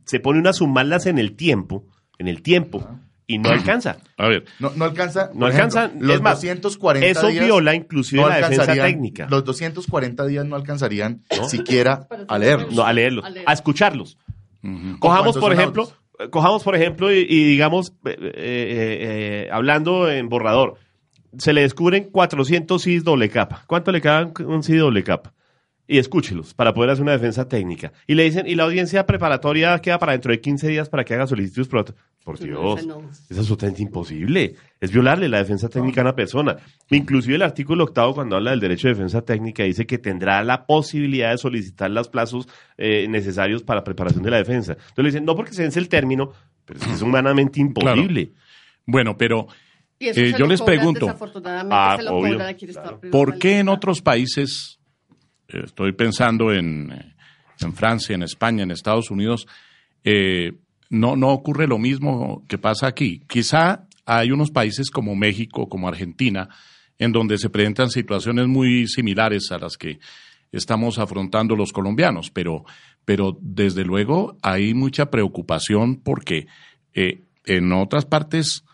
se 0.05 0.21
pone 0.21 0.39
uno 0.41 0.51
a 0.51 0.53
sumarlas 0.53 1.07
en 1.07 1.19
el 1.19 1.35
tiempo, 1.35 1.85
en 2.19 2.29
el 2.29 2.43
tiempo, 2.43 2.87
y 3.27 3.39
no 3.39 3.51
alcanza. 3.51 3.99
A 4.17 4.29
ver, 4.29 4.45
No, 4.59 4.71
no 4.77 4.85
alcanza. 4.87 5.31
No 5.35 5.47
alcanza, 5.47 5.87
ejemplo, 5.87 6.07
los 6.07 6.17
es 6.17 6.23
más, 6.23 6.35
240 6.41 7.07
eso 7.09 7.27
días 7.29 7.45
viola 7.45 7.75
inclusive 7.75 8.23
no 8.23 8.29
la 8.29 8.37
defensa 8.37 8.73
técnica. 8.75 9.27
Los 9.29 9.45
240 9.45 10.25
días 10.27 10.47
no 10.47 10.57
alcanzarían 10.57 11.23
siquiera 11.49 12.07
a 12.29 12.39
leerlos. 12.39 12.75
No, 12.75 12.85
a 12.85 12.93
leerlos, 12.93 13.25
A 13.25 13.31
leer. 13.31 13.45
a 13.49 13.53
escucharlos. 13.53 14.17
¿Con 14.63 14.97
Cojamos, 14.99 15.37
por 15.37 15.53
ejemplo, 15.53 15.91
cojamos, 16.31 16.63
por 16.65 16.75
ejemplo, 16.75 17.13
y, 17.13 17.19
y 17.29 17.45
digamos, 17.45 17.93
eh, 18.07 18.17
eh, 18.19 18.29
eh, 18.35 19.49
hablando 19.53 20.11
en 20.11 20.29
borrador, 20.29 20.77
se 21.37 21.53
le 21.53 21.63
descubren 21.63 22.05
400 22.05 22.83
CIS 22.83 23.05
doble 23.05 23.29
capa. 23.29 23.65
¿Cuánto 23.67 23.93
le 23.93 24.01
quedan 24.01 24.33
un 24.47 24.63
CIS 24.63 24.79
doble 24.79 25.05
capa? 25.05 25.35
Y 25.91 25.99
escúchelos 25.99 26.53
para 26.53 26.75
poder 26.75 26.91
hacer 26.91 27.03
una 27.03 27.13
defensa 27.13 27.49
técnica. 27.49 27.93
Y 28.07 28.15
le 28.15 28.25
dicen, 28.25 28.47
y 28.47 28.55
la 28.55 28.65
audiencia 28.65 29.07
preparatoria 29.07 29.79
queda 29.79 29.99
para 29.99 30.13
dentro 30.13 30.33
de 30.33 30.41
15 30.41 30.69
días 30.69 30.89
para 30.91 31.03
que 31.03 31.15
haga 31.15 31.27
solicitudes. 31.27 31.67
Por, 31.67 32.39
Dios, 32.39 32.87
no. 32.87 33.03
es 33.31 33.39
absolutamente 33.39 33.83
imposible. 33.83 34.55
Es 34.81 34.93
violarle 34.93 35.31
la 35.31 35.39
defensa 35.39 35.71
técnica 35.71 36.03
a 36.03 36.05
una 36.05 36.15
persona. 36.15 36.57
Inclusive 36.91 37.37
el 37.37 37.43
artículo 37.43 37.85
octavo, 37.85 38.15
cuando 38.15 38.37
habla 38.37 38.51
del 38.51 38.61
derecho 38.61 38.89
de 38.89 38.95
defensa 38.95 39.23
técnica, 39.23 39.63
dice 39.63 39.87
que 39.87 39.97
tendrá 39.97 40.45
la 40.45 40.67
posibilidad 40.67 41.31
de 41.31 41.39
solicitar 41.39 41.91
los 41.91 42.11
plazos 42.11 42.47
eh, 42.77 43.07
necesarios 43.09 43.63
para 43.63 43.83
preparación 43.83 44.23
de 44.23 44.31
la 44.31 44.37
defensa. 44.37 44.73
Entonces 44.73 45.05
le 45.05 45.05
dicen, 45.05 45.25
no 45.25 45.35
porque 45.37 45.55
se 45.55 45.63
vence 45.63 45.79
el 45.79 45.89
término, 45.89 46.33
pero 46.67 46.81
es, 46.81 46.87
que 46.87 46.93
es 46.93 47.03
humanamente 47.03 47.61
imposible. 47.61 48.33
bueno, 48.85 49.17
pero 49.17 49.47
Y 49.99 50.09
eso 50.09 50.21
Eh, 50.21 50.31
se 50.31 50.33
yo 50.33 50.39
lo 50.41 50.47
les 50.47 50.61
cobran, 50.61 50.77
pregunto. 50.79 51.07
Desafortunadamente 51.07 51.75
Ah, 51.77 51.97
se 51.97 52.03
lo 52.05 52.17
obvio, 52.17 52.33
cobran 52.35 52.49
aquí 52.49 52.65
en 52.67 52.73
claro. 52.73 52.87
Estados 52.89 53.03
Unidos. 53.03 53.13
¿por 53.13 53.39
qué 53.39 53.59
en 53.59 53.69
otros 53.69 54.01
países, 54.03 54.79
eh, 55.49 55.63
estoy 55.65 55.93
pensando 55.93 56.53
en, 56.53 56.93
eh, 56.93 57.15
en 57.61 57.73
Francia, 57.75 58.15
en 58.15 58.23
España, 58.23 58.63
en 58.63 58.71
Estados 58.71 59.11
Unidos, 59.11 59.47
eh, 60.05 60.53
no, 60.91 61.17
no 61.17 61.29
ocurre 61.31 61.67
lo 61.67 61.79
mismo 61.79 62.45
que 62.49 62.59
pasa 62.59 62.87
aquí? 62.87 63.23
Quizá 63.29 63.87
hay 64.07 64.31
unos 64.31 64.51
países 64.51 64.91
como 64.91 65.15
México, 65.17 65.69
como 65.69 65.89
Argentina, 65.89 66.49
en 66.99 67.13
donde 67.13 67.37
se 67.39 67.51
presentan 67.51 67.91
situaciones 67.91 68.47
muy 68.49 68.87
similares 68.89 69.51
a 69.53 69.59
las 69.59 69.77
que 69.77 69.99
estamos 70.51 70.99
afrontando 70.99 71.55
los 71.57 71.73
colombianos, 71.73 72.31
pero, 72.31 72.65
pero 73.05 73.37
desde 73.41 73.85
luego 73.85 74.37
hay 74.43 74.73
mucha 74.75 75.11
preocupación 75.11 75.97
porque 76.03 76.47
en 76.95 77.73
otras 77.73 78.07
partes 78.07 78.65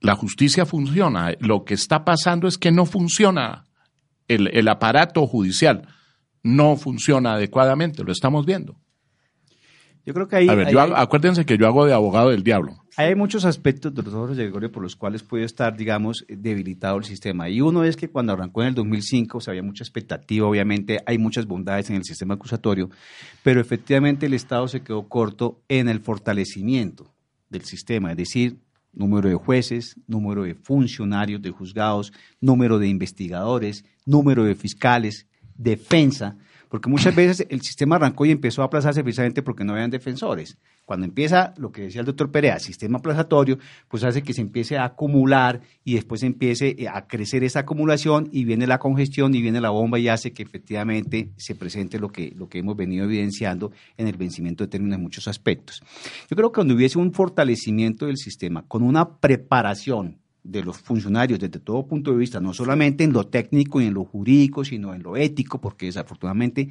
la 0.00 0.14
justicia 0.14 0.66
funciona. 0.66 1.32
Lo 1.40 1.64
que 1.64 1.74
está 1.74 2.04
pasando 2.04 2.48
es 2.48 2.58
que 2.58 2.70
no 2.72 2.86
funciona. 2.86 3.64
El, 4.28 4.48
el 4.56 4.68
aparato 4.68 5.26
judicial 5.26 5.86
no 6.42 6.76
funciona 6.76 7.34
adecuadamente, 7.34 8.02
lo 8.04 8.12
estamos 8.12 8.44
viendo. 8.46 8.76
Yo 10.04 10.14
creo 10.14 10.28
que 10.28 10.36
ahí, 10.36 10.48
A 10.48 10.54
ver, 10.54 10.68
ahí 10.68 10.72
yo 10.72 10.80
hay- 10.80 10.92
acuérdense 10.94 11.44
que 11.44 11.58
yo 11.58 11.66
hago 11.66 11.84
de 11.84 11.92
abogado 11.92 12.30
del 12.30 12.44
diablo. 12.44 12.76
Hay 12.96 13.14
muchos 13.16 13.44
aspectos, 13.44 13.92
doctor 13.92 14.28
José 14.28 14.42
Gregorio, 14.44 14.70
por 14.70 14.82
los 14.82 14.94
cuales 14.96 15.22
puede 15.24 15.44
estar, 15.44 15.76
digamos, 15.76 16.24
debilitado 16.28 16.96
el 16.96 17.04
sistema. 17.04 17.48
Y 17.50 17.60
uno 17.60 17.82
es 17.84 17.96
que 17.96 18.08
cuando 18.08 18.32
arrancó 18.32 18.62
en 18.62 18.68
el 18.68 18.74
2005, 18.76 19.38
o 19.38 19.40
sea, 19.40 19.50
había 19.50 19.64
mucha 19.64 19.82
expectativa, 19.82 20.46
obviamente 20.46 21.00
hay 21.06 21.18
muchas 21.18 21.46
bondades 21.46 21.90
en 21.90 21.96
el 21.96 22.04
sistema 22.04 22.34
acusatorio, 22.34 22.88
pero 23.42 23.60
efectivamente 23.60 24.26
el 24.26 24.34
Estado 24.34 24.68
se 24.68 24.82
quedó 24.82 25.08
corto 25.08 25.60
en 25.68 25.88
el 25.88 25.98
fortalecimiento 26.00 27.12
del 27.50 27.64
sistema, 27.64 28.12
es 28.12 28.16
decir, 28.16 28.60
número 28.96 29.28
de 29.28 29.36
jueces, 29.36 29.94
número 30.08 30.42
de 30.42 30.54
funcionarios 30.54 31.40
de 31.40 31.50
juzgados, 31.50 32.12
número 32.40 32.78
de 32.78 32.88
investigadores, 32.88 33.84
número 34.04 34.44
de 34.44 34.54
fiscales, 34.54 35.26
defensa, 35.56 36.36
porque 36.68 36.88
muchas 36.88 37.14
veces 37.16 37.46
el 37.50 37.62
sistema 37.62 37.96
arrancó 37.96 38.26
y 38.26 38.30
empezó 38.30 38.62
a 38.62 38.66
aplazarse 38.66 39.02
precisamente 39.02 39.42
porque 39.42 39.64
no 39.64 39.72
habían 39.72 39.90
defensores. 39.90 40.58
Cuando 40.84 41.04
empieza 41.04 41.52
lo 41.56 41.72
que 41.72 41.82
decía 41.82 42.00
el 42.00 42.06
doctor 42.06 42.30
Perea, 42.30 42.58
sistema 42.58 42.98
aplazatorio, 42.98 43.58
pues 43.88 44.04
hace 44.04 44.22
que 44.22 44.32
se 44.32 44.40
empiece 44.40 44.76
a 44.78 44.84
acumular 44.84 45.60
y 45.84 45.94
después 45.94 46.22
empiece 46.22 46.76
eh, 46.78 46.88
a 46.88 47.06
crecer 47.06 47.42
esa 47.44 47.60
acumulación 47.60 48.28
y 48.32 48.44
viene 48.44 48.66
la 48.66 48.78
congestión 48.78 49.34
y 49.34 49.42
viene 49.42 49.60
la 49.60 49.70
bomba 49.70 49.98
y 49.98 50.08
hace 50.08 50.32
que 50.32 50.42
efectivamente 50.42 51.30
se 51.36 51.54
presente 51.54 51.98
lo 51.98 52.10
que, 52.10 52.32
lo 52.36 52.48
que 52.48 52.58
hemos 52.58 52.76
venido 52.76 53.04
evidenciando 53.04 53.72
en 53.96 54.06
el 54.06 54.16
vencimiento 54.16 54.64
de 54.64 54.68
términos 54.68 54.96
en 54.96 55.02
muchos 55.02 55.26
aspectos. 55.28 55.82
Yo 56.30 56.36
creo 56.36 56.52
que 56.52 56.56
cuando 56.56 56.74
hubiese 56.74 56.98
un 56.98 57.12
fortalecimiento 57.12 58.06
del 58.06 58.16
sistema 58.16 58.64
con 58.68 58.82
una 58.82 59.18
preparación 59.18 60.18
de 60.50 60.62
los 60.62 60.78
funcionarios 60.78 61.38
desde 61.38 61.58
todo 61.58 61.86
punto 61.86 62.12
de 62.12 62.18
vista, 62.18 62.40
no 62.40 62.54
solamente 62.54 63.04
en 63.04 63.12
lo 63.12 63.26
técnico 63.26 63.80
y 63.80 63.86
en 63.86 63.94
lo 63.94 64.04
jurídico, 64.04 64.64
sino 64.64 64.94
en 64.94 65.02
lo 65.02 65.16
ético, 65.16 65.60
porque 65.60 65.86
desafortunadamente 65.86 66.70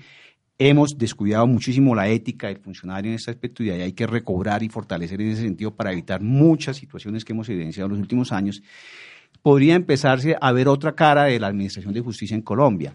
hemos 0.57 0.97
descuidado 0.97 1.45
muchísimo 1.47 1.93
la 1.95 2.07
ética 2.07 2.47
del 2.47 2.57
funcionario 2.57 3.11
en 3.11 3.15
este 3.15 3.31
aspecto 3.31 3.63
y 3.63 3.69
ahí 3.71 3.81
hay 3.81 3.93
que 3.93 4.07
recobrar 4.07 4.63
y 4.63 4.69
fortalecer 4.69 5.21
en 5.21 5.29
ese 5.29 5.41
sentido 5.41 5.75
para 5.75 5.91
evitar 5.91 6.21
muchas 6.21 6.77
situaciones 6.77 7.25
que 7.25 7.33
hemos 7.33 7.49
evidenciado 7.49 7.87
en 7.87 7.91
los 7.91 7.99
últimos 7.99 8.31
años. 8.31 8.63
Podría 9.41 9.75
empezarse 9.75 10.37
a 10.39 10.51
ver 10.53 10.67
otra 10.67 10.95
cara 10.95 11.25
de 11.25 11.39
la 11.39 11.47
Administración 11.47 11.93
de 11.93 12.01
Justicia 12.01 12.35
en 12.35 12.41
Colombia. 12.41 12.93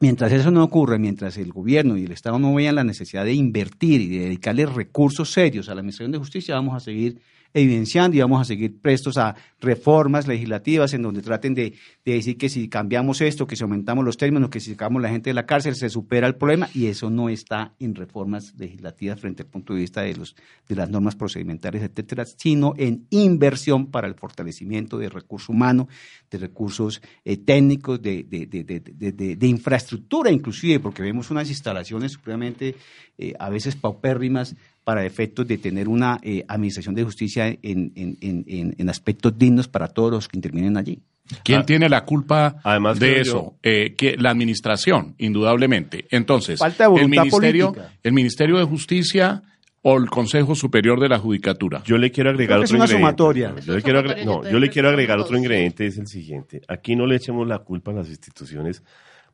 Mientras 0.00 0.30
eso 0.30 0.52
no 0.52 0.62
ocurre, 0.62 0.98
mientras 1.00 1.36
el 1.38 1.52
gobierno 1.52 1.96
y 1.96 2.04
el 2.04 2.12
Estado 2.12 2.38
no 2.38 2.54
vean 2.54 2.76
la 2.76 2.84
necesidad 2.84 3.24
de 3.24 3.32
invertir 3.32 4.00
y 4.00 4.06
de 4.06 4.20
dedicarle 4.20 4.64
recursos 4.64 5.32
serios 5.32 5.68
a 5.68 5.74
la 5.74 5.80
Administración 5.80 6.12
de 6.12 6.18
Justicia, 6.18 6.54
vamos 6.54 6.76
a 6.76 6.80
seguir 6.80 7.20
evidenciando 7.54 8.16
y 8.16 8.20
vamos 8.20 8.40
a 8.40 8.44
seguir 8.44 8.80
prestos 8.80 9.16
a 9.16 9.34
reformas 9.60 10.26
legislativas 10.26 10.94
en 10.94 11.02
donde 11.02 11.22
traten 11.22 11.54
de, 11.54 11.74
de 12.04 12.12
decir 12.12 12.36
que 12.36 12.48
si 12.48 12.68
cambiamos 12.68 13.20
esto, 13.20 13.46
que 13.46 13.56
si 13.56 13.62
aumentamos 13.62 14.04
los 14.04 14.16
términos, 14.16 14.50
que 14.50 14.60
si 14.60 14.70
sacamos 14.72 15.02
la 15.02 15.08
gente 15.08 15.30
de 15.30 15.34
la 15.34 15.46
cárcel, 15.46 15.74
se 15.74 15.88
supera 15.88 16.26
el 16.26 16.36
problema 16.36 16.68
y 16.74 16.86
eso 16.86 17.10
no 17.10 17.28
está 17.28 17.74
en 17.80 17.94
reformas 17.94 18.54
legislativas 18.58 19.20
frente 19.20 19.42
al 19.42 19.48
punto 19.48 19.74
de 19.74 19.80
vista 19.80 20.02
de, 20.02 20.14
los, 20.14 20.36
de 20.68 20.76
las 20.76 20.90
normas 20.90 21.16
procedimentales, 21.16 21.82
etcétera, 21.82 22.24
sino 22.26 22.74
en 22.76 23.06
inversión 23.10 23.86
para 23.86 24.06
el 24.08 24.14
fortalecimiento 24.14 24.98
de 24.98 25.08
recurso 25.08 25.52
humano, 25.52 25.88
de 26.30 26.38
recursos 26.38 27.00
eh, 27.24 27.36
técnicos, 27.38 28.00
de- 28.00 28.24
de 28.24 29.46
infraestructura 29.46 30.30
inclusive, 30.30 30.80
porque 30.80 31.02
vemos 31.02 31.30
unas 31.30 31.48
instalaciones 31.48 32.12
supremamente 32.12 32.74
eh, 33.18 33.34
a 33.38 33.48
veces 33.50 33.74
paupérrimas 33.76 34.54
para 34.88 35.04
efectos 35.04 35.46
de 35.46 35.58
tener 35.58 35.86
una 35.86 36.18
eh, 36.22 36.46
administración 36.48 36.94
de 36.94 37.04
justicia 37.04 37.46
en, 37.46 37.92
en- 37.94 38.16
en- 38.22 38.44
en- 38.48 38.74
en 38.78 38.88
aspectos 38.88 39.36
dignos 39.36 39.68
para 39.68 39.88
todos 39.88 40.10
los 40.10 40.28
que 40.28 40.38
intervienen 40.38 40.78
allí. 40.78 41.02
¿Quién 41.44 41.58
Ah, 41.60 41.66
tiene 41.66 41.90
la 41.90 42.06
culpa 42.06 42.56
además 42.64 42.98
de 42.98 43.20
eso? 43.20 43.58
Eh, 43.62 43.94
que 43.98 44.16
la 44.16 44.30
administración, 44.30 45.14
indudablemente. 45.18 46.06
Entonces, 46.10 46.58
Falta 46.58 46.84
de 46.84 46.88
voluntad 46.88 47.02
el 47.04 47.10
ministerio, 47.30 47.66
política. 47.72 47.92
el 48.02 48.12
Ministerio 48.14 48.56
de 48.56 48.64
Justicia 48.64 49.42
o 49.82 49.98
el 49.98 50.08
Consejo 50.08 50.54
Superior 50.54 50.98
de 51.00 51.10
la 51.10 51.18
Judicatura. 51.18 51.82
Yo 51.84 51.98
le 51.98 52.10
quiero 52.10 52.30
agregar 52.30 52.58
otro 52.58 52.74
una 52.74 52.84
ingrediente. 52.86 52.98
sumatoria. 53.10 53.54
Yo 53.66 53.74
le 53.76 53.82
quiero, 53.82 54.02
no, 54.24 54.48
yo 54.50 54.58
le 54.58 54.70
quiero 54.70 54.88
agregar 54.88 55.18
otro 55.18 55.36
ingrediente, 55.36 55.86
es 55.86 55.98
el 55.98 56.06
siguiente. 56.06 56.62
Aquí 56.66 56.96
no 56.96 57.04
le 57.04 57.16
echemos 57.16 57.46
la 57.46 57.58
culpa 57.58 57.90
a 57.90 57.94
las 57.94 58.08
instituciones, 58.08 58.82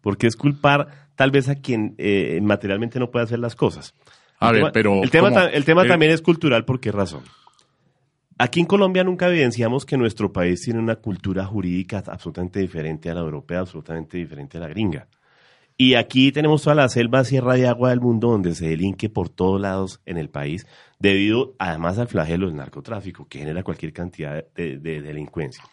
porque 0.01 0.27
es 0.27 0.35
culpar 0.35 0.89
tal 1.15 1.31
vez 1.31 1.49
a 1.49 1.55
quien 1.55 1.95
eh, 1.99 2.41
materialmente 2.43 2.99
no 2.99 3.13
puede 3.13 3.25
hacer 3.27 3.39
las 3.39 3.55
cosas. 3.55 3.95
A 4.45 4.49
El 4.49 4.53
ver, 4.55 4.61
tema- 4.63 4.73
pero 4.73 5.03
El 5.03 5.11
tema, 5.11 5.29
¿cómo? 5.29 5.41
ta- 5.41 5.49
el 5.51 5.65
tema 5.65 5.85
Eh, 5.85 5.89
también 5.89 6.13
es 6.13 6.23
cultural, 6.23 6.65
¿por 6.65 6.81
qué 6.81 6.93
razón? 6.93 7.23
Aquí 8.37 8.59
en 8.61 8.67
Colombia 8.67 9.05
nunca 9.05 9.29
evidenciamos 9.29 9.87
que 9.87 9.97
nuestro 9.97 10.33
país 10.33 10.61
tiene 10.63 10.81
una 10.81 10.97
cultura 10.97 11.45
jurídica 11.45 12.03
absolutamente 12.07 12.59
diferente 12.59 13.09
a 13.09 13.15
la 13.15 13.21
europea, 13.21 13.61
absolutamente 13.61 14.19
diferente 14.19 14.59
a 14.59 14.61
la 14.63 14.69
gringa. 14.69 15.07
Y 15.77 15.95
aquí 15.95 16.31
tenemos 16.33 16.63
toda 16.63 16.75
la 16.77 16.89
selva, 16.89 17.25
sierra 17.25 17.59
y 17.59 17.65
agua 17.65 17.91
del 17.91 18.01
mundo 18.01 18.29
donde 18.31 18.55
se 18.55 18.69
delinque 18.69 19.09
por 19.09 19.29
todos 19.29 19.61
lados 19.61 20.01
en 20.07 20.19
el 20.19 20.31
país, 20.31 20.67
debido 20.99 21.55
además 21.59 21.99
al 21.99 22.09
flagelo 22.09 22.47
del 22.47 22.57
narcotráfico, 22.57 23.27
que 23.29 23.39
genera 23.41 23.63
cualquier 23.63 23.93
cantidad 23.93 24.45
de, 24.55 24.79
de 24.79 25.03
delincuencia. 25.03 25.65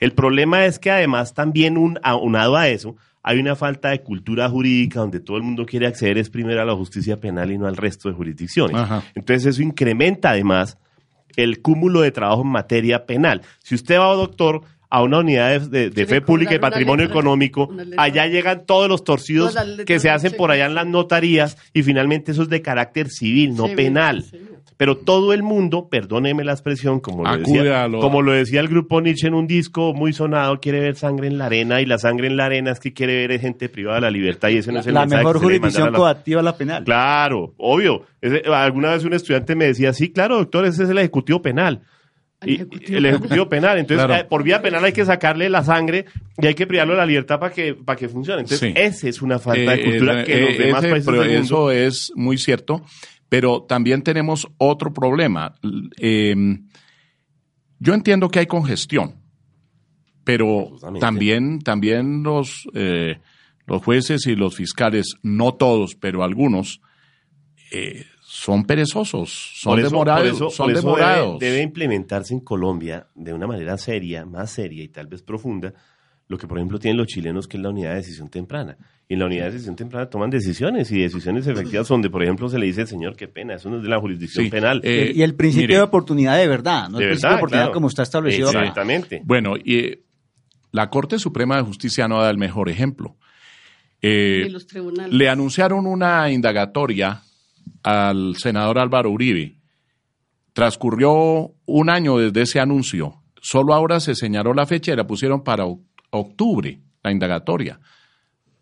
El 0.00 0.12
problema 0.12 0.66
es 0.66 0.78
que 0.80 0.90
además 0.90 1.34
también 1.34 1.78
un, 1.78 1.98
aunado 2.02 2.56
a 2.56 2.68
eso, 2.68 2.96
hay 3.26 3.38
una 3.40 3.56
falta 3.56 3.88
de 3.88 4.02
cultura 4.02 4.48
jurídica 4.50 5.00
donde 5.00 5.18
todo 5.18 5.38
el 5.38 5.42
mundo 5.42 5.64
quiere 5.66 5.86
acceder 5.86 6.18
es 6.18 6.28
primero 6.30 6.60
a 6.60 6.64
la 6.64 6.74
justicia 6.74 7.18
penal 7.18 7.50
y 7.50 7.58
no 7.58 7.66
al 7.66 7.76
resto 7.76 8.08
de 8.10 8.14
jurisdicciones. 8.14 8.76
Ajá. 8.76 9.02
Entonces 9.14 9.46
eso 9.46 9.62
incrementa 9.62 10.30
además 10.30 10.76
el 11.34 11.60
cúmulo 11.62 12.02
de 12.02 12.12
trabajo 12.12 12.42
en 12.42 12.48
materia 12.48 13.06
penal. 13.06 13.40
Si 13.62 13.74
usted 13.74 13.98
va, 13.98 14.12
doctor, 14.14 14.60
a 14.90 15.02
una 15.02 15.18
unidad 15.18 15.60
de, 15.62 15.90
de- 15.90 16.06
fe 16.06 16.20
pública 16.20 16.54
y 16.54 16.58
patrimonio 16.60 17.06
letra, 17.06 17.18
económico, 17.18 17.68
allá 17.96 18.26
llegan 18.26 18.64
todos 18.66 18.88
los 18.88 19.02
torcidos 19.02 19.56
que 19.86 19.98
se 19.98 20.10
hacen 20.10 20.34
por 20.36 20.52
allá 20.52 20.66
en 20.66 20.74
las 20.74 20.86
notarías 20.86 21.56
y 21.72 21.82
finalmente 21.82 22.30
eso 22.32 22.42
es 22.42 22.48
de 22.48 22.62
carácter 22.62 23.08
civil, 23.08 23.56
no 23.56 23.66
penal. 23.74 24.22
sí. 24.22 24.38
Pero 24.76 24.96
todo 24.96 25.32
el 25.32 25.44
mundo, 25.44 25.88
perdóneme 25.88 26.42
la 26.42 26.50
expresión, 26.52 26.98
como 26.98 27.22
lo, 27.24 27.36
decía, 27.38 27.86
como 28.00 28.22
lo 28.22 28.32
decía 28.32 28.58
el 28.60 28.66
grupo 28.68 29.00
Nietzsche 29.00 29.28
en 29.28 29.34
un 29.34 29.46
disco 29.46 29.94
muy 29.94 30.12
sonado, 30.12 30.58
quiere 30.60 30.80
ver 30.80 30.96
sangre 30.96 31.28
en 31.28 31.38
la 31.38 31.46
arena 31.46 31.80
y 31.80 31.86
la 31.86 31.96
sangre 31.98 32.26
en 32.26 32.36
la 32.36 32.46
arena 32.46 32.72
es 32.72 32.80
que 32.80 32.92
quiere 32.92 33.26
ver 33.28 33.40
gente 33.40 33.68
privada 33.68 33.96
de 33.96 34.00
la 34.02 34.10
libertad 34.10 34.48
y 34.48 34.56
ese 34.58 34.72
no 34.72 34.80
es 34.80 34.86
el 34.88 34.94
La 34.94 35.06
mejor 35.06 35.34
que 35.36 35.44
jurisdicción 35.44 35.88
a 35.88 35.90
la- 35.92 35.98
coactiva 35.98 36.42
la 36.42 36.56
penal. 36.56 36.82
Claro, 36.84 37.54
obvio. 37.56 38.02
Ese- 38.20 38.42
alguna 38.52 38.90
vez 38.90 39.04
un 39.04 39.12
estudiante 39.14 39.54
me 39.54 39.66
decía, 39.66 39.92
sí, 39.92 40.10
claro, 40.10 40.38
doctor, 40.38 40.64
ese 40.66 40.82
es 40.82 40.90
el 40.90 40.98
ejecutivo 40.98 41.40
penal. 41.40 41.82
El 42.40 42.50
Y- 42.50 42.54
ejecutivo 42.56 42.98
el 42.98 43.06
ejecutivo 43.06 43.48
penal. 43.48 43.78
Entonces, 43.78 44.04
Claro. 44.06 44.20
eh, 44.22 44.26
por 44.28 44.42
vía 44.42 44.60
penal 44.60 44.84
hay 44.84 44.92
que 44.92 45.04
sacarle 45.04 45.48
la 45.48 45.62
sangre 45.62 46.04
y 46.42 46.46
hay 46.46 46.54
que 46.54 46.66
privarlo 46.66 46.92
de 46.94 46.98
la 46.98 47.06
libertad 47.06 47.38
para 47.38 47.54
que, 47.54 47.74
para 47.74 47.96
que 47.96 48.08
funcione. 48.08 48.40
Entonces, 48.40 48.58
Sí. 48.74 48.74
esa 48.76 49.08
es 49.08 49.22
una 49.22 49.38
falta 49.38 49.70
de 49.70 49.80
Eh, 49.80 49.84
cultura 49.84 50.20
eh, 50.20 50.24
que 50.24 50.40
los 50.40 50.58
demás 50.58 50.82
ese 50.84 50.90
países 50.90 51.06
del 51.12 51.16
mundo... 51.38 51.40
Eso 51.44 51.70
es 51.70 52.12
muy 52.16 52.36
cierto, 52.36 52.82
pero 53.34 53.62
también 53.64 54.02
tenemos 54.02 54.46
otro 54.58 54.92
problema. 54.92 55.56
Eh, 55.98 56.36
yo 57.80 57.92
entiendo 57.94 58.28
que 58.28 58.38
hay 58.38 58.46
congestión, 58.46 59.16
pero 60.22 60.60
Absolutamente. 60.60 61.00
también, 61.00 61.58
también 61.58 62.22
los, 62.22 62.68
eh, 62.74 63.18
los 63.66 63.82
jueces 63.82 64.24
y 64.28 64.36
los 64.36 64.54
fiscales, 64.54 65.16
no 65.24 65.52
todos, 65.54 65.96
pero 65.96 66.22
algunos, 66.22 66.80
eh, 67.72 68.04
son 68.22 68.66
perezosos, 68.66 69.30
son 69.56 69.80
eso- 69.80 69.88
demorados. 69.90 70.22
por 70.22 70.36
eso- 70.36 70.50
son 70.50 70.66
por 70.66 70.72
eso 70.76 70.82
demorados. 70.82 71.38
Debe, 71.40 71.50
debe 71.54 71.62
implementarse 71.64 72.34
en 72.34 72.40
Colombia 72.40 73.08
de 73.16 73.32
una 73.32 73.48
manera 73.48 73.76
seria, 73.78 74.24
más 74.24 74.52
seria 74.52 74.84
y 74.84 74.88
tal 74.88 75.08
vez 75.08 75.22
profunda, 75.22 75.74
lo 76.28 76.38
que 76.38 76.46
por 76.46 76.58
ejemplo 76.58 76.78
tienen 76.78 76.96
los 76.96 77.06
chilenos, 77.06 77.46
que 77.46 77.56
es 77.58 77.62
la 77.62 77.68
unidad 77.70 77.90
de 77.90 77.96
decisión 77.96 78.28
temprana. 78.30 78.76
Y 79.08 79.14
en 79.14 79.20
la 79.20 79.26
unidad 79.26 79.44
de 79.46 79.52
decisión 79.52 79.76
temprana 79.76 80.08
toman 80.08 80.30
decisiones 80.30 80.90
y 80.90 81.00
decisiones 81.02 81.46
efectivas 81.46 81.86
donde, 81.88 82.08
por 82.08 82.22
ejemplo, 82.22 82.48
se 82.48 82.58
le 82.58 82.64
dice, 82.66 82.86
señor, 82.86 83.14
qué 83.16 83.28
pena, 83.28 83.54
eso 83.56 83.68
no 83.68 83.76
es 83.76 83.82
de 83.82 83.88
la 83.90 84.00
jurisdicción 84.00 84.44
Sí, 84.46 84.50
penal. 84.50 84.80
eh, 84.82 85.12
y 85.14 85.20
el 85.22 85.34
principio 85.34 85.66
mire, 85.68 85.76
de 85.76 85.82
oportunidad 85.82 86.38
de 86.38 86.48
verdad, 86.48 86.88
no 86.88 86.96
de 86.98 87.04
el 87.04 87.10
principio 87.10 87.28
verdad, 87.28 87.30
de 87.30 87.36
oportunidad 87.36 87.62
claro. 87.66 87.74
como 87.74 87.88
está 87.88 88.02
establecido 88.02 88.48
acá. 88.48 88.60
Exactamente. 88.60 89.20
Bueno, 89.24 89.54
y 89.62 89.76
eh, 89.76 90.02
la 90.72 90.88
Corte 90.88 91.18
Suprema 91.18 91.56
de 91.56 91.62
Justicia 91.62 92.08
no 92.08 92.22
da 92.22 92.30
el 92.30 92.38
mejor 92.38 92.70
ejemplo. 92.70 93.16
Eh, 94.00 94.44
Y 94.46 94.50
los 94.50 94.66
tribunales. 94.66 95.12
le 95.12 95.28
anunciaron 95.28 95.86
una 95.86 96.30
indagatoria 96.30 97.20
al 97.82 98.36
senador 98.36 98.78
Álvaro 98.78 99.10
Uribe. 99.10 99.56
Transcurrió 100.52 101.52
un 101.66 101.90
año 101.90 102.16
desde 102.18 102.42
ese 102.42 102.60
anuncio. 102.60 103.16
Solo 103.40 103.74
ahora 103.74 104.00
se 104.00 104.14
señaló 104.14 104.54
la 104.54 104.66
fecha 104.66 104.92
y 104.92 104.96
la 104.96 105.06
pusieron 105.06 105.42
para 105.42 105.64
octubre, 106.16 106.80
la 107.02 107.12
indagatoria. 107.12 107.78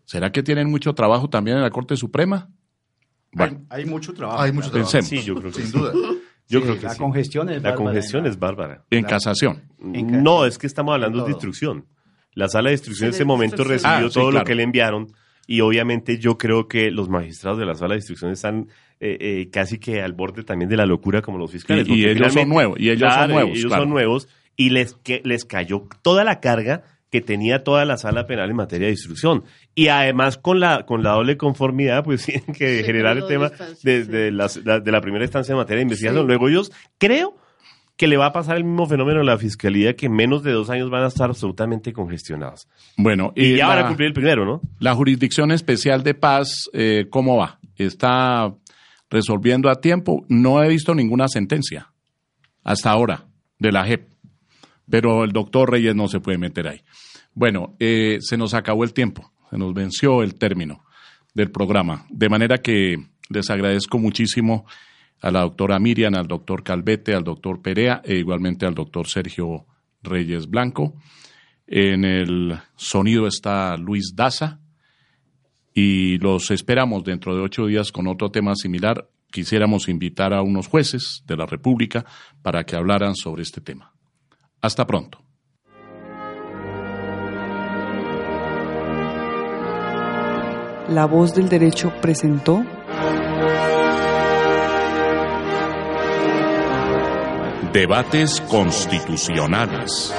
¿Será 0.05 0.31
que 0.31 0.43
tienen 0.43 0.69
mucho 0.69 0.93
trabajo 0.93 1.29
también 1.29 1.57
en 1.57 1.63
la 1.63 1.69
Corte 1.69 1.95
Suprema? 1.95 2.49
Bueno, 3.31 3.61
Hay, 3.69 3.85
mucho 3.85 4.13
trabajo. 4.13 4.41
Hay 4.41 4.51
mucho 4.51 4.69
trabajo. 4.69 4.91
Pensemos. 4.91 5.09
Sí, 5.09 5.25
yo 5.27 5.35
creo 5.35 5.51
que 5.51 5.61
Sin 5.61 5.71
sí. 5.71 5.77
duda. 5.77 5.93
Yo 6.49 6.59
Sí, 6.59 6.65
creo 6.65 6.75
que 6.77 6.83
la 6.83 6.89
sí. 6.93 6.99
congestión 6.99 7.47
es 7.49 7.63
La 7.63 7.69
bárbara, 7.69 7.75
congestión 7.85 8.25
es 8.27 8.37
bárbara. 8.37 8.83
en 8.89 9.03
casación. 9.05 9.61
En 9.93 10.21
No, 10.23 10.45
es 10.45 10.57
que 10.57 10.67
estamos 10.67 10.93
hablando 10.93 11.23
de 11.23 11.31
instrucción. 11.31 11.85
La 12.33 12.49
sala 12.49 12.67
de 12.67 12.73
instrucción 12.75 13.07
en 13.07 13.13
ese 13.15 13.23
momento 13.23 13.63
recibió 13.63 13.95
Ah, 13.95 14.01
sí, 14.09 14.13
todo 14.13 14.29
claro. 14.29 14.39
lo 14.39 14.43
que 14.45 14.53
le 14.55 14.63
enviaron 14.63 15.07
y 15.47 15.61
obviamente 15.61 16.19
yo 16.19 16.37
creo 16.37 16.67
que 16.67 16.91
los 16.91 17.07
magistrados 17.07 17.59
de 17.59 17.65
la 17.65 17.75
sala 17.75 17.93
de 17.93 17.99
instrucción 17.99 18.31
están 18.31 18.67
eh, 18.99 19.17
eh, 19.21 19.49
casi 19.51 19.79
que 19.79 20.01
al 20.01 20.11
borde 20.11 20.43
también 20.43 20.67
de 20.69 20.75
la 20.75 20.85
locura 20.85 21.21
como 21.21 21.37
los 21.37 21.49
fiscales. 21.49 21.87
Y- 21.87 22.05
ellos 22.05 22.33
son 22.33 22.49
nuevos, 22.49 22.77
y 22.77 22.89
ellos 22.89 23.11
son 23.13 23.31
nuevos, 23.31 23.51
ellos 23.57 23.67
claro. 23.67 23.83
son 23.83 23.89
nuevos 23.89 24.27
y 24.57 24.69
les, 24.71 24.95
que, 24.95 25.21
les 25.23 25.45
cayó 25.45 25.87
toda 26.01 26.25
la 26.25 26.41
carga 26.41 26.83
que 27.13 27.21
tenía 27.21 27.63
toda 27.63 27.85
la 27.85 27.95
sala 27.97 28.25
penal 28.25 28.49
en 28.49 28.55
materia 28.55 28.87
de 28.87 28.93
instrucción. 28.93 29.43
Y 29.75 29.89
además 29.89 30.39
con 30.39 30.59
la, 30.59 30.87
con 30.87 31.03
la 31.03 31.11
doble 31.11 31.37
conformidad, 31.37 32.03
pues 32.03 32.25
tienen 32.25 32.55
que 32.57 32.79
Sí, 32.79 32.83
generar 32.85 33.17
el 33.17 33.27
tema 33.27 33.51
de, 33.83 34.03
sí. 34.03 34.11
de 34.11 34.31
las- 34.31 34.57
la, 34.65 34.79
de 34.79 34.91
la 34.91 34.99
primera 34.99 35.23
instancia 35.23 35.53
en 35.53 35.59
materia 35.59 35.77
de 35.77 35.83
investigación. 35.83 36.23
Sí. 36.23 36.27
Luego 36.27 36.49
ellos, 36.49 36.71
creo 36.97 37.37
que 37.97 38.07
le 38.07 38.17
va 38.17 38.25
a 38.25 38.33
pasar 38.33 38.57
el 38.57 38.63
mismo 38.63 38.87
fenómeno 38.87 39.21
a 39.21 39.23
la 39.23 39.37
fiscalía, 39.37 39.95
que 39.95 40.07
en 40.07 40.13
menos 40.13 40.41
de 40.41 40.53
dos 40.53 40.71
años 40.71 40.89
van 40.89 41.03
a 41.03 41.07
estar 41.09 41.29
absolutamente 41.29 41.93
congestionados. 41.93 42.67
Bueno, 42.97 43.31
Y, 43.35 43.57
ya 43.57 43.67
la- 43.67 43.75
van 43.75 43.83
a 43.83 43.87
cumplir 43.89 44.07
el 44.07 44.13
primero, 44.13 44.43
¿no? 44.43 44.61
La 44.79 44.95
Jurisdicción 44.95 45.51
Especial 45.51 46.01
de 46.01 46.15
Paz, 46.15 46.67
eh, 46.73 47.05
¿cómo 47.11 47.37
va? 47.37 47.59
¿Está 47.75 48.55
resolviendo 49.11 49.69
a 49.69 49.75
tiempo? 49.79 50.25
No 50.29 50.63
he 50.63 50.67
visto 50.67 50.95
ninguna 50.95 51.27
sentencia 51.27 51.93
hasta 52.63 52.89
ahora 52.89 53.25
de 53.59 53.71
la 53.71 53.85
JEP, 53.85 54.07
pero 54.89 55.23
el 55.23 55.31
doctor 55.31 55.71
Reyes 55.71 55.95
no 55.95 56.07
se 56.07 56.19
puede 56.19 56.37
meter 56.37 56.67
ahí. 56.67 56.81
Bueno, 57.33 57.75
eh, 57.79 58.17
se 58.21 58.37
nos 58.37 58.53
acabó 58.53 58.83
el 58.83 58.93
tiempo, 58.93 59.31
se 59.49 59.57
nos 59.57 59.73
venció 59.73 60.23
el 60.23 60.35
término 60.35 60.83
del 61.33 61.51
programa, 61.51 62.05
de 62.09 62.29
manera 62.29 62.59
que 62.59 62.97
les 63.29 63.49
agradezco 63.49 63.97
muchísimo 63.97 64.65
a 65.21 65.31
la 65.31 65.41
doctora 65.41 65.79
Miriam, 65.79 66.13
al 66.15 66.27
doctor 66.27 66.63
Calvete, 66.63 67.15
al 67.15 67.23
doctor 67.23 67.61
Perea 67.61 68.01
e 68.03 68.17
igualmente 68.17 68.65
al 68.65 68.75
doctor 68.75 69.07
Sergio 69.07 69.65
Reyes 70.03 70.49
Blanco. 70.49 70.95
En 71.65 72.03
el 72.03 72.59
sonido 72.75 73.25
está 73.25 73.77
Luis 73.77 74.13
Daza 74.15 74.59
y 75.73 76.17
los 76.17 76.51
esperamos 76.51 77.03
dentro 77.03 77.35
de 77.35 77.41
ocho 77.41 77.65
días 77.65 77.91
con 77.91 78.07
otro 78.07 78.31
tema 78.31 78.53
similar. 78.55 79.09
Quisiéramos 79.31 79.87
invitar 79.87 80.33
a 80.33 80.41
unos 80.41 80.67
jueces 80.67 81.23
de 81.25 81.37
la 81.37 81.45
República 81.45 82.05
para 82.41 82.65
que 82.65 82.75
hablaran 82.75 83.15
sobre 83.15 83.43
este 83.43 83.61
tema. 83.61 83.92
Hasta 84.63 84.87
pronto. 84.87 85.19
La 90.87 91.05
voz 91.05 91.35
del 91.35 91.49
derecho 91.49 91.91
presentó 92.01 92.63
Debates 97.73 98.39
constitucionales. 98.39 100.13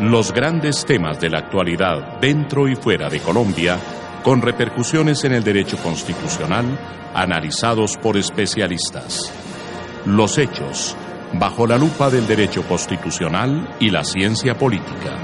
Los 0.00 0.32
grandes 0.32 0.86
temas 0.86 1.20
de 1.20 1.28
la 1.28 1.40
actualidad 1.40 2.18
dentro 2.18 2.66
y 2.66 2.76
fuera 2.76 3.10
de 3.10 3.20
Colombia, 3.20 3.78
con 4.24 4.40
repercusiones 4.40 5.22
en 5.24 5.32
el 5.34 5.44
derecho 5.44 5.76
constitucional, 5.82 6.64
analizados 7.12 7.98
por 7.98 8.16
especialistas. 8.16 9.30
Los 10.06 10.38
hechos, 10.38 10.96
bajo 11.34 11.66
la 11.66 11.76
lupa 11.76 12.10
del 12.10 12.26
derecho 12.26 12.62
constitucional 12.66 13.76
y 13.80 13.90
la 13.90 14.02
ciencia 14.04 14.54
política. 14.54 15.16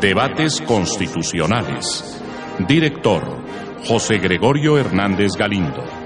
Debates 0.00 0.62
constitucionales. 0.62 2.22
Director, 2.66 3.44
José 3.86 4.18
Gregorio 4.18 4.78
Hernández 4.78 5.32
Galindo. 5.38 5.99